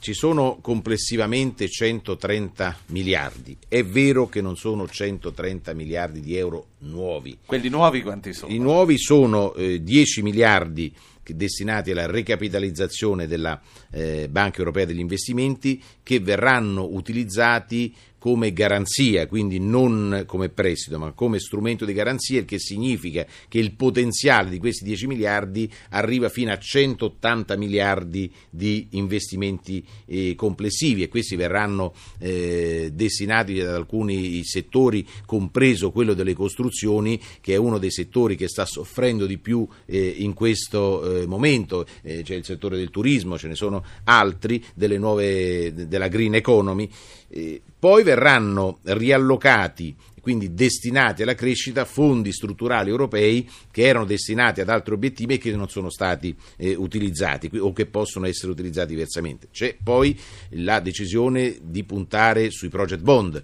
Ci 0.00 0.12
sono 0.12 0.58
complessivamente 0.60 1.68
130 1.68 2.78
miliardi. 2.86 3.56
È 3.68 3.84
vero 3.84 4.28
che 4.28 4.40
non 4.40 4.56
sono 4.56 4.88
130 4.88 5.74
miliardi 5.74 6.20
di 6.20 6.36
euro 6.36 6.66
nuovi. 6.78 7.38
Quelli 7.46 7.68
nuovi 7.68 8.02
quanti 8.02 8.32
sono? 8.32 8.52
I 8.52 8.58
nuovi 8.58 8.98
sono 8.98 9.54
eh, 9.54 9.80
10 9.80 10.22
miliardi 10.22 10.92
destinati 11.34 11.90
alla 11.90 12.06
recapitalizzazione 12.06 13.26
della 13.26 13.60
eh, 13.90 14.28
Banca 14.30 14.58
Europea 14.58 14.86
degli 14.86 14.98
Investimenti 14.98 15.80
che 16.02 16.20
verranno 16.20 16.88
utilizzati 16.90 17.94
come 18.18 18.52
garanzia, 18.52 19.26
quindi 19.26 19.58
non 19.58 20.24
come 20.26 20.48
prestito, 20.48 20.98
ma 20.98 21.12
come 21.12 21.38
strumento 21.38 21.84
di 21.84 21.92
garanzia, 21.92 22.40
il 22.40 22.44
che 22.44 22.58
significa 22.58 23.26
che 23.48 23.58
il 23.58 23.72
potenziale 23.72 24.50
di 24.50 24.58
questi 24.58 24.84
10 24.84 25.06
miliardi 25.06 25.70
arriva 25.90 26.28
fino 26.28 26.52
a 26.52 26.58
180 26.58 27.56
miliardi 27.56 28.30
di 28.50 28.88
investimenti 28.90 29.84
eh, 30.06 30.34
complessivi 30.34 31.02
e 31.02 31.08
questi 31.08 31.36
verranno 31.36 31.94
eh, 32.18 32.90
destinati 32.92 33.60
ad 33.60 33.74
alcuni 33.74 34.42
settori, 34.44 35.06
compreso 35.24 35.90
quello 35.90 36.14
delle 36.14 36.34
costruzioni, 36.34 37.20
che 37.40 37.54
è 37.54 37.56
uno 37.56 37.78
dei 37.78 37.90
settori 37.90 38.36
che 38.36 38.48
sta 38.48 38.64
soffrendo 38.64 39.26
di 39.26 39.38
più 39.38 39.66
eh, 39.86 40.14
in 40.18 40.34
questo 40.34 41.22
eh, 41.22 41.26
momento, 41.26 41.86
eh, 42.02 42.22
c'è 42.22 42.34
il 42.34 42.44
settore 42.44 42.76
del 42.76 42.90
turismo, 42.90 43.38
ce 43.38 43.48
ne 43.48 43.54
sono 43.54 43.84
altri 44.04 44.62
delle 44.74 44.98
nuove, 44.98 45.72
della 45.86 46.08
green 46.08 46.34
economy, 46.34 46.88
eh, 47.28 47.60
poi 47.78 48.02
verranno 48.02 48.78
riallocati 48.82 49.94
quindi 50.28 50.52
destinati 50.52 51.22
alla 51.22 51.34
crescita 51.34 51.86
fondi 51.86 52.32
strutturali 52.32 52.90
europei 52.90 53.48
che 53.70 53.86
erano 53.86 54.04
destinati 54.04 54.60
ad 54.60 54.68
altri 54.68 54.92
obiettivi 54.92 55.34
e 55.34 55.38
che 55.38 55.56
non 55.56 55.70
sono 55.70 55.88
stati 55.88 56.36
eh, 56.58 56.74
utilizzati 56.74 57.50
o 57.58 57.72
che 57.72 57.86
possono 57.86 58.26
essere 58.26 58.52
utilizzati 58.52 58.88
diversamente. 58.90 59.48
C'è 59.50 59.74
poi 59.82 60.18
la 60.50 60.80
decisione 60.80 61.56
di 61.62 61.82
puntare 61.84 62.50
sui 62.50 62.68
project 62.68 63.00
bond, 63.00 63.42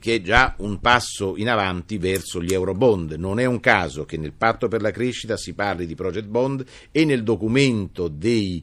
che 0.00 0.14
è 0.14 0.20
già 0.22 0.54
un 0.58 0.80
passo 0.80 1.36
in 1.36 1.50
avanti 1.50 1.98
verso 1.98 2.42
gli 2.42 2.54
euro 2.54 2.72
bond. 2.72 3.12
Non 3.12 3.38
è 3.38 3.44
un 3.44 3.60
caso 3.60 4.06
che 4.06 4.16
nel 4.16 4.32
patto 4.32 4.66
per 4.66 4.80
la 4.80 4.90
crescita 4.90 5.36
si 5.36 5.52
parli 5.52 5.84
di 5.84 5.94
project 5.94 6.26
bond 6.26 6.64
e 6.90 7.04
nel 7.04 7.22
documento 7.22 8.08
dei 8.08 8.62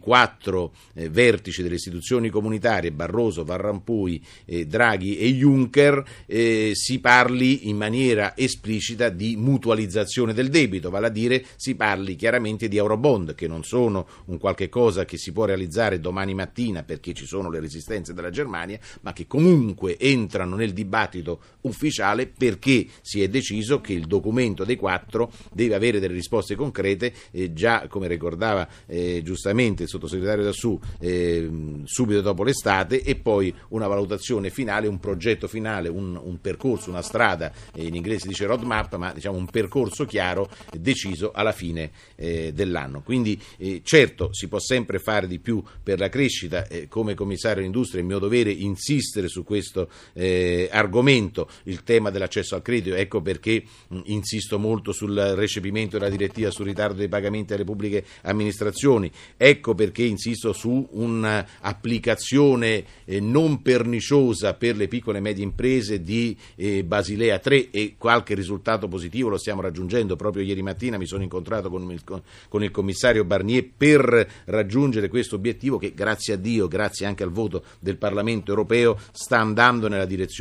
quattro 0.00 0.72
eh, 0.94 1.10
vertici 1.10 1.62
delle 1.62 1.74
istituzioni 1.74 2.30
comunitarie, 2.30 2.90
Barroso, 2.90 3.44
Van 3.44 3.58
Rampuy, 3.58 4.22
eh, 4.46 4.64
Draghi 4.64 5.18
e 5.18 5.34
Juncker, 5.34 6.02
eh, 6.24 6.70
si 6.74 7.00
parli 7.00 7.68
in 7.68 7.76
maniera 7.76 8.34
esplicita 8.34 9.10
di 9.10 9.36
mutualizzazione 9.36 10.32
del 10.32 10.48
debito, 10.48 10.88
vale 10.88 11.08
a 11.08 11.10
dire 11.10 11.44
si 11.56 11.74
parli 11.74 12.14
chiaramente 12.16 12.68
di 12.68 12.78
eurobond, 12.78 13.34
che 13.34 13.46
non 13.46 13.62
sono 13.62 14.06
un 14.26 14.38
qualche 14.38 14.70
cosa 14.70 15.04
che 15.04 15.18
si 15.18 15.32
può 15.32 15.44
realizzare 15.44 16.00
domani 16.00 16.32
mattina 16.32 16.82
perché 16.82 17.12
ci 17.12 17.26
sono 17.26 17.50
le 17.50 17.60
resistenze 17.60 18.14
della 18.14 18.30
Germania, 18.30 18.78
ma 19.02 19.12
che 19.12 19.26
comunque 19.26 19.98
entrano 19.98 20.56
nel 20.62 20.72
dibattito 20.72 21.40
ufficiale 21.62 22.26
perché 22.26 22.86
si 23.02 23.22
è 23.22 23.28
deciso 23.28 23.80
che 23.80 23.92
il 23.92 24.06
documento 24.06 24.64
dei 24.64 24.76
quattro 24.76 25.32
deve 25.52 25.74
avere 25.74 26.00
delle 26.00 26.14
risposte 26.14 26.54
concrete, 26.54 27.12
eh, 27.32 27.52
già 27.52 27.86
come 27.88 28.06
ricordava 28.06 28.68
eh, 28.86 29.22
giustamente 29.24 29.84
il 29.84 29.88
sottosegretario 29.88 30.44
Dassù, 30.44 30.78
eh, 31.00 31.48
subito 31.84 32.20
dopo 32.20 32.44
l'estate, 32.44 33.02
e 33.02 33.16
poi 33.16 33.52
una 33.68 33.86
valutazione 33.86 34.50
finale, 34.50 34.86
un 34.86 34.98
progetto 34.98 35.48
finale, 35.48 35.88
un, 35.88 36.18
un 36.22 36.40
percorso, 36.40 36.90
una 36.90 37.02
strada, 37.02 37.52
eh, 37.74 37.86
in 37.86 37.94
inglese 37.94 38.28
dice 38.28 38.46
roadmap, 38.46 38.96
ma 38.96 39.12
diciamo 39.12 39.36
un 39.36 39.46
percorso 39.46 40.04
chiaro 40.04 40.48
deciso 40.78 41.32
alla 41.32 41.52
fine 41.52 41.90
eh, 42.16 42.52
dell'anno. 42.52 43.02
Quindi 43.02 43.40
eh, 43.58 43.80
certo 43.84 44.32
si 44.32 44.48
può 44.48 44.58
sempre 44.58 44.98
fare 44.98 45.26
di 45.26 45.38
più 45.38 45.62
per 45.82 45.98
la 45.98 46.08
crescita, 46.08 46.66
come 46.88 47.14
commissario 47.14 47.58
all'industria 47.58 48.02
è 48.02 48.04
mio 48.04 48.18
dovere 48.18 48.50
insistere 48.50 49.28
su 49.28 49.44
questo 49.44 49.88
eh, 50.12 50.51
argomento, 50.70 51.48
il 51.64 51.82
tema 51.82 52.10
dell'accesso 52.10 52.54
al 52.54 52.62
credito, 52.62 52.96
ecco 52.96 53.20
perché 53.20 53.62
mh, 53.88 54.00
insisto 54.06 54.58
molto 54.58 54.92
sul 54.92 55.14
recepimento 55.14 55.98
della 55.98 56.10
direttiva 56.10 56.50
sul 56.50 56.66
ritardo 56.66 56.94
dei 56.94 57.08
pagamenti 57.08 57.52
alle 57.52 57.64
pubbliche 57.64 58.04
amministrazioni, 58.22 59.10
ecco 59.36 59.74
perché 59.74 60.02
insisto 60.02 60.52
su 60.52 60.86
un'applicazione 60.90 62.84
eh, 63.04 63.20
non 63.20 63.62
perniciosa 63.62 64.54
per 64.54 64.76
le 64.76 64.88
piccole 64.88 65.18
e 65.18 65.20
medie 65.20 65.44
imprese 65.44 66.02
di 66.02 66.36
eh, 66.56 66.84
Basilea 66.84 67.38
3 67.38 67.70
e 67.70 67.94
qualche 67.96 68.34
risultato 68.34 68.88
positivo 68.88 69.28
lo 69.28 69.38
stiamo 69.38 69.60
raggiungendo. 69.60 70.16
Proprio 70.16 70.42
ieri 70.42 70.62
mattina 70.62 70.98
mi 70.98 71.06
sono 71.06 71.22
incontrato 71.22 71.70
con 71.70 71.90
il, 71.90 72.02
con 72.48 72.62
il 72.62 72.70
commissario 72.70 73.24
Barnier 73.24 73.68
per 73.76 74.28
raggiungere 74.46 75.08
questo 75.08 75.36
obiettivo 75.36 75.78
che 75.78 75.92
grazie 75.94 76.34
a 76.34 76.36
Dio, 76.36 76.68
grazie 76.68 77.06
anche 77.06 77.22
al 77.22 77.30
voto 77.30 77.64
del 77.78 77.96
Parlamento 77.96 78.50
europeo, 78.50 78.98
sta 79.12 79.38
andando 79.38 79.88
nella 79.88 80.04
direzione 80.04 80.40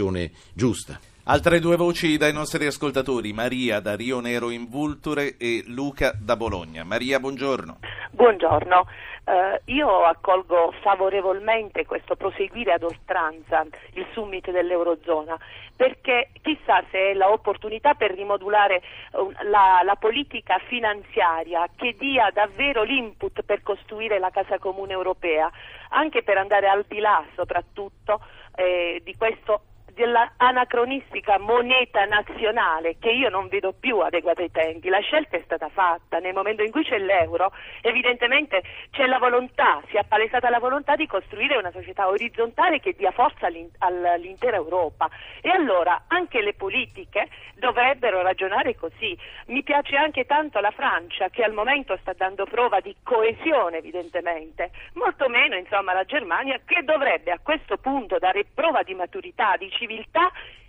giusta. 0.53 0.99
Altre 1.25 1.59
due 1.59 1.75
voci 1.75 2.17
dai 2.17 2.33
nostri 2.33 2.65
ascoltatori, 2.65 3.31
Maria 3.31 3.79
da 3.79 3.95
Rio 3.95 4.19
Nero 4.19 4.49
in 4.49 4.67
Vulture 4.67 5.37
e 5.37 5.63
Luca 5.67 6.13
da 6.19 6.35
Bologna. 6.35 6.83
Maria, 6.83 7.19
buongiorno. 7.19 7.77
Buongiorno. 8.09 8.87
Uh, 9.23 9.71
io 9.71 10.03
accolgo 10.03 10.73
favorevolmente 10.81 11.85
questo 11.85 12.15
proseguire 12.15 12.73
ad 12.73 12.81
oltranza 12.81 13.63
il 13.93 14.07
summit 14.13 14.49
dell'Eurozona 14.49 15.37
perché 15.75 16.31
chissà 16.41 16.83
se 16.89 17.11
è 17.11 17.13
l'opportunità 17.13 17.93
per 17.93 18.13
rimodulare 18.13 18.81
uh, 19.11 19.31
la, 19.43 19.81
la, 19.83 19.95
politica 19.95 20.57
finanziaria 20.67 21.69
che 21.75 21.95
dia 21.99 22.31
davvero 22.33 22.81
l'input 22.81 23.43
per 23.43 23.61
costruire 23.61 24.17
la 24.17 24.31
casa 24.31 24.57
comune 24.57 24.93
europea, 24.93 25.51
anche 25.89 26.23
per 26.23 26.37
andare 26.37 26.67
al 26.67 26.83
di 26.87 26.99
là 26.99 27.23
soprattutto 27.35 28.19
eh, 28.55 29.01
di 29.03 29.15
questo 29.15 29.61
dell'anacronistica 30.01 31.37
moneta 31.37 32.05
nazionale 32.05 32.97
che 32.99 33.11
io 33.11 33.29
non 33.29 33.47
vedo 33.49 33.71
più 33.71 33.99
adeguata 33.99 34.41
ai 34.41 34.49
tempi. 34.49 34.89
La 34.89 34.99
scelta 34.99 35.37
è 35.37 35.41
stata 35.45 35.69
fatta 35.69 36.17
nel 36.17 36.33
momento 36.33 36.63
in 36.63 36.71
cui 36.71 36.83
c'è 36.83 36.97
l'euro, 36.97 37.51
evidentemente 37.81 38.63
c'è 38.89 39.05
la 39.05 39.19
volontà, 39.19 39.79
si 39.89 39.97
è 39.97 39.99
appalesata 39.99 40.49
la 40.49 40.57
volontà 40.57 40.95
di 40.95 41.05
costruire 41.05 41.55
una 41.55 41.69
società 41.69 42.07
orizzontale 42.07 42.79
che 42.79 42.95
dia 42.97 43.11
forza 43.11 43.45
all'intera 43.45 44.55
Europa 44.55 45.07
e 45.39 45.49
allora 45.49 46.05
anche 46.07 46.41
le 46.41 46.55
politiche 46.55 47.27
dovrebbero 47.55 48.23
ragionare 48.23 48.75
così. 48.75 49.15
Mi 49.47 49.61
piace 49.61 49.95
anche 49.97 50.25
tanto 50.25 50.59
la 50.61 50.71
Francia 50.71 51.29
che 51.29 51.43
al 51.43 51.53
momento 51.53 51.95
sta 52.01 52.13
dando 52.13 52.45
prova 52.45 52.79
di 52.79 52.95
coesione 53.03 53.77
evidentemente, 53.77 54.71
molto 54.93 55.29
meno 55.29 55.55
insomma 55.55 55.93
la 55.93 56.05
Germania 56.05 56.59
che 56.65 56.81
dovrebbe 56.83 57.29
a 57.29 57.39
questo 57.39 57.77
punto 57.77 58.17
dare 58.17 58.45
prova 58.51 58.81
di 58.81 58.95
maturità, 58.95 59.57
di 59.57 59.69
civiltà 59.69 59.89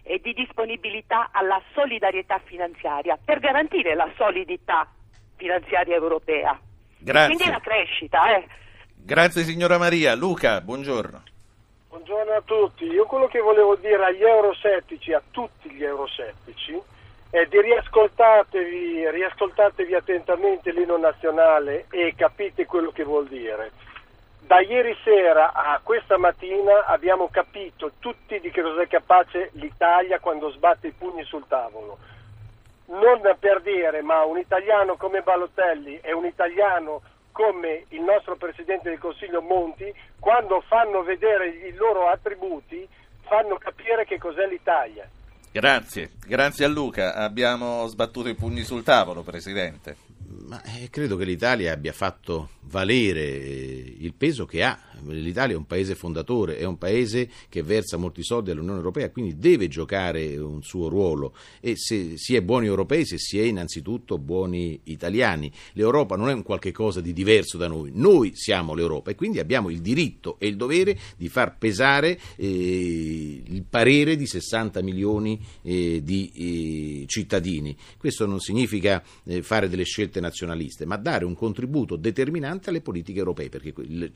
e 0.02 0.20
di 0.20 0.32
disponibilità 0.32 1.30
alla 1.32 1.60
solidarietà 1.74 2.40
finanziaria 2.44 3.18
per 3.22 3.38
garantire 3.38 3.94
la 3.94 4.10
solidità 4.16 4.86
finanziaria 5.36 5.94
europea. 5.94 6.58
Grazie. 6.98 7.36
Quindi 7.36 7.52
la 7.52 7.60
crescita. 7.60 8.36
Eh. 8.36 8.46
Grazie 8.94 9.42
signora 9.42 9.78
Maria. 9.78 10.14
Luca, 10.14 10.60
buongiorno. 10.60 11.22
Buongiorno 11.88 12.32
a 12.32 12.42
tutti. 12.44 12.84
Io 12.84 13.06
quello 13.06 13.26
che 13.26 13.40
volevo 13.40 13.76
dire 13.76 14.04
agli 14.04 14.22
eurosettici, 14.22 15.12
a 15.12 15.22
tutti 15.30 15.70
gli 15.70 15.84
eurosettici, 15.84 16.80
è 17.30 17.44
di 17.46 17.60
riascoltatevi, 17.60 19.10
riascoltatevi 19.10 19.94
attentamente 19.94 20.72
l'inno 20.72 20.96
nazionale 20.96 21.86
e 21.90 22.14
capite 22.16 22.66
quello 22.66 22.90
che 22.90 23.04
vuol 23.04 23.28
dire 23.28 23.70
da 24.52 24.60
ieri 24.60 24.94
sera 25.02 25.54
a 25.54 25.80
questa 25.82 26.18
mattina 26.18 26.84
abbiamo 26.84 27.30
capito 27.30 27.92
tutti 27.98 28.38
di 28.38 28.50
che 28.50 28.60
cosa 28.60 28.82
è 28.82 28.86
capace 28.86 29.48
l'Italia 29.54 30.20
quando 30.20 30.50
sbatte 30.50 30.88
i 30.88 30.92
pugni 30.92 31.24
sul 31.24 31.46
tavolo. 31.48 31.96
Non 32.88 33.22
per 33.40 33.62
dire, 33.62 34.02
ma 34.02 34.24
un 34.24 34.36
italiano 34.36 34.96
come 34.96 35.22
Balotelli 35.22 36.00
e 36.02 36.12
un 36.12 36.26
italiano 36.26 37.00
come 37.32 37.86
il 37.88 38.02
nostro 38.02 38.36
Presidente 38.36 38.90
del 38.90 38.98
Consiglio 38.98 39.40
Monti, 39.40 39.90
quando 40.20 40.60
fanno 40.68 41.02
vedere 41.02 41.48
i 41.48 41.72
loro 41.72 42.08
attributi, 42.08 42.86
fanno 43.22 43.56
capire 43.56 44.04
che 44.04 44.18
cos'è 44.18 44.46
l'Italia. 44.46 45.08
Grazie, 45.50 46.10
grazie 46.26 46.66
a 46.66 46.68
Luca. 46.68 47.14
Abbiamo 47.14 47.86
sbattuto 47.86 48.28
i 48.28 48.34
pugni 48.34 48.64
sul 48.64 48.82
tavolo, 48.82 49.22
Presidente. 49.22 50.11
Ma 50.46 50.62
eh, 50.62 50.88
credo 50.88 51.16
che 51.16 51.24
l'Italia 51.24 51.72
abbia 51.72 51.92
fatto 51.92 52.50
valere 52.62 53.20
eh, 53.20 53.96
il 53.98 54.14
peso 54.14 54.46
che 54.46 54.62
ha. 54.62 54.78
L'Italia 55.04 55.54
è 55.54 55.58
un 55.58 55.66
paese 55.66 55.96
fondatore, 55.96 56.58
è 56.58 56.64
un 56.64 56.78
paese 56.78 57.28
che 57.48 57.62
versa 57.62 57.96
molti 57.96 58.22
soldi 58.22 58.52
all'Unione 58.52 58.78
Europea, 58.78 59.10
quindi 59.10 59.36
deve 59.36 59.66
giocare 59.66 60.36
un 60.36 60.62
suo 60.62 60.88
ruolo 60.88 61.34
e 61.60 61.76
se 61.76 62.16
si 62.16 62.36
è 62.36 62.40
buoni 62.40 62.66
europei, 62.66 63.04
se 63.04 63.18
si 63.18 63.38
è 63.38 63.42
innanzitutto 63.42 64.16
buoni 64.18 64.80
italiani. 64.84 65.50
L'Europa 65.72 66.16
non 66.16 66.28
è 66.28 66.32
un 66.32 66.44
qualche 66.44 66.70
cosa 66.70 67.00
di 67.00 67.12
diverso 67.12 67.58
da 67.58 67.66
noi, 67.66 67.90
noi 67.92 68.32
siamo 68.34 68.74
l'Europa 68.74 69.10
e 69.10 69.16
quindi 69.16 69.40
abbiamo 69.40 69.70
il 69.70 69.80
diritto 69.80 70.36
e 70.38 70.46
il 70.46 70.56
dovere 70.56 70.96
di 71.16 71.28
far 71.28 71.58
pesare 71.58 72.18
eh, 72.36 73.42
il 73.44 73.64
parere 73.68 74.14
di 74.14 74.26
60 74.26 74.82
milioni 74.82 75.40
eh, 75.62 76.00
di 76.02 77.02
eh, 77.02 77.06
cittadini. 77.06 77.76
Questo 77.98 78.24
non 78.24 78.38
significa 78.38 79.02
eh, 79.24 79.42
fare 79.42 79.68
delle 79.68 79.84
scelte 79.84 80.20
nazionaliste, 80.22 80.86
ma 80.86 80.96
dare 80.96 81.26
un 81.26 81.34
contributo 81.34 81.96
determinante 81.96 82.70
alle 82.70 82.80
politiche 82.80 83.18
europee, 83.18 83.50
perché 83.50 83.74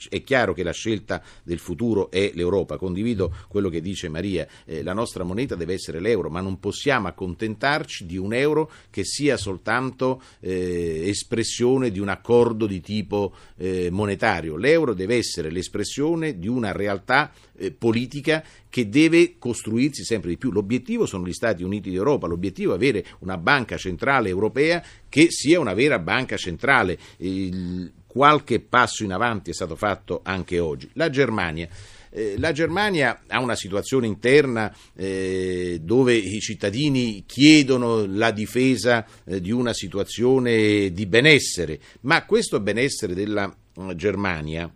è 0.09 0.23
chiaro 0.23 0.55
che 0.55 0.63
la 0.63 0.73
scelta 0.73 1.23
del 1.43 1.59
futuro 1.59 2.11
è 2.11 2.31
l'Europa. 2.35 2.79
Condivido 2.79 3.35
quello 3.49 3.69
che 3.69 3.83
dice 3.83 4.09
Maria, 4.09 4.47
eh, 4.65 4.83
la 4.83 4.95
nostra 4.95 5.25
moneta 5.25 5.55
deve 5.55 5.75
essere 5.75 6.01
l'euro, 6.01 6.31
ma 6.31 6.41
non 6.41 6.59
possiamo 6.59 7.09
accontentarci 7.09 8.07
di 8.07 8.17
un 8.17 8.33
euro 8.33 8.71
che 8.89 9.05
sia 9.05 9.37
soltanto 9.37 10.23
eh, 10.41 11.03
espressione 11.07 11.91
di 11.91 12.01
un 12.01 12.09
accordo 12.09 12.67
di 12.67 12.81
tipo 12.81 13.35
eh, 13.57 13.91
monetario. 13.91 14.57
L'euro 14.57 14.95
deve 14.95 15.17
essere 15.17 15.51
l'espressione 15.51 16.39
di 16.39 16.49
una 16.49 16.73
realtà 16.73 17.31
eh, 17.59 17.73
politica 17.73 18.45
che 18.69 18.89
deve 18.89 19.37
costruirsi 19.39 20.05
sempre 20.05 20.31
di 20.31 20.37
più. 20.37 20.51
L'obiettivo 20.51 21.07
sono 21.07 21.27
gli 21.27 21.33
Stati 21.33 21.63
Uniti 21.63 21.91
d'Europa, 21.91 22.27
l'obiettivo 22.27 22.73
è 22.73 22.75
avere 22.77 23.05
una 23.21 23.37
banca 23.37 23.77
centrale 23.77 24.29
europea 24.29 24.83
che 25.09 25.31
sia 25.31 25.61
una 25.61 25.75
vera 25.75 25.99
banca 25.99 26.37
centrale. 26.37 26.99
Il, 27.19 27.93
qualche 28.07 28.61
passo 28.61 29.05
in 29.05 29.13
avanti 29.13 29.51
è 29.51 29.55
stato 29.55 29.77
fatto 29.77 30.21
anche 30.23 30.59
oggi. 30.59 30.89
La 30.95 31.11
Germania 31.11 31.69
Eh, 32.17 32.37
la 32.39 32.53
Germania 32.53 33.25
ha 33.29 33.43
una 33.43 33.57
situazione 33.57 34.07
interna 34.07 34.75
eh, 34.95 35.81
dove 35.83 36.15
i 36.15 36.41
cittadini 36.41 37.25
chiedono 37.27 38.07
la 38.07 38.31
difesa 38.31 39.05
di 39.25 39.51
una 39.51 39.75
situazione 39.75 40.93
di 40.93 41.05
benessere, 41.05 41.79
ma 42.03 42.25
questo 42.25 42.59
benessere 42.61 43.13
della 43.13 43.55
Germania 43.95 44.73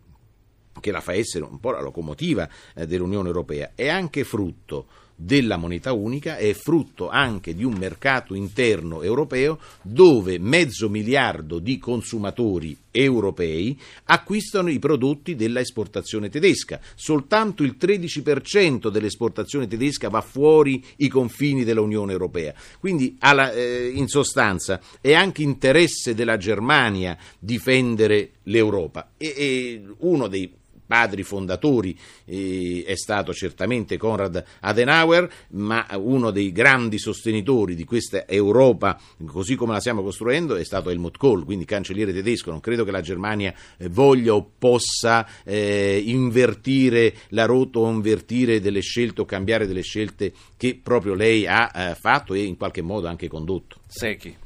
che 0.81 0.91
la 0.91 1.01
fa 1.01 1.13
essere 1.13 1.45
un 1.45 1.59
po' 1.59 1.73
la 1.73 1.81
locomotiva 1.81 2.49
eh, 2.75 2.87
dell'Unione 2.87 3.29
Europea, 3.29 3.73
è 3.75 3.89
anche 3.89 4.25
frutto 4.25 4.87
della 5.23 5.59
moneta 5.59 5.93
unica, 5.93 6.39
è 6.39 6.55
frutto 6.55 7.11
anche 7.11 7.55
di 7.55 7.63
un 7.63 7.75
mercato 7.75 8.35
interno 8.35 9.03
europeo 9.03 9.59
dove 9.83 10.39
mezzo 10.39 10.89
miliardo 10.89 11.59
di 11.59 11.79
consumatori 11.79 12.75
europei 12.91 13.79
acquistano 14.05 14.71
i 14.71 14.79
prodotti 14.79 15.37
dell'esportazione 15.37 16.31
tedesca. 16.31 16.81
Soltanto 16.95 17.63
il 17.63 17.77
13% 17.79 18.89
dell'esportazione 18.89 19.67
tedesca 19.67 20.09
va 20.09 20.23
fuori 20.23 20.83
i 20.97 21.09
confini 21.09 21.65
dell'Unione 21.65 22.13
Europea. 22.13 22.55
Quindi, 22.79 23.17
alla, 23.19 23.53
eh, 23.53 23.93
in 23.95 24.09
sostanza, 24.09 24.81
è 25.03 25.13
anche 25.13 25.43
interesse 25.43 26.15
della 26.15 26.39
Germania 26.39 27.17
difendere 27.39 28.31
l'Europa. 28.45 29.11
E, 29.19 29.35
e 29.37 29.83
uno 29.99 30.29
dei 30.29 30.51
padri 30.91 31.23
fondatori 31.23 31.97
eh, 32.25 32.83
è 32.85 32.97
stato 32.97 33.33
certamente 33.33 33.97
Konrad 33.97 34.43
Adenauer, 34.59 35.31
ma 35.51 35.87
uno 35.95 36.33
dei 36.33 36.51
grandi 36.51 36.99
sostenitori 36.99 37.77
di 37.77 37.85
questa 37.85 38.27
Europa, 38.27 38.99
così 39.25 39.55
come 39.55 39.73
la 39.73 39.79
stiamo 39.79 40.03
costruendo, 40.03 40.57
è 40.57 40.65
stato 40.65 40.91
Helmut 40.91 41.17
Kohl, 41.17 41.45
quindi 41.45 41.65
cancelliere 41.65 42.13
tedesco. 42.13 42.51
Non 42.51 42.59
credo 42.59 42.83
che 42.83 42.91
la 42.91 43.03
Germania 43.03 43.55
eh, 43.77 43.89
voglia 43.89 44.35
o 44.35 44.51
possa 44.59 45.25
eh, 45.45 46.03
invertire 46.05 47.15
la 47.29 47.45
rotta 47.45 47.79
o 47.79 47.89
invertire 47.89 48.59
delle 48.59 48.81
scelte 48.81 49.21
o 49.21 49.25
cambiare 49.25 49.69
delle 49.69 49.83
scelte 49.83 50.33
che 50.57 50.81
proprio 50.83 51.15
lei 51.15 51.47
ha 51.47 51.71
eh, 51.73 51.95
fatto 51.95 52.35
e 52.35 52.43
in 52.43 52.57
qualche 52.57 52.83
modo 52.83 53.07
anche 53.07 53.29
condotto. 53.29 53.77
Secchi. 53.87 54.37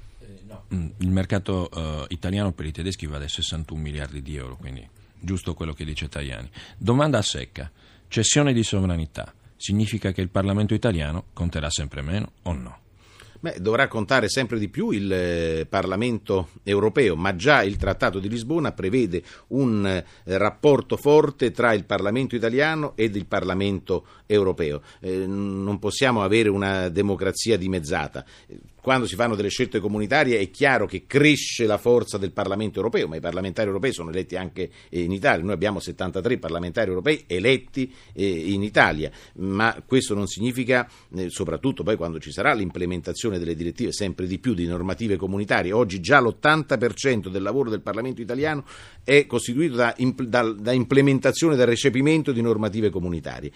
Mm, 0.75 0.89
il 0.99 1.11
mercato 1.11 1.69
uh, 1.73 2.05
italiano 2.09 2.53
per 2.53 2.67
i 2.67 2.73
tedeschi 2.73 3.07
vale 3.07 3.29
61 3.29 3.81
miliardi 3.81 4.23
di 4.23 4.37
euro, 4.37 4.57
quindi 4.57 4.87
giusto 5.19 5.55
quello 5.55 5.73
che 5.73 5.85
dice 5.85 6.09
Tajani. 6.09 6.51
Domanda 6.77 7.19
a 7.19 7.23
secca, 7.23 7.71
cessione 8.09 8.53
di 8.53 8.63
sovranità 8.63 9.33
significa 9.57 10.13
che 10.13 10.21
il 10.21 10.29
Parlamento 10.29 10.75
italiano 10.75 11.27
conterà 11.33 11.71
sempre 11.71 12.03
meno 12.03 12.33
o 12.43 12.53
no? 12.53 12.79
Beh, 13.45 13.57
dovrà 13.61 13.89
contare 13.89 14.31
sempre 14.31 14.59
di 14.59 14.71
più 14.71 14.89
il 14.89 15.13
eh, 15.13 15.67
Parlamento 15.69 16.49
europeo, 16.63 17.15
ma 17.15 17.37
già 17.37 17.63
il 17.63 17.77
Trattato 17.77 18.19
di 18.19 18.31
Lisbona 18.31 18.73
prevede 18.73 19.23
un 19.49 19.87
eh, 19.87 20.05
rapporto 20.39 20.97
forte 20.97 21.51
tra 21.51 21.75
il 21.75 21.85
Parlamento 21.85 22.35
italiano 22.35 22.93
ed 22.97 23.17
il 23.17 23.27
Parlamento 23.27 24.07
europeo. 24.25 24.81
Eh, 25.01 25.27
non 25.27 25.79
possiamo 25.79 26.23
avere 26.23 26.49
una 26.49 26.89
democrazia 26.89 27.59
dimezzata 27.59 28.25
quando 28.85 29.07
si 29.07 29.15
fanno 29.15 29.35
delle 29.35 29.49
scelte 29.49 29.81
comunitarie 29.81 30.39
è 30.39 30.51
chiaro 30.51 30.85
che 30.85 31.07
cresce 31.07 31.65
la 31.65 31.79
forza 31.79 32.19
del 32.19 32.33
Parlamento 32.33 32.77
europeo, 32.77 33.09
ma 33.09 33.17
i 33.17 33.21
parlamentari 33.21 33.67
europei 33.67 33.95
sono 33.95 34.11
eletti 34.11 34.37
anche 34.37 34.69
eh, 34.91 35.01
in 35.01 35.11
Italia. 35.11 35.43
Noi 35.43 35.55
abbiamo 35.55 35.81
73 35.81 36.37
parlamentari 36.37 36.91
europei 36.91 37.25
eletti 37.27 37.91
eh, 38.13 38.27
in 38.27 38.63
Italia, 38.63 39.11
ma 39.37 39.83
questo 39.87 40.13
non 40.13 40.27
significa, 40.27 40.87
eh, 41.17 41.31
soprattutto 41.31 41.83
poi 41.83 41.97
quando 41.97 42.19
ci 42.19 42.31
sarà 42.31 42.53
l'implementazione 42.53 43.39
delle 43.39 43.55
direttive 43.55 43.91
sempre 43.91 44.27
di 44.27 44.39
più 44.39 44.53
di 44.53 44.67
normative 44.67 45.17
comunitarie, 45.17 45.73
oggi 45.73 46.01
già 46.01 46.21
l'80% 46.21 47.29
del 47.29 47.41
lavoro 47.41 47.71
del 47.71 47.81
Parlamento 47.81 48.21
italiano 48.21 48.67
è 49.03 49.25
costituito 49.25 49.77
da, 49.77 49.97
da, 50.27 50.53
da 50.53 50.73
implementazione, 50.73 51.57
da 51.57 51.65
recepimento 51.65 52.33
di 52.33 52.43
normative 52.43 52.91
comunitarie. 52.91 53.51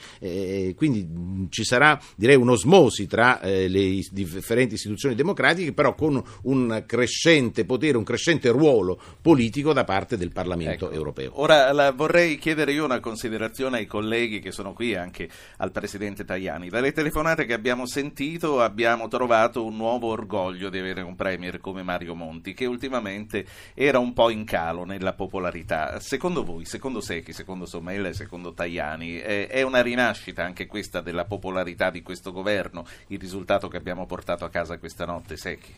quindi 0.74 1.46
ci 1.50 1.64
sarà 1.64 2.00
direi 2.16 2.36
un'osmosi 2.36 3.06
tra 3.06 3.40
le 3.42 4.00
differenti 4.10 4.72
istituzioni 4.72 5.16
democratiche, 5.18 5.72
però 5.72 5.94
con 5.94 6.22
un 6.42 6.84
crescente 6.86 7.64
potere, 7.64 7.96
un 7.96 8.04
crescente 8.04 8.48
ruolo 8.50 9.00
politico 9.20 9.72
da 9.72 9.84
parte 9.84 10.16
del 10.16 10.30
Parlamento 10.30 10.86
ecco. 10.86 10.94
europeo. 10.94 11.40
Ora 11.40 11.72
la, 11.72 11.90
vorrei 11.90 12.38
chiedere 12.38 12.72
io 12.72 12.84
una 12.84 13.00
considerazione 13.00 13.78
ai 13.78 13.86
colleghi 13.86 14.38
che 14.38 14.52
sono 14.52 14.72
qui, 14.72 14.94
anche 14.94 15.28
al 15.58 15.72
Presidente 15.72 16.24
Tajani. 16.24 16.68
Dalle 16.68 16.92
telefonate 16.92 17.44
che 17.44 17.52
abbiamo 17.52 17.86
sentito 17.86 18.60
abbiamo 18.60 19.08
trovato 19.08 19.64
un 19.64 19.76
nuovo 19.76 20.08
orgoglio 20.08 20.70
di 20.70 20.78
avere 20.78 21.02
un 21.02 21.16
Premier 21.16 21.58
come 21.58 21.82
Mario 21.82 22.14
Monti, 22.14 22.54
che 22.54 22.66
ultimamente 22.66 23.44
era 23.74 23.98
un 23.98 24.12
po' 24.12 24.30
in 24.30 24.44
calo 24.44 24.84
nella 24.84 25.14
popolarità. 25.14 25.98
Secondo 25.98 26.44
voi, 26.44 26.64
secondo 26.64 27.00
Secchi, 27.00 27.32
secondo 27.32 27.66
Sommella 27.66 28.08
e 28.08 28.14
secondo 28.14 28.52
Tajani, 28.52 29.20
eh, 29.20 29.46
è 29.48 29.62
una 29.62 29.82
rinascita 29.82 30.44
anche 30.44 30.66
questa 30.66 31.00
della 31.00 31.24
popolarità 31.24 31.90
di 31.90 32.02
questo 32.02 32.30
governo, 32.30 32.86
il 33.08 33.18
risultato 33.18 33.68
che 33.68 33.76
abbiamo 33.76 34.06
portato 34.06 34.44
a 34.44 34.50
casa 34.50 34.78
questa 34.78 35.04
notte, 35.08 35.36
Secchi? 35.36 35.74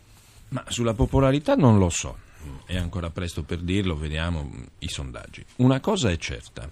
Ma 0.49 0.64
sulla 0.68 0.95
popolarità 0.95 1.55
non 1.55 1.78
lo 1.78 1.89
so, 1.89 2.18
è 2.66 2.76
ancora 2.76 3.11
presto 3.11 3.45
per 3.45 3.61
dirlo, 3.61 3.97
vediamo 3.97 4.51
i 4.78 4.89
sondaggi. 4.89 5.45
Una 5.57 5.78
cosa 5.78 6.11
è 6.11 6.16
certa, 6.16 6.68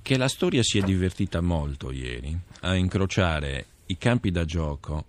che 0.00 0.16
la 0.16 0.28
storia 0.28 0.62
si 0.62 0.78
è 0.78 0.82
divertita 0.82 1.42
molto 1.42 1.90
ieri 1.90 2.38
a 2.60 2.74
incrociare 2.74 3.66
i 3.86 3.98
campi 3.98 4.30
da 4.30 4.44
gioco 4.46 5.06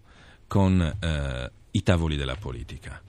con 0.48 0.82
eh, 0.82 1.52
i 1.72 1.84
tavoli 1.84 2.18
della 2.18 2.36
politica 2.36 3.02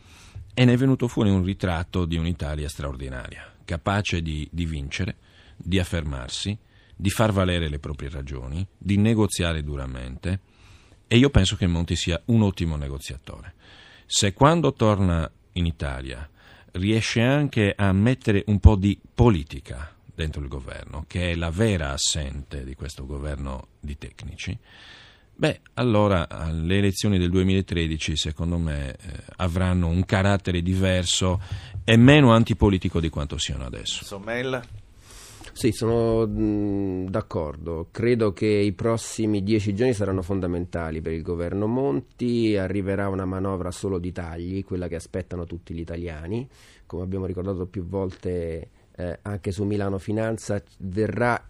e 0.55 0.65
ne 0.65 0.73
è 0.73 0.77
venuto 0.77 1.09
fuori 1.09 1.31
un 1.31 1.43
ritratto 1.43 2.05
di 2.05 2.17
un'Italia 2.17 2.69
straordinaria, 2.69 3.53
capace 3.65 4.23
di, 4.23 4.49
di 4.53 4.65
vincere, 4.65 5.17
di 5.57 5.81
affermarsi, 5.81 6.57
di 6.95 7.11
far 7.11 7.33
valere 7.33 7.69
le 7.69 7.81
proprie 7.81 8.11
ragioni, 8.11 8.65
di 8.79 8.97
negoziare 8.97 9.65
duramente 9.65 10.41
e 11.13 11.19
io 11.19 11.29
penso 11.29 11.57
che 11.57 11.67
Monti 11.67 11.95
sia 11.95 12.19
un 12.27 12.41
ottimo 12.41 12.77
negoziatore. 12.77 13.53
Se 14.07 14.33
quando 14.33 14.73
torna 14.73 15.31
in 15.53 15.67
Italia 15.67 16.27
riesce 16.71 17.21
anche 17.21 17.75
a 17.77 17.93
mettere 17.93 18.45
un 18.47 18.59
po' 18.59 18.77
di 18.77 18.99
politica 19.13 19.95
dentro 20.15 20.41
il 20.41 20.49
governo, 20.49 21.05
che 21.07 21.33
è 21.33 21.35
la 21.35 21.51
vera 21.51 21.91
assente 21.91 22.65
di 22.65 22.75
questo 22.75 23.05
governo 23.05 23.67
di 23.79 23.99
tecnici, 23.99 24.59
beh, 25.35 25.61
allora 25.75 26.27
le 26.51 26.79
elezioni 26.79 27.19
del 27.19 27.29
2013 27.29 28.17
secondo 28.17 28.57
me 28.57 28.93
eh, 28.93 28.97
avranno 29.37 29.89
un 29.89 30.07
carattere 30.07 30.63
diverso 30.63 31.43
e 31.85 31.95
meno 31.99 32.33
antipolitico 32.33 33.01
di 33.01 33.11
quanto 33.11 33.37
siano 33.37 33.67
adesso. 33.67 34.03
Sommella? 34.03 34.65
Sì, 35.53 35.71
sono 35.71 36.25
d'accordo. 37.09 37.89
Credo 37.91 38.33
che 38.33 38.47
i 38.47 38.73
prossimi 38.73 39.43
dieci 39.43 39.75
giorni 39.75 39.93
saranno 39.93 40.23
fondamentali 40.23 41.01
per 41.01 41.13
il 41.13 41.23
governo 41.23 41.67
Monti. 41.67 42.57
Arriverà 42.57 43.09
una 43.09 43.27
manovra 43.27 43.71
solo 43.71 43.99
di 43.99 44.13
tagli, 44.13 44.65
quella 44.65 44.89
che 44.89 44.97
aspettano 44.97 45.45
tutti 45.45 45.75
gli 45.75 45.81
italiani. 45.81 46.49
Come 46.87 47.03
abbiamo 47.03 47.27
ricordato 47.27 47.67
più 47.67 47.85
volte 47.85 48.69
eh, 48.97 49.19
anche 49.23 49.53
su 49.53 49.65
Milano 49.65 49.99
Finanza, 49.99 50.61
verrà 50.79 51.41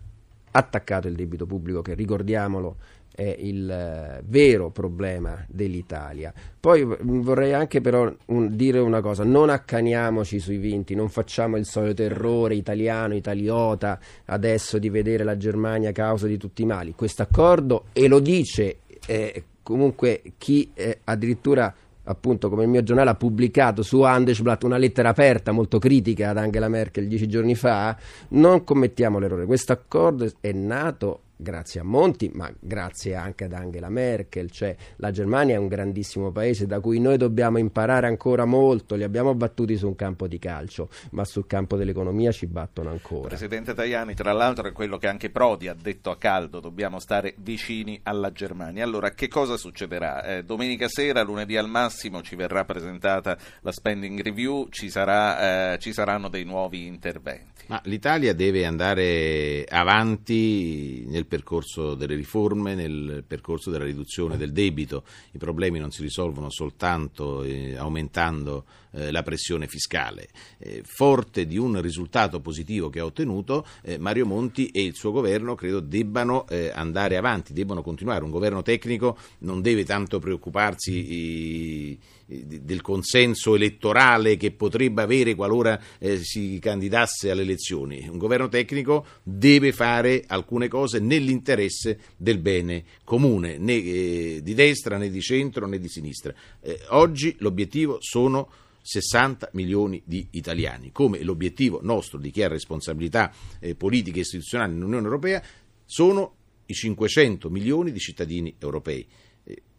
attaccato 0.50 1.08
il 1.08 1.14
debito 1.14 1.46
pubblico, 1.46 1.80
che 1.80 1.94
ricordiamolo 1.94 2.76
è 3.14 3.36
il 3.38 3.70
eh, 3.70 4.22
vero 4.26 4.70
problema 4.70 5.44
dell'Italia. 5.48 6.32
Poi 6.58 6.84
vorrei 6.84 7.52
anche 7.52 7.80
però 7.80 8.12
un, 8.26 8.56
dire 8.56 8.78
una 8.78 9.00
cosa, 9.00 9.24
non 9.24 9.50
accaniamoci 9.50 10.38
sui 10.38 10.58
vinti, 10.58 10.94
non 10.94 11.08
facciamo 11.08 11.56
il 11.56 11.66
solito 11.66 12.02
errore 12.02 12.54
italiano, 12.54 13.14
italiota, 13.14 13.98
adesso 14.26 14.78
di 14.78 14.88
vedere 14.88 15.24
la 15.24 15.36
Germania 15.36 15.92
causa 15.92 16.26
di 16.26 16.38
tutti 16.38 16.62
i 16.62 16.66
mali. 16.66 16.94
Questo 16.94 17.22
accordo, 17.22 17.84
e 17.92 18.08
lo 18.08 18.20
dice 18.20 18.78
eh, 19.06 19.44
comunque 19.62 20.22
chi 20.38 20.70
eh, 20.74 21.00
addirittura 21.04 21.74
appunto 22.04 22.48
come 22.48 22.64
il 22.64 22.68
mio 22.68 22.82
giornale 22.82 23.10
ha 23.10 23.14
pubblicato 23.14 23.82
su 23.82 24.00
Handelsblatt 24.02 24.64
una 24.64 24.76
lettera 24.76 25.10
aperta 25.10 25.52
molto 25.52 25.78
critica 25.78 26.30
ad 26.30 26.36
Angela 26.36 26.68
Merkel 26.68 27.06
dieci 27.06 27.28
giorni 27.28 27.54
fa, 27.54 27.96
non 28.30 28.64
commettiamo 28.64 29.18
l'errore. 29.18 29.46
Questo 29.46 29.72
accordo 29.72 30.28
è 30.40 30.52
nato 30.52 31.20
grazie 31.42 31.80
a 31.80 31.84
Monti, 31.84 32.30
ma 32.32 32.50
grazie 32.58 33.14
anche 33.14 33.44
ad 33.44 33.52
Angela 33.52 33.90
Merkel, 33.90 34.50
cioè 34.50 34.74
la 34.96 35.10
Germania 35.10 35.56
è 35.56 35.58
un 35.58 35.68
grandissimo 35.68 36.30
paese 36.30 36.66
da 36.66 36.80
cui 36.80 36.98
noi 36.98 37.16
dobbiamo 37.16 37.58
imparare 37.58 38.06
ancora 38.06 38.44
molto, 38.44 38.94
li 38.94 39.02
abbiamo 39.02 39.34
battuti 39.34 39.76
su 39.76 39.86
un 39.86 39.96
campo 39.96 40.26
di 40.26 40.38
calcio, 40.38 40.88
ma 41.10 41.24
sul 41.24 41.46
campo 41.46 41.76
dell'economia 41.76 42.32
ci 42.32 42.46
battono 42.46 42.90
ancora. 42.90 43.28
Presidente 43.28 43.74
Tajani, 43.74 44.14
tra 44.14 44.32
l'altro 44.32 44.68
è 44.68 44.72
quello 44.72 44.96
che 44.96 45.08
anche 45.08 45.30
Prodi 45.30 45.68
ha 45.68 45.74
detto 45.74 46.10
a 46.10 46.16
caldo, 46.16 46.60
dobbiamo 46.60 46.98
stare 46.98 47.34
vicini 47.38 48.00
alla 48.04 48.32
Germania. 48.32 48.84
Allora, 48.84 49.10
che 49.10 49.28
cosa 49.28 49.56
succederà? 49.56 50.24
Eh, 50.24 50.44
domenica 50.44 50.88
sera, 50.88 51.22
lunedì 51.22 51.56
al 51.56 51.68
massimo, 51.68 52.22
ci 52.22 52.36
verrà 52.36 52.64
presentata 52.64 53.36
la 53.60 53.72
spending 53.72 54.20
review, 54.22 54.68
ci, 54.70 54.88
sarà, 54.88 55.72
eh, 55.72 55.78
ci 55.78 55.92
saranno 55.92 56.28
dei 56.28 56.44
nuovi 56.44 56.86
interventi. 56.86 57.50
Ma 57.66 57.80
l'Italia 57.84 58.34
deve 58.34 58.66
andare 58.66 59.64
avanti 59.68 61.04
nel 61.06 61.26
percorso 61.32 61.94
delle 61.94 62.14
riforme, 62.14 62.74
nel 62.74 63.24
percorso 63.26 63.70
della 63.70 63.86
riduzione 63.86 64.36
del 64.36 64.52
debito. 64.52 65.04
I 65.30 65.38
problemi 65.38 65.78
non 65.78 65.90
si 65.90 66.02
risolvono 66.02 66.50
soltanto 66.50 67.42
eh, 67.42 67.74
aumentando 67.74 68.66
eh, 68.90 69.10
la 69.10 69.22
pressione 69.22 69.66
fiscale. 69.66 70.28
Eh, 70.58 70.82
forte 70.84 71.46
di 71.46 71.56
un 71.56 71.80
risultato 71.80 72.40
positivo 72.40 72.90
che 72.90 73.00
ha 73.00 73.06
ottenuto, 73.06 73.64
eh, 73.80 73.96
Mario 73.96 74.26
Monti 74.26 74.66
e 74.66 74.84
il 74.84 74.94
suo 74.94 75.10
governo 75.10 75.54
credo 75.54 75.80
debbano 75.80 76.46
eh, 76.48 76.70
andare 76.74 77.16
avanti, 77.16 77.54
debbano 77.54 77.80
continuare. 77.80 78.24
Un 78.24 78.30
governo 78.30 78.60
tecnico 78.60 79.16
non 79.38 79.62
deve 79.62 79.86
tanto 79.86 80.18
preoccuparsi 80.18 80.92
i, 80.92 81.98
del 82.26 82.80
consenso 82.80 83.54
elettorale 83.54 84.36
che 84.36 84.52
potrebbe 84.52 85.02
avere 85.02 85.34
qualora 85.34 85.80
eh, 85.98 86.18
si 86.18 86.58
candidasse 86.60 87.30
alle 87.30 87.42
elezioni. 87.42 88.06
Un 88.08 88.18
governo 88.18 88.48
tecnico 88.48 89.06
deve 89.22 89.72
fare 89.72 90.24
alcune 90.26 90.68
cose 90.68 90.98
nell'interesse 90.98 91.98
del 92.16 92.38
bene 92.38 92.84
comune, 93.04 93.58
né 93.58 93.74
eh, 93.74 94.40
di 94.42 94.54
destra 94.54 94.96
né 94.96 95.10
di 95.10 95.20
centro 95.20 95.66
né 95.66 95.78
di 95.78 95.88
sinistra. 95.88 96.34
Eh, 96.60 96.80
oggi 96.88 97.36
l'obiettivo 97.38 97.98
sono 98.00 98.48
60 98.82 99.50
milioni 99.52 100.02
di 100.04 100.26
italiani, 100.32 100.90
come 100.90 101.22
l'obiettivo 101.22 101.80
nostro 101.82 102.18
di 102.18 102.30
chi 102.30 102.42
ha 102.42 102.48
responsabilità 102.48 103.32
eh, 103.60 103.74
politiche 103.74 104.18
e 104.18 104.22
istituzionali 104.22 104.72
nell'Unione 104.72 105.04
Europea 105.04 105.42
sono 105.84 106.36
i 106.66 106.74
500 106.74 107.50
milioni 107.50 107.92
di 107.92 107.98
cittadini 107.98 108.54
europei. 108.58 109.06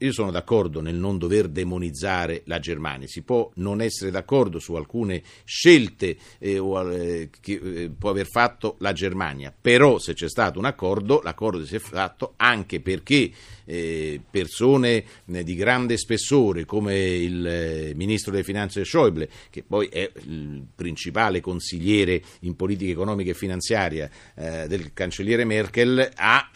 Io 0.03 0.11
sono 0.11 0.31
d'accordo 0.31 0.81
nel 0.81 0.95
non 0.95 1.17
dover 1.17 1.47
demonizzare 1.47 2.41
la 2.47 2.59
Germania, 2.59 3.07
si 3.07 3.21
può 3.21 3.49
non 3.55 3.79
essere 3.79 4.11
d'accordo 4.11 4.59
su 4.59 4.73
alcune 4.73 5.23
scelte 5.45 6.17
eh, 6.39 6.57
eh, 6.57 7.29
che 7.39 7.53
eh, 7.53 7.89
può 7.97 8.09
aver 8.09 8.27
fatto 8.27 8.75
la 8.79 8.91
Germania, 8.91 9.53
però 9.59 9.99
se 9.99 10.13
c'è 10.13 10.27
stato 10.27 10.59
un 10.59 10.65
accordo, 10.65 11.21
l'accordo 11.23 11.65
si 11.65 11.77
è 11.77 11.79
fatto 11.79 12.33
anche 12.35 12.81
perché 12.81 13.31
eh, 13.63 14.19
persone 14.29 15.05
eh, 15.25 15.43
di 15.43 15.55
grande 15.55 15.95
spessore 15.95 16.65
come 16.65 16.99
il 16.99 17.47
eh, 17.47 17.93
ministro 17.95 18.31
delle 18.31 18.43
finanze 18.43 18.83
Schäuble, 18.83 19.29
che 19.49 19.63
poi 19.63 19.87
è 19.87 20.11
il 20.25 20.65
principale 20.75 21.39
consigliere 21.39 22.21
in 22.41 22.57
politica 22.57 22.91
economica 22.91 23.31
e 23.31 23.35
finanziaria 23.35 24.09
del 24.33 24.91
cancelliere 24.93 25.45
Merkel, 25.45 26.09
ha 26.15 26.49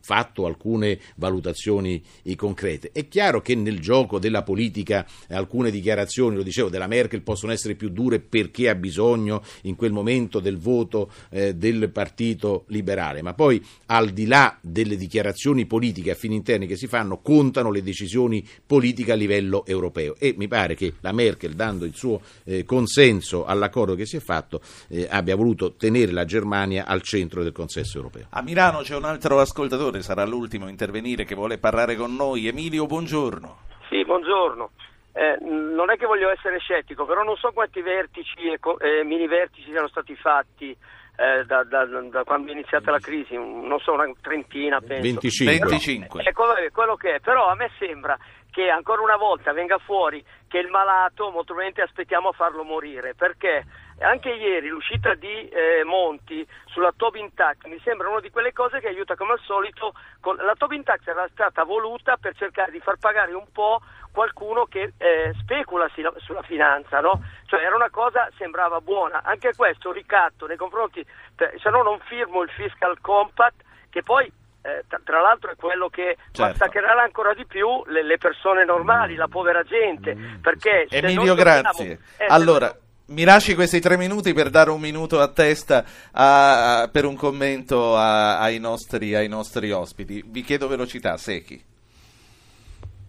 fatto 0.00 0.46
alcune 0.46 0.98
valutazioni 1.16 2.02
concrete. 2.36 2.90
È 2.92 3.08
chiaro 3.08 3.40
che 3.40 3.54
nel 3.54 3.80
gioco 3.80 4.18
della 4.18 4.42
politica 4.42 5.06
alcune 5.28 5.70
dichiarazioni, 5.70 6.36
lo 6.36 6.42
dicevo, 6.42 6.68
della 6.68 6.86
Merkel 6.86 7.22
possono 7.22 7.52
essere 7.52 7.74
più 7.74 7.88
dure 7.90 8.20
perché 8.20 8.68
ha 8.68 8.74
bisogno 8.74 9.42
in 9.62 9.76
quel 9.76 9.92
momento 9.92 10.40
del 10.40 10.58
voto 10.58 11.10
eh, 11.30 11.54
del 11.54 11.90
partito 11.90 12.64
liberale, 12.68 13.22
ma 13.22 13.34
poi 13.34 13.64
al 13.86 14.10
di 14.10 14.26
là 14.26 14.56
delle 14.60 14.96
dichiarazioni 14.96 15.66
politiche 15.66 16.10
a 16.10 16.14
fini 16.14 16.34
interni 16.34 16.66
che 16.66 16.76
si 16.76 16.86
fanno, 16.86 17.20
contano 17.20 17.70
le 17.70 17.82
decisioni 17.82 18.46
politiche 18.66 19.12
a 19.12 19.14
livello 19.14 19.64
europeo 19.66 20.16
e 20.18 20.34
mi 20.36 20.48
pare 20.48 20.74
che 20.74 20.94
la 21.00 21.12
Merkel, 21.12 21.54
dando 21.54 21.84
il 21.84 21.94
suo 21.94 22.20
eh, 22.44 22.64
consenso 22.64 23.44
all'accordo 23.44 23.94
che 23.94 24.06
si 24.06 24.16
è 24.16 24.20
fatto, 24.20 24.60
eh, 24.88 25.06
abbia 25.10 25.36
voluto 25.36 25.74
tenere 25.74 26.12
la 26.12 26.24
Germania 26.24 26.86
al 26.86 27.02
centro 27.02 27.42
del 27.42 27.52
consenso 27.52 27.96
europeo. 27.96 28.26
A 28.30 28.42
Milano 28.42 28.80
c'è 28.80 28.96
un 28.96 29.04
altro 29.04 29.40
ascoltatore, 29.40 30.02
sarà 30.02 30.24
l'ultimo 30.24 30.66
a 30.66 30.70
intervenire, 30.70 31.24
che 31.24 31.34
vuole 31.34 31.58
parlare 31.58 31.96
con 31.96 32.07
noi. 32.14 32.46
Emilio, 32.48 32.86
buongiorno. 32.86 33.58
Sì, 33.88 34.04
buongiorno. 34.04 34.70
Eh, 35.12 35.38
non 35.40 35.90
è 35.90 35.96
che 35.96 36.06
voglio 36.06 36.30
essere 36.30 36.58
scettico, 36.58 37.04
però 37.04 37.22
non 37.22 37.36
so 37.36 37.50
quanti 37.52 37.80
vertici 37.80 38.36
e 38.38 38.58
eh, 38.78 39.04
mini 39.04 39.26
vertici 39.26 39.70
siano 39.70 39.88
stati 39.88 40.14
fatti 40.14 40.70
eh, 40.70 41.44
da, 41.44 41.64
da, 41.64 41.84
da, 41.84 42.22
quando 42.22 42.50
è 42.50 42.52
iniziata 42.52 42.92
la 42.92 43.00
crisi, 43.00 43.34
non 43.34 43.80
so, 43.80 43.92
una 43.92 44.08
trentina 44.20 44.78
penso. 44.80 45.02
25. 45.02 45.58
Però, 45.58 45.68
25. 45.70 46.22
È 46.22 46.32
quello, 46.32 46.54
è 46.54 46.70
quello 46.70 46.94
che 46.94 47.14
è, 47.16 47.20
però 47.20 47.48
a 47.48 47.56
me 47.56 47.70
sembra 47.78 48.16
che 48.50 48.68
ancora 48.68 49.02
una 49.02 49.16
volta 49.16 49.52
venga 49.52 49.78
fuori 49.78 50.24
che 50.46 50.58
il 50.58 50.68
malato 50.68 51.24
molto 51.24 51.54
probabilmente 51.54 51.82
aspettiamo 51.82 52.28
a 52.28 52.32
farlo 52.32 52.62
morire, 52.62 53.14
perché 53.14 53.64
anche 54.00 54.30
ieri 54.30 54.68
l'uscita 54.68 55.14
di 55.14 55.48
eh, 55.48 55.82
Monti 55.84 56.46
sulla 56.66 56.92
Tobin 56.96 57.34
Tax 57.34 57.64
mi 57.64 57.80
sembra 57.82 58.08
una 58.08 58.20
di 58.20 58.30
quelle 58.30 58.52
cose 58.52 58.80
che 58.80 58.88
aiuta 58.88 59.16
come 59.16 59.32
al 59.32 59.40
solito. 59.40 59.94
Con... 60.20 60.36
La 60.36 60.54
Tobin 60.56 60.84
Tax 60.84 61.06
era 61.06 61.28
stata 61.32 61.64
voluta 61.64 62.16
per 62.16 62.34
cercare 62.36 62.70
di 62.70 62.80
far 62.80 62.98
pagare 62.98 63.32
un 63.32 63.46
po' 63.52 63.80
qualcuno 64.12 64.64
che 64.66 64.92
eh, 64.96 65.32
specula 65.40 65.88
sulla 66.18 66.42
finanza, 66.42 67.00
no? 67.00 67.22
Cioè 67.46 67.60
era 67.60 67.74
una 67.74 67.90
cosa, 67.90 68.28
sembrava 68.36 68.80
buona. 68.80 69.22
Anche 69.22 69.52
questo 69.56 69.92
ricatto 69.92 70.46
nei 70.46 70.56
confronti, 70.56 71.04
se 71.36 71.70
no 71.70 71.82
non 71.82 71.98
firmo 72.00 72.42
il 72.42 72.50
fiscal 72.50 73.00
compact, 73.00 73.62
che 73.90 74.02
poi 74.02 74.30
eh, 74.62 74.84
tra, 74.88 75.20
l'altro 75.20 75.52
è 75.52 75.56
quello 75.56 75.88
che 75.88 76.16
certo. 76.32 76.42
massacrerà 76.42 77.00
ancora 77.00 77.32
di 77.32 77.46
più 77.46 77.84
le, 77.86 78.02
le 78.02 78.18
persone 78.18 78.64
normali, 78.64 79.14
mm. 79.14 79.18
la 79.18 79.28
povera 79.28 79.62
gente. 79.62 80.16
Perché 80.40 80.86
Emilio, 80.90 81.34
grazie. 81.34 82.00
Eh, 82.16 82.26
allora, 82.28 82.74
mi 83.08 83.24
lasci 83.24 83.54
questi 83.54 83.80
tre 83.80 83.96
minuti 83.96 84.32
per 84.32 84.50
dare 84.50 84.70
un 84.70 84.80
minuto 84.80 85.20
a 85.20 85.28
testa 85.28 85.84
a, 86.12 86.82
a, 86.82 86.88
per 86.88 87.04
un 87.04 87.16
commento 87.16 87.96
a, 87.96 88.38
ai, 88.38 88.58
nostri, 88.58 89.14
ai, 89.14 89.28
nostri, 89.28 89.70
ospiti. 89.70 90.22
Vi 90.26 90.42
chiedo 90.42 90.68
velocità, 90.68 91.16
Secchi. 91.16 91.62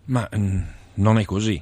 Ma 0.06 0.28
mh, 0.32 0.38
mm, 0.38 0.62
non 0.96 1.20
è 1.20 1.26
così. 1.26 1.62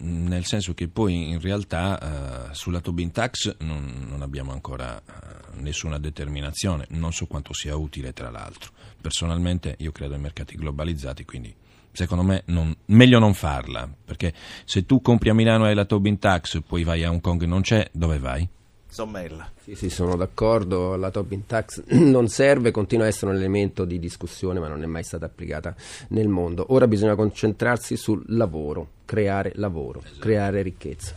Nel 0.00 0.44
senso 0.44 0.74
che 0.74 0.88
poi 0.88 1.30
in 1.30 1.40
realtà 1.40 2.48
uh, 2.50 2.54
sulla 2.54 2.80
Tobin 2.80 3.10
Tax 3.10 3.56
non, 3.60 4.06
non 4.06 4.20
abbiamo 4.20 4.52
ancora 4.52 5.00
uh, 5.02 5.60
nessuna 5.60 5.98
determinazione, 5.98 6.84
non 6.90 7.12
so 7.12 7.24
quanto 7.26 7.54
sia 7.54 7.74
utile 7.74 8.12
tra 8.12 8.28
l'altro. 8.28 8.72
Personalmente 9.00 9.76
io 9.78 9.90
credo 9.90 10.12
ai 10.12 10.20
mercati 10.20 10.56
globalizzati, 10.56 11.24
quindi 11.24 11.54
secondo 11.98 12.22
me 12.22 12.42
non, 12.46 12.72
meglio 12.86 13.18
non 13.18 13.34
farla, 13.34 13.88
perché 14.04 14.32
se 14.64 14.86
tu 14.86 15.00
compri 15.00 15.30
a 15.30 15.34
Milano 15.34 15.66
e 15.66 15.70
hai 15.70 15.74
la 15.74 15.84
Tobin 15.84 16.18
Tax, 16.18 16.62
poi 16.64 16.84
vai 16.84 17.02
a 17.02 17.10
Hong 17.10 17.20
Kong 17.20 17.42
e 17.42 17.46
non 17.46 17.62
c'è, 17.62 17.88
dove 17.92 18.20
vai? 18.20 18.48
Sommella. 18.88 19.50
Sì, 19.60 19.74
sì, 19.74 19.90
sono 19.90 20.14
d'accordo, 20.14 20.94
la 20.94 21.10
Tobin 21.10 21.46
Tax 21.46 21.82
non 21.98 22.28
serve, 22.28 22.70
continua 22.70 23.06
a 23.06 23.08
essere 23.08 23.32
un 23.32 23.36
elemento 23.36 23.84
di 23.84 23.98
discussione, 23.98 24.60
ma 24.60 24.68
non 24.68 24.84
è 24.84 24.86
mai 24.86 25.02
stata 25.02 25.26
applicata 25.26 25.74
nel 26.10 26.28
mondo. 26.28 26.66
Ora 26.68 26.86
bisogna 26.86 27.16
concentrarsi 27.16 27.96
sul 27.96 28.22
lavoro, 28.28 28.90
creare 29.04 29.50
lavoro, 29.56 30.00
esatto. 30.04 30.20
creare 30.20 30.62
ricchezza. 30.62 31.16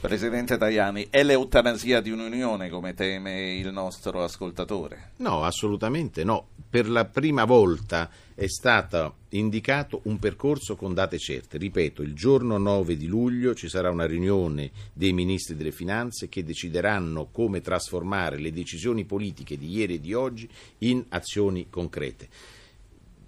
Presidente 0.00 0.56
Tajani, 0.56 1.08
è 1.10 1.22
l'eutanasia 1.22 2.00
di 2.00 2.10
un'unione 2.10 2.68
come 2.68 2.94
teme 2.94 3.54
il 3.54 3.72
nostro 3.72 4.22
ascoltatore? 4.22 5.10
No, 5.16 5.42
assolutamente 5.44 6.24
no. 6.24 6.46
Per 6.68 6.88
la 6.88 7.04
prima 7.04 7.44
volta 7.44 8.10
è 8.42 8.48
stato 8.48 9.18
indicato 9.28 10.00
un 10.06 10.18
percorso 10.18 10.74
con 10.74 10.94
date 10.94 11.16
certe. 11.16 11.58
Ripeto, 11.58 12.02
il 12.02 12.12
giorno 12.12 12.58
9 12.58 12.96
di 12.96 13.06
luglio 13.06 13.54
ci 13.54 13.68
sarà 13.68 13.88
una 13.88 14.04
riunione 14.04 14.72
dei 14.92 15.12
ministri 15.12 15.54
delle 15.54 15.70
finanze 15.70 16.28
che 16.28 16.42
decideranno 16.42 17.28
come 17.30 17.60
trasformare 17.60 18.40
le 18.40 18.52
decisioni 18.52 19.04
politiche 19.04 19.56
di 19.56 19.70
ieri 19.70 19.94
e 19.94 20.00
di 20.00 20.12
oggi 20.12 20.48
in 20.78 21.04
azioni 21.10 21.68
concrete 21.70 22.28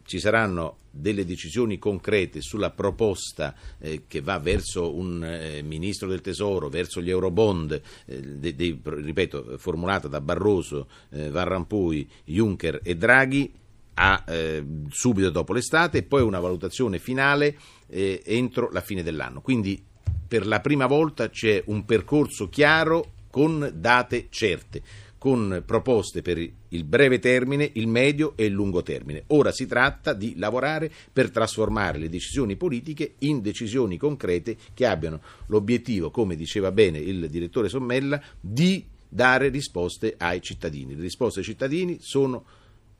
ci 0.07 0.19
saranno 0.19 0.79
delle 0.91 1.25
decisioni 1.25 1.79
concrete 1.79 2.43
sulla 2.43 2.71
proposta 2.71 3.55
eh, 3.79 4.03
che 4.07 4.21
va 4.21 4.39
verso 4.39 4.95
un 4.95 5.25
eh, 5.25 5.63
ministro 5.63 6.09
del 6.09 6.21
tesoro, 6.21 6.69
verso 6.69 7.01
gli 7.01 7.09
eurobond, 7.09 7.81
eh, 8.05 8.21
de, 8.21 8.55
de, 8.55 8.79
ripeto, 8.83 9.57
formulata 9.57 10.07
da 10.07 10.21
Barroso, 10.21 10.89
eh, 11.09 11.31
Van 11.31 11.49
Rampuy, 11.49 12.07
Juncker 12.25 12.81
e 12.83 12.97
Draghi, 12.97 13.51
a, 13.95 14.25
eh, 14.27 14.65
subito 14.89 15.31
dopo 15.31 15.53
l'estate 15.53 15.99
e 15.99 16.03
poi 16.03 16.23
una 16.23 16.41
valutazione 16.41 16.99
finale 16.99 17.57
eh, 17.89 18.23
entro 18.25 18.71
la 18.71 18.81
fine 18.81 19.03
dell'anno. 19.03 19.41
Quindi 19.41 19.83
per 20.27 20.47
la 20.47 20.61
prima 20.61 20.87
volta 20.87 21.31
c'è 21.31 21.63
un 21.67 21.85
percorso 21.85 22.49
chiaro 22.49 23.13
con 23.31 23.71
date 23.75 24.27
certe 24.31 24.83
con 25.25 25.63
proposte 25.65 26.21
per 26.21 26.37
il 26.37 26.85
breve 26.85 27.19
termine, 27.19 27.71
il 27.73 27.89
medio 27.89 28.35
e 28.37 28.45
il 28.45 28.53
lungo 28.53 28.83
termine. 28.83 29.25
Ora 29.29 29.53
si 29.53 29.65
tratta 29.67 30.13
di 30.13 30.35
lavorare 30.37 30.93
per 31.11 31.31
trasformare 31.31 31.97
le 31.97 32.11
decisioni 32.11 32.57
politiche 32.57 33.15
in 33.21 33.41
decisioni 33.41 33.97
concrete 33.97 34.55
che 34.75 34.85
abbiano 34.85 35.23
l'obiettivo, 35.47 36.11
come 36.11 36.37
diceva 36.37 36.73
bene 36.73 36.99
il 36.99 37.31
direttore 37.31 37.71
Sommella, 37.71 38.23
di 38.39 38.85
dare 39.09 39.49
risposte 39.49 40.15
ai 40.19 40.43
cittadini. 40.43 40.95
Le 40.95 41.01
risposte 41.01 41.39
ai 41.39 41.47
cittadini 41.47 41.97
sono 42.03 42.45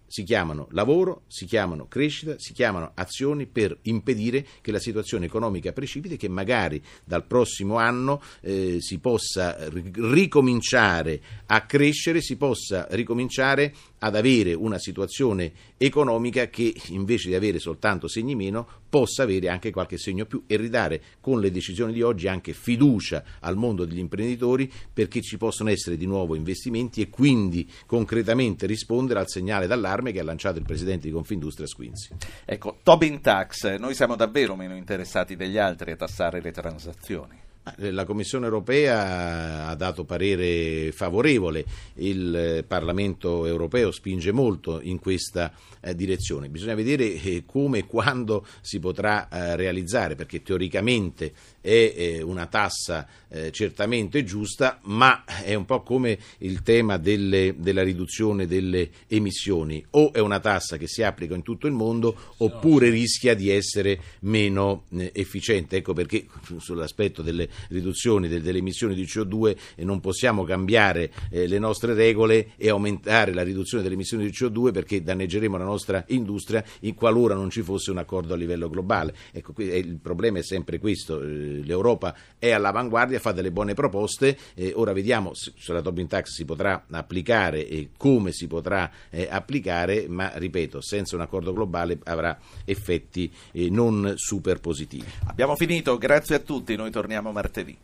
si 0.07 0.23
chiamano 0.23 0.69
lavoro, 0.71 1.23
si 1.27 1.45
chiamano 1.45 1.87
crescita, 1.87 2.35
si 2.39 2.53
chiamano 2.53 2.93
azioni 2.95 3.47
per 3.47 3.79
impedire 3.83 4.47
che 4.61 4.71
la 4.71 4.79
situazione 4.79 5.27
economica 5.27 5.73
precipiti, 5.73 6.17
che 6.17 6.29
magari 6.29 6.83
dal 7.05 7.25
prossimo 7.25 7.77
anno 7.77 8.23
eh, 8.41 8.77
si 8.81 8.99
possa 8.99 9.57
ricominciare 9.69 11.21
a 11.47 11.67
crescere, 11.67 12.21
si 12.21 12.37
possa 12.37 12.87
ricominciare 12.91 13.75
ad 14.05 14.17
avere 14.17 14.53
una 14.53 14.79
situazione 14.79 15.53
economica 15.79 16.49
che 16.49 16.75
invece 16.89 17.29
di 17.29 17.35
avere 17.35 17.59
soltanto 17.59 18.07
segni 18.07 18.35
meno 18.35 18.67
possa 18.89 19.23
avere 19.23 19.49
anche 19.49 19.71
qualche 19.71 19.97
segno 19.97 20.27
più 20.27 20.45
e 20.47 20.57
ridare 20.57 21.01
con 21.21 21.41
le 21.41 21.51
decisioni 21.51 21.93
di 21.95 22.03
oggi 22.03 22.29
anche 22.29 22.53
fiducia 22.53 23.25
al 23.41 23.57
mondo 23.57 23.87
degli 23.87 23.99
imprenditori 23.99 24.71
perché 24.93 25.23
ci 25.23 25.39
possono 25.39 25.71
essere 25.71 25.97
di 25.97 26.07
nuovo 26.07 26.35
investimenti 26.35 27.01
e 27.01 27.09
quindi 27.09 27.69
concretamente 27.87 28.67
rispondere 28.67 29.21
al 29.21 29.29
segnale 29.29 29.67
d'allarme 29.67 30.13
che 30.13 30.21
ha 30.21 30.25
lanciato 30.25 30.59
il 30.59 30.67
presidente 30.67 31.07
di 31.07 31.13
Confindustria 31.13 31.67
Squinzi. 31.67 32.11
Ecco, 32.45 32.79
Tobin 32.83 33.23
Tax, 33.23 33.79
noi 33.79 33.95
siamo 33.95 34.17
davvero 34.17 34.55
meno 34.55 34.77
interessati 34.77 35.35
degli 35.35 35.57
altri 35.57 35.93
a 35.93 35.97
tassare 35.97 36.43
le 36.43 36.53
transazioni. 36.53 37.44
La 37.77 38.05
Commissione 38.05 38.45
europea 38.45 39.69
ha 39.69 39.75
dato 39.75 40.05
parere 40.05 40.93
favorevole, 40.93 41.65
il 41.95 42.37
eh, 42.37 42.63
Parlamento 42.63 43.47
europeo 43.47 43.91
spinge 43.91 44.33
molto 44.33 44.83
in 44.83 44.99
questa 44.99 45.51
eh, 45.81 45.95
direzione. 45.95 46.51
Bisogna 46.51 46.75
vedere 46.75 47.15
eh, 47.15 47.45
come 47.47 47.79
e 47.79 47.87
quando 47.87 48.47
si 48.61 48.79
potrà 48.81 49.29
eh, 49.29 49.57
realizzare, 49.57 50.15
perché 50.15 50.43
teoricamente 50.43 51.33
è 51.65 51.95
eh, 51.97 52.21
una 52.21 52.45
tassa 52.45 53.09
eh, 53.29 53.51
certamente 53.51 54.23
giusta, 54.23 54.81
ma 54.83 55.25
è 55.25 55.55
un 55.55 55.65
po' 55.65 55.83
come 55.83 56.19
il 56.39 56.63
tema 56.63 56.99
delle, 56.99 57.55
della 57.57 57.83
riduzione 57.83 58.47
delle 58.47 58.91
emissioni. 59.09 59.83
O 59.93 60.13
è 60.13 60.19
una 60.21 60.41
tassa 60.41 60.77
che 60.77 60.87
si 60.87 61.03
applica 61.03 61.35
in 61.35 61.43
tutto 61.43 61.67
il 61.67 61.73
mondo, 61.73 62.15
oppure 62.37 62.91
rischia 62.91 63.35
di 63.35 63.49
essere 63.49 63.99
meno 64.21 64.85
efficiente. 65.13 65.77
Ecco 65.77 65.95
perché 65.95 66.27
sull'aspetto 66.59 67.23
delle 67.23 67.49
riduzioni 67.71 68.29
delle 68.29 68.59
emissioni 68.59 68.95
di 68.95 69.05
CO2 69.05 69.57
e 69.75 69.85
non 69.85 70.01
possiamo 70.01 70.45
cambiare 70.45 71.11
eh, 71.31 71.47
le 71.47 71.59
nostre 71.59 71.95
regole 71.95 72.51
e 72.57 72.69
aumentare 72.69 73.33
la 73.33 73.43
riduzione 73.43 73.83
delle 73.83 73.95
emissioni 73.95 74.25
di 74.25 74.33
CO2 74.33 74.71
perché 74.71 75.03
danneggeremo 75.03 75.57
la 75.57 75.65
nostra 75.65 76.05
industria 76.09 76.63
in 76.81 76.95
qualora 76.95 77.35
non 77.35 77.49
ci 77.51 77.63
fosse 77.63 77.91
un 77.91 77.99
accordo 77.99 78.35
a 78.35 78.37
livello 78.37 78.69
globale. 78.69 79.15
Ecco, 79.33 79.55
eh, 79.57 79.79
il 79.79 79.99
problema 80.01 80.39
è 80.39 80.43
sempre 80.43 80.79
questo, 80.79 81.23
eh, 81.23 81.54
l'Europa 81.63 82.15
è 82.39 82.51
all'avanguardia, 82.51 83.19
fa 83.19 83.33
delle 83.33 83.51
buone 83.51 83.75
proposte, 83.75 84.37
eh, 84.55 84.73
ora 84.75 84.93
vediamo 84.93 85.35
se, 85.35 85.53
la 85.67 85.81
Tobin 85.81 86.07
Tax 86.07 86.31
si 86.31 86.45
potrà 86.45 86.85
applicare 86.91 87.67
e 87.67 87.91
come 87.97 88.33
si 88.33 88.47
potrà 88.47 88.91
eh, 89.11 89.29
applicare, 89.31 90.07
ma 90.09 90.33
ripeto, 90.35 90.81
senza 90.81 91.17
un 91.17 91.23
accordo 91.23 91.53
globale 91.53 91.99
avrà 92.05 92.39
effetti 92.65 93.33
eh, 93.53 93.71
non 93.71 94.15
super 94.17 94.61
positivi. 94.61 95.07
Abbiamo 95.27 95.57
finito, 95.57 95.97
grazie 95.99 96.37
a 96.37 96.41
tutti, 96.41 96.77
noi 96.77 96.91
torniamo 96.91 97.33
martedì. 97.33 97.77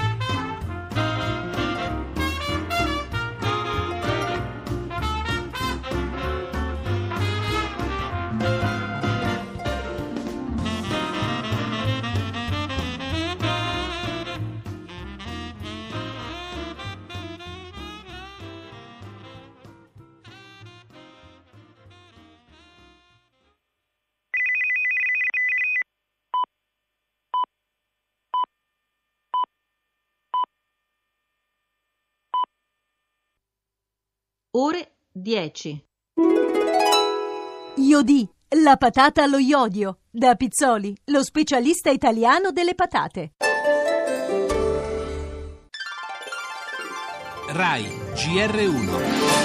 Ore 34.55 34.97
10. 35.13 35.83
Iodì, 37.77 38.29
la 38.63 38.77
patata 38.77 39.23
allo 39.23 39.39
iodio. 39.39 40.01
Da 40.11 40.35
Pizzoli, 40.35 40.95
lo 41.07 41.23
specialista 41.25 41.89
italiano 41.89 42.51
delle 42.51 42.75
patate. 42.75 43.33
RAI 47.49 47.85
GR1 48.13 49.43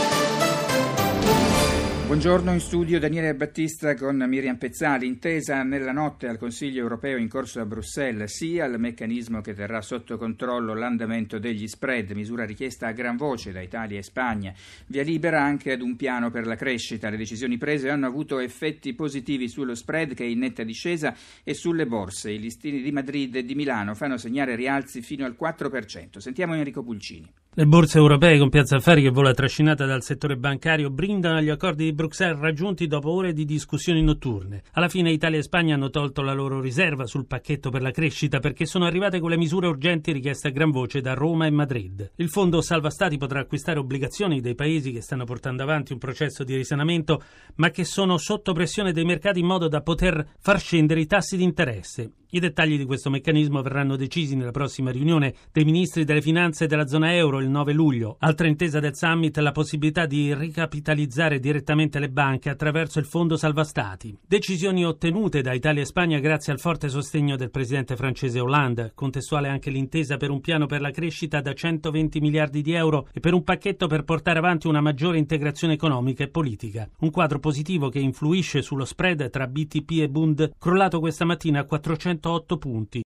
Buongiorno 2.07 2.53
in 2.53 2.61
studio 2.61 2.99
Daniele 2.99 3.35
Battista 3.35 3.93
con 3.93 4.15
Miriam 4.29 4.55
Pezzali. 4.55 5.05
Intesa 5.05 5.61
nella 5.63 5.91
notte 5.91 6.29
al 6.29 6.37
Consiglio 6.37 6.81
europeo 6.81 7.17
in 7.17 7.27
corso 7.27 7.59
a 7.59 7.65
Bruxelles 7.65 8.33
sia 8.33 8.63
il 8.63 8.79
meccanismo 8.79 9.41
che 9.41 9.53
terrà 9.53 9.81
sotto 9.81 10.17
controllo 10.17 10.73
l'andamento 10.73 11.37
degli 11.37 11.67
spread, 11.67 12.11
misura 12.11 12.45
richiesta 12.45 12.87
a 12.87 12.93
gran 12.93 13.17
voce 13.17 13.51
da 13.51 13.59
Italia 13.59 13.99
e 13.99 14.03
Spagna. 14.03 14.53
Via 14.85 15.03
libera 15.03 15.43
anche 15.43 15.73
ad 15.73 15.81
un 15.81 15.97
piano 15.97 16.31
per 16.31 16.47
la 16.47 16.55
crescita. 16.55 17.09
Le 17.09 17.17
decisioni 17.17 17.57
prese 17.57 17.89
hanno 17.89 18.07
avuto 18.07 18.39
effetti 18.39 18.93
positivi 18.93 19.49
sullo 19.49 19.75
spread 19.75 20.13
che 20.13 20.23
è 20.23 20.27
in 20.27 20.39
netta 20.39 20.63
discesa 20.63 21.13
e 21.43 21.53
sulle 21.53 21.87
borse. 21.87 22.31
I 22.31 22.39
listini 22.39 22.81
di 22.81 22.91
Madrid 22.93 23.35
e 23.35 23.43
di 23.43 23.53
Milano 23.53 23.95
fanno 23.95 24.15
segnare 24.15 24.55
rialzi 24.55 25.01
fino 25.01 25.25
al 25.25 25.35
4%. 25.37 26.19
Sentiamo 26.19 26.55
Enrico 26.55 26.81
Pulcini. 26.81 27.29
Le 27.59 27.65
borse 27.65 27.97
europee 27.97 28.37
con 28.37 28.49
Piazza 28.49 28.75
Affari 28.75 29.01
che 29.01 29.09
vola 29.09 29.33
trascinata 29.33 29.87
dal 29.87 30.03
settore 30.03 30.37
bancario 30.37 30.91
brindano 30.91 31.37
agli 31.37 31.49
accordi 31.49 31.85
di 31.85 31.93
Bruxelles 31.93 32.39
raggiunti 32.39 32.85
dopo 32.85 33.09
ore 33.09 33.33
di 33.33 33.45
discussioni 33.45 34.03
notturne. 34.03 34.61
Alla 34.73 34.89
fine 34.89 35.09
Italia 35.09 35.39
e 35.39 35.41
Spagna 35.41 35.73
hanno 35.73 35.89
tolto 35.89 36.21
la 36.21 36.33
loro 36.33 36.61
riserva 36.61 37.07
sul 37.07 37.25
pacchetto 37.25 37.71
per 37.71 37.81
la 37.81 37.89
crescita 37.89 38.37
perché 38.37 38.67
sono 38.67 38.85
arrivate 38.85 39.19
con 39.19 39.31
le 39.31 39.37
misure 39.37 39.65
urgenti 39.65 40.11
richieste 40.11 40.49
a 40.49 40.51
gran 40.51 40.69
voce 40.69 41.01
da 41.01 41.15
Roma 41.15 41.47
e 41.47 41.49
Madrid. 41.49 42.11
Il 42.17 42.29
fondo 42.29 42.61
salva 42.61 42.91
stati 42.91 43.17
potrà 43.17 43.39
acquistare 43.39 43.79
obbligazioni 43.79 44.39
dei 44.39 44.53
paesi 44.53 44.91
che 44.91 45.01
stanno 45.01 45.25
portando 45.25 45.63
avanti 45.63 45.93
un 45.93 45.97
processo 45.97 46.43
di 46.43 46.55
risanamento 46.55 47.23
ma 47.55 47.71
che 47.71 47.85
sono 47.85 48.19
sotto 48.19 48.53
pressione 48.53 48.93
dei 48.93 49.03
mercati 49.03 49.39
in 49.39 49.47
modo 49.47 49.67
da 49.67 49.81
poter 49.81 50.27
far 50.39 50.59
scendere 50.59 50.99
i 50.99 51.07
tassi 51.07 51.35
di 51.35 51.43
interesse. 51.43 52.11
I 52.29 52.41
dettagli 52.41 52.77
di 52.77 52.83
questo 52.83 53.09
meccanismo 53.09 53.61
verranno 53.61 53.95
decisi 53.95 54.35
nella 54.35 54.51
prossima 54.51 54.91
riunione 54.91 55.33
dei 55.49 55.63
ministri 55.63 56.03
delle 56.03 56.21
finanze 56.21 56.67
della 56.67 56.85
zona 56.85 57.15
euro 57.15 57.39
il 57.39 57.47
9 57.47 57.71
luglio. 57.71 58.17
Altra 58.19 58.47
intesa 58.47 58.81
del 58.81 58.97
summit 58.97 59.37
è 59.37 59.41
la 59.41 59.53
possibilità 59.53 60.05
di 60.05 60.35
ricapitalizzare 60.35 61.39
direttamente 61.39 61.99
le 61.99 62.09
banche 62.09 62.49
attraverso 62.49 62.99
il 62.99 63.05
fondo 63.05 63.37
salva 63.37 63.63
stati. 63.63 64.17
Decisioni 64.27 64.83
ottenute 64.83 65.39
da 65.39 65.53
Italia 65.53 65.83
e 65.83 65.85
Spagna 65.85 66.19
grazie 66.19 66.51
al 66.51 66.59
forte 66.59 66.89
sostegno 66.89 67.37
del 67.37 67.49
presidente 67.49 67.95
francese 67.95 68.41
Hollande. 68.41 68.91
Contestuale 68.93 69.47
anche 69.47 69.69
l'intesa 69.69 70.17
per 70.17 70.29
un 70.29 70.41
piano 70.41 70.65
per 70.65 70.81
la 70.81 70.91
crescita 70.91 71.39
da 71.39 71.53
120 71.53 72.19
miliardi 72.19 72.61
di 72.61 72.73
euro 72.73 73.07
e 73.13 73.21
per 73.21 73.35
un 73.35 73.45
pacchetto 73.45 73.87
per 73.87 74.03
portare 74.03 74.39
avanti 74.39 74.67
una 74.67 74.81
maggiore 74.81 75.17
integrazione 75.17 75.75
economica 75.75 76.25
e 76.25 76.27
politica. 76.27 76.89
Un 76.99 77.09
quadro 77.09 77.39
positivo 77.39 77.87
che 77.87 77.99
influisce 77.99 78.61
sullo 78.61 78.83
spread 78.83 79.29
tra 79.29 79.47
BTP 79.47 79.91
e 80.01 80.09
Bund 80.09 80.55
crollato 80.59 80.99
questa 80.99 81.23
mattina 81.23 81.61
a 81.61 81.63
400 81.63 82.15
108 82.19 82.57
punti. 82.57 82.95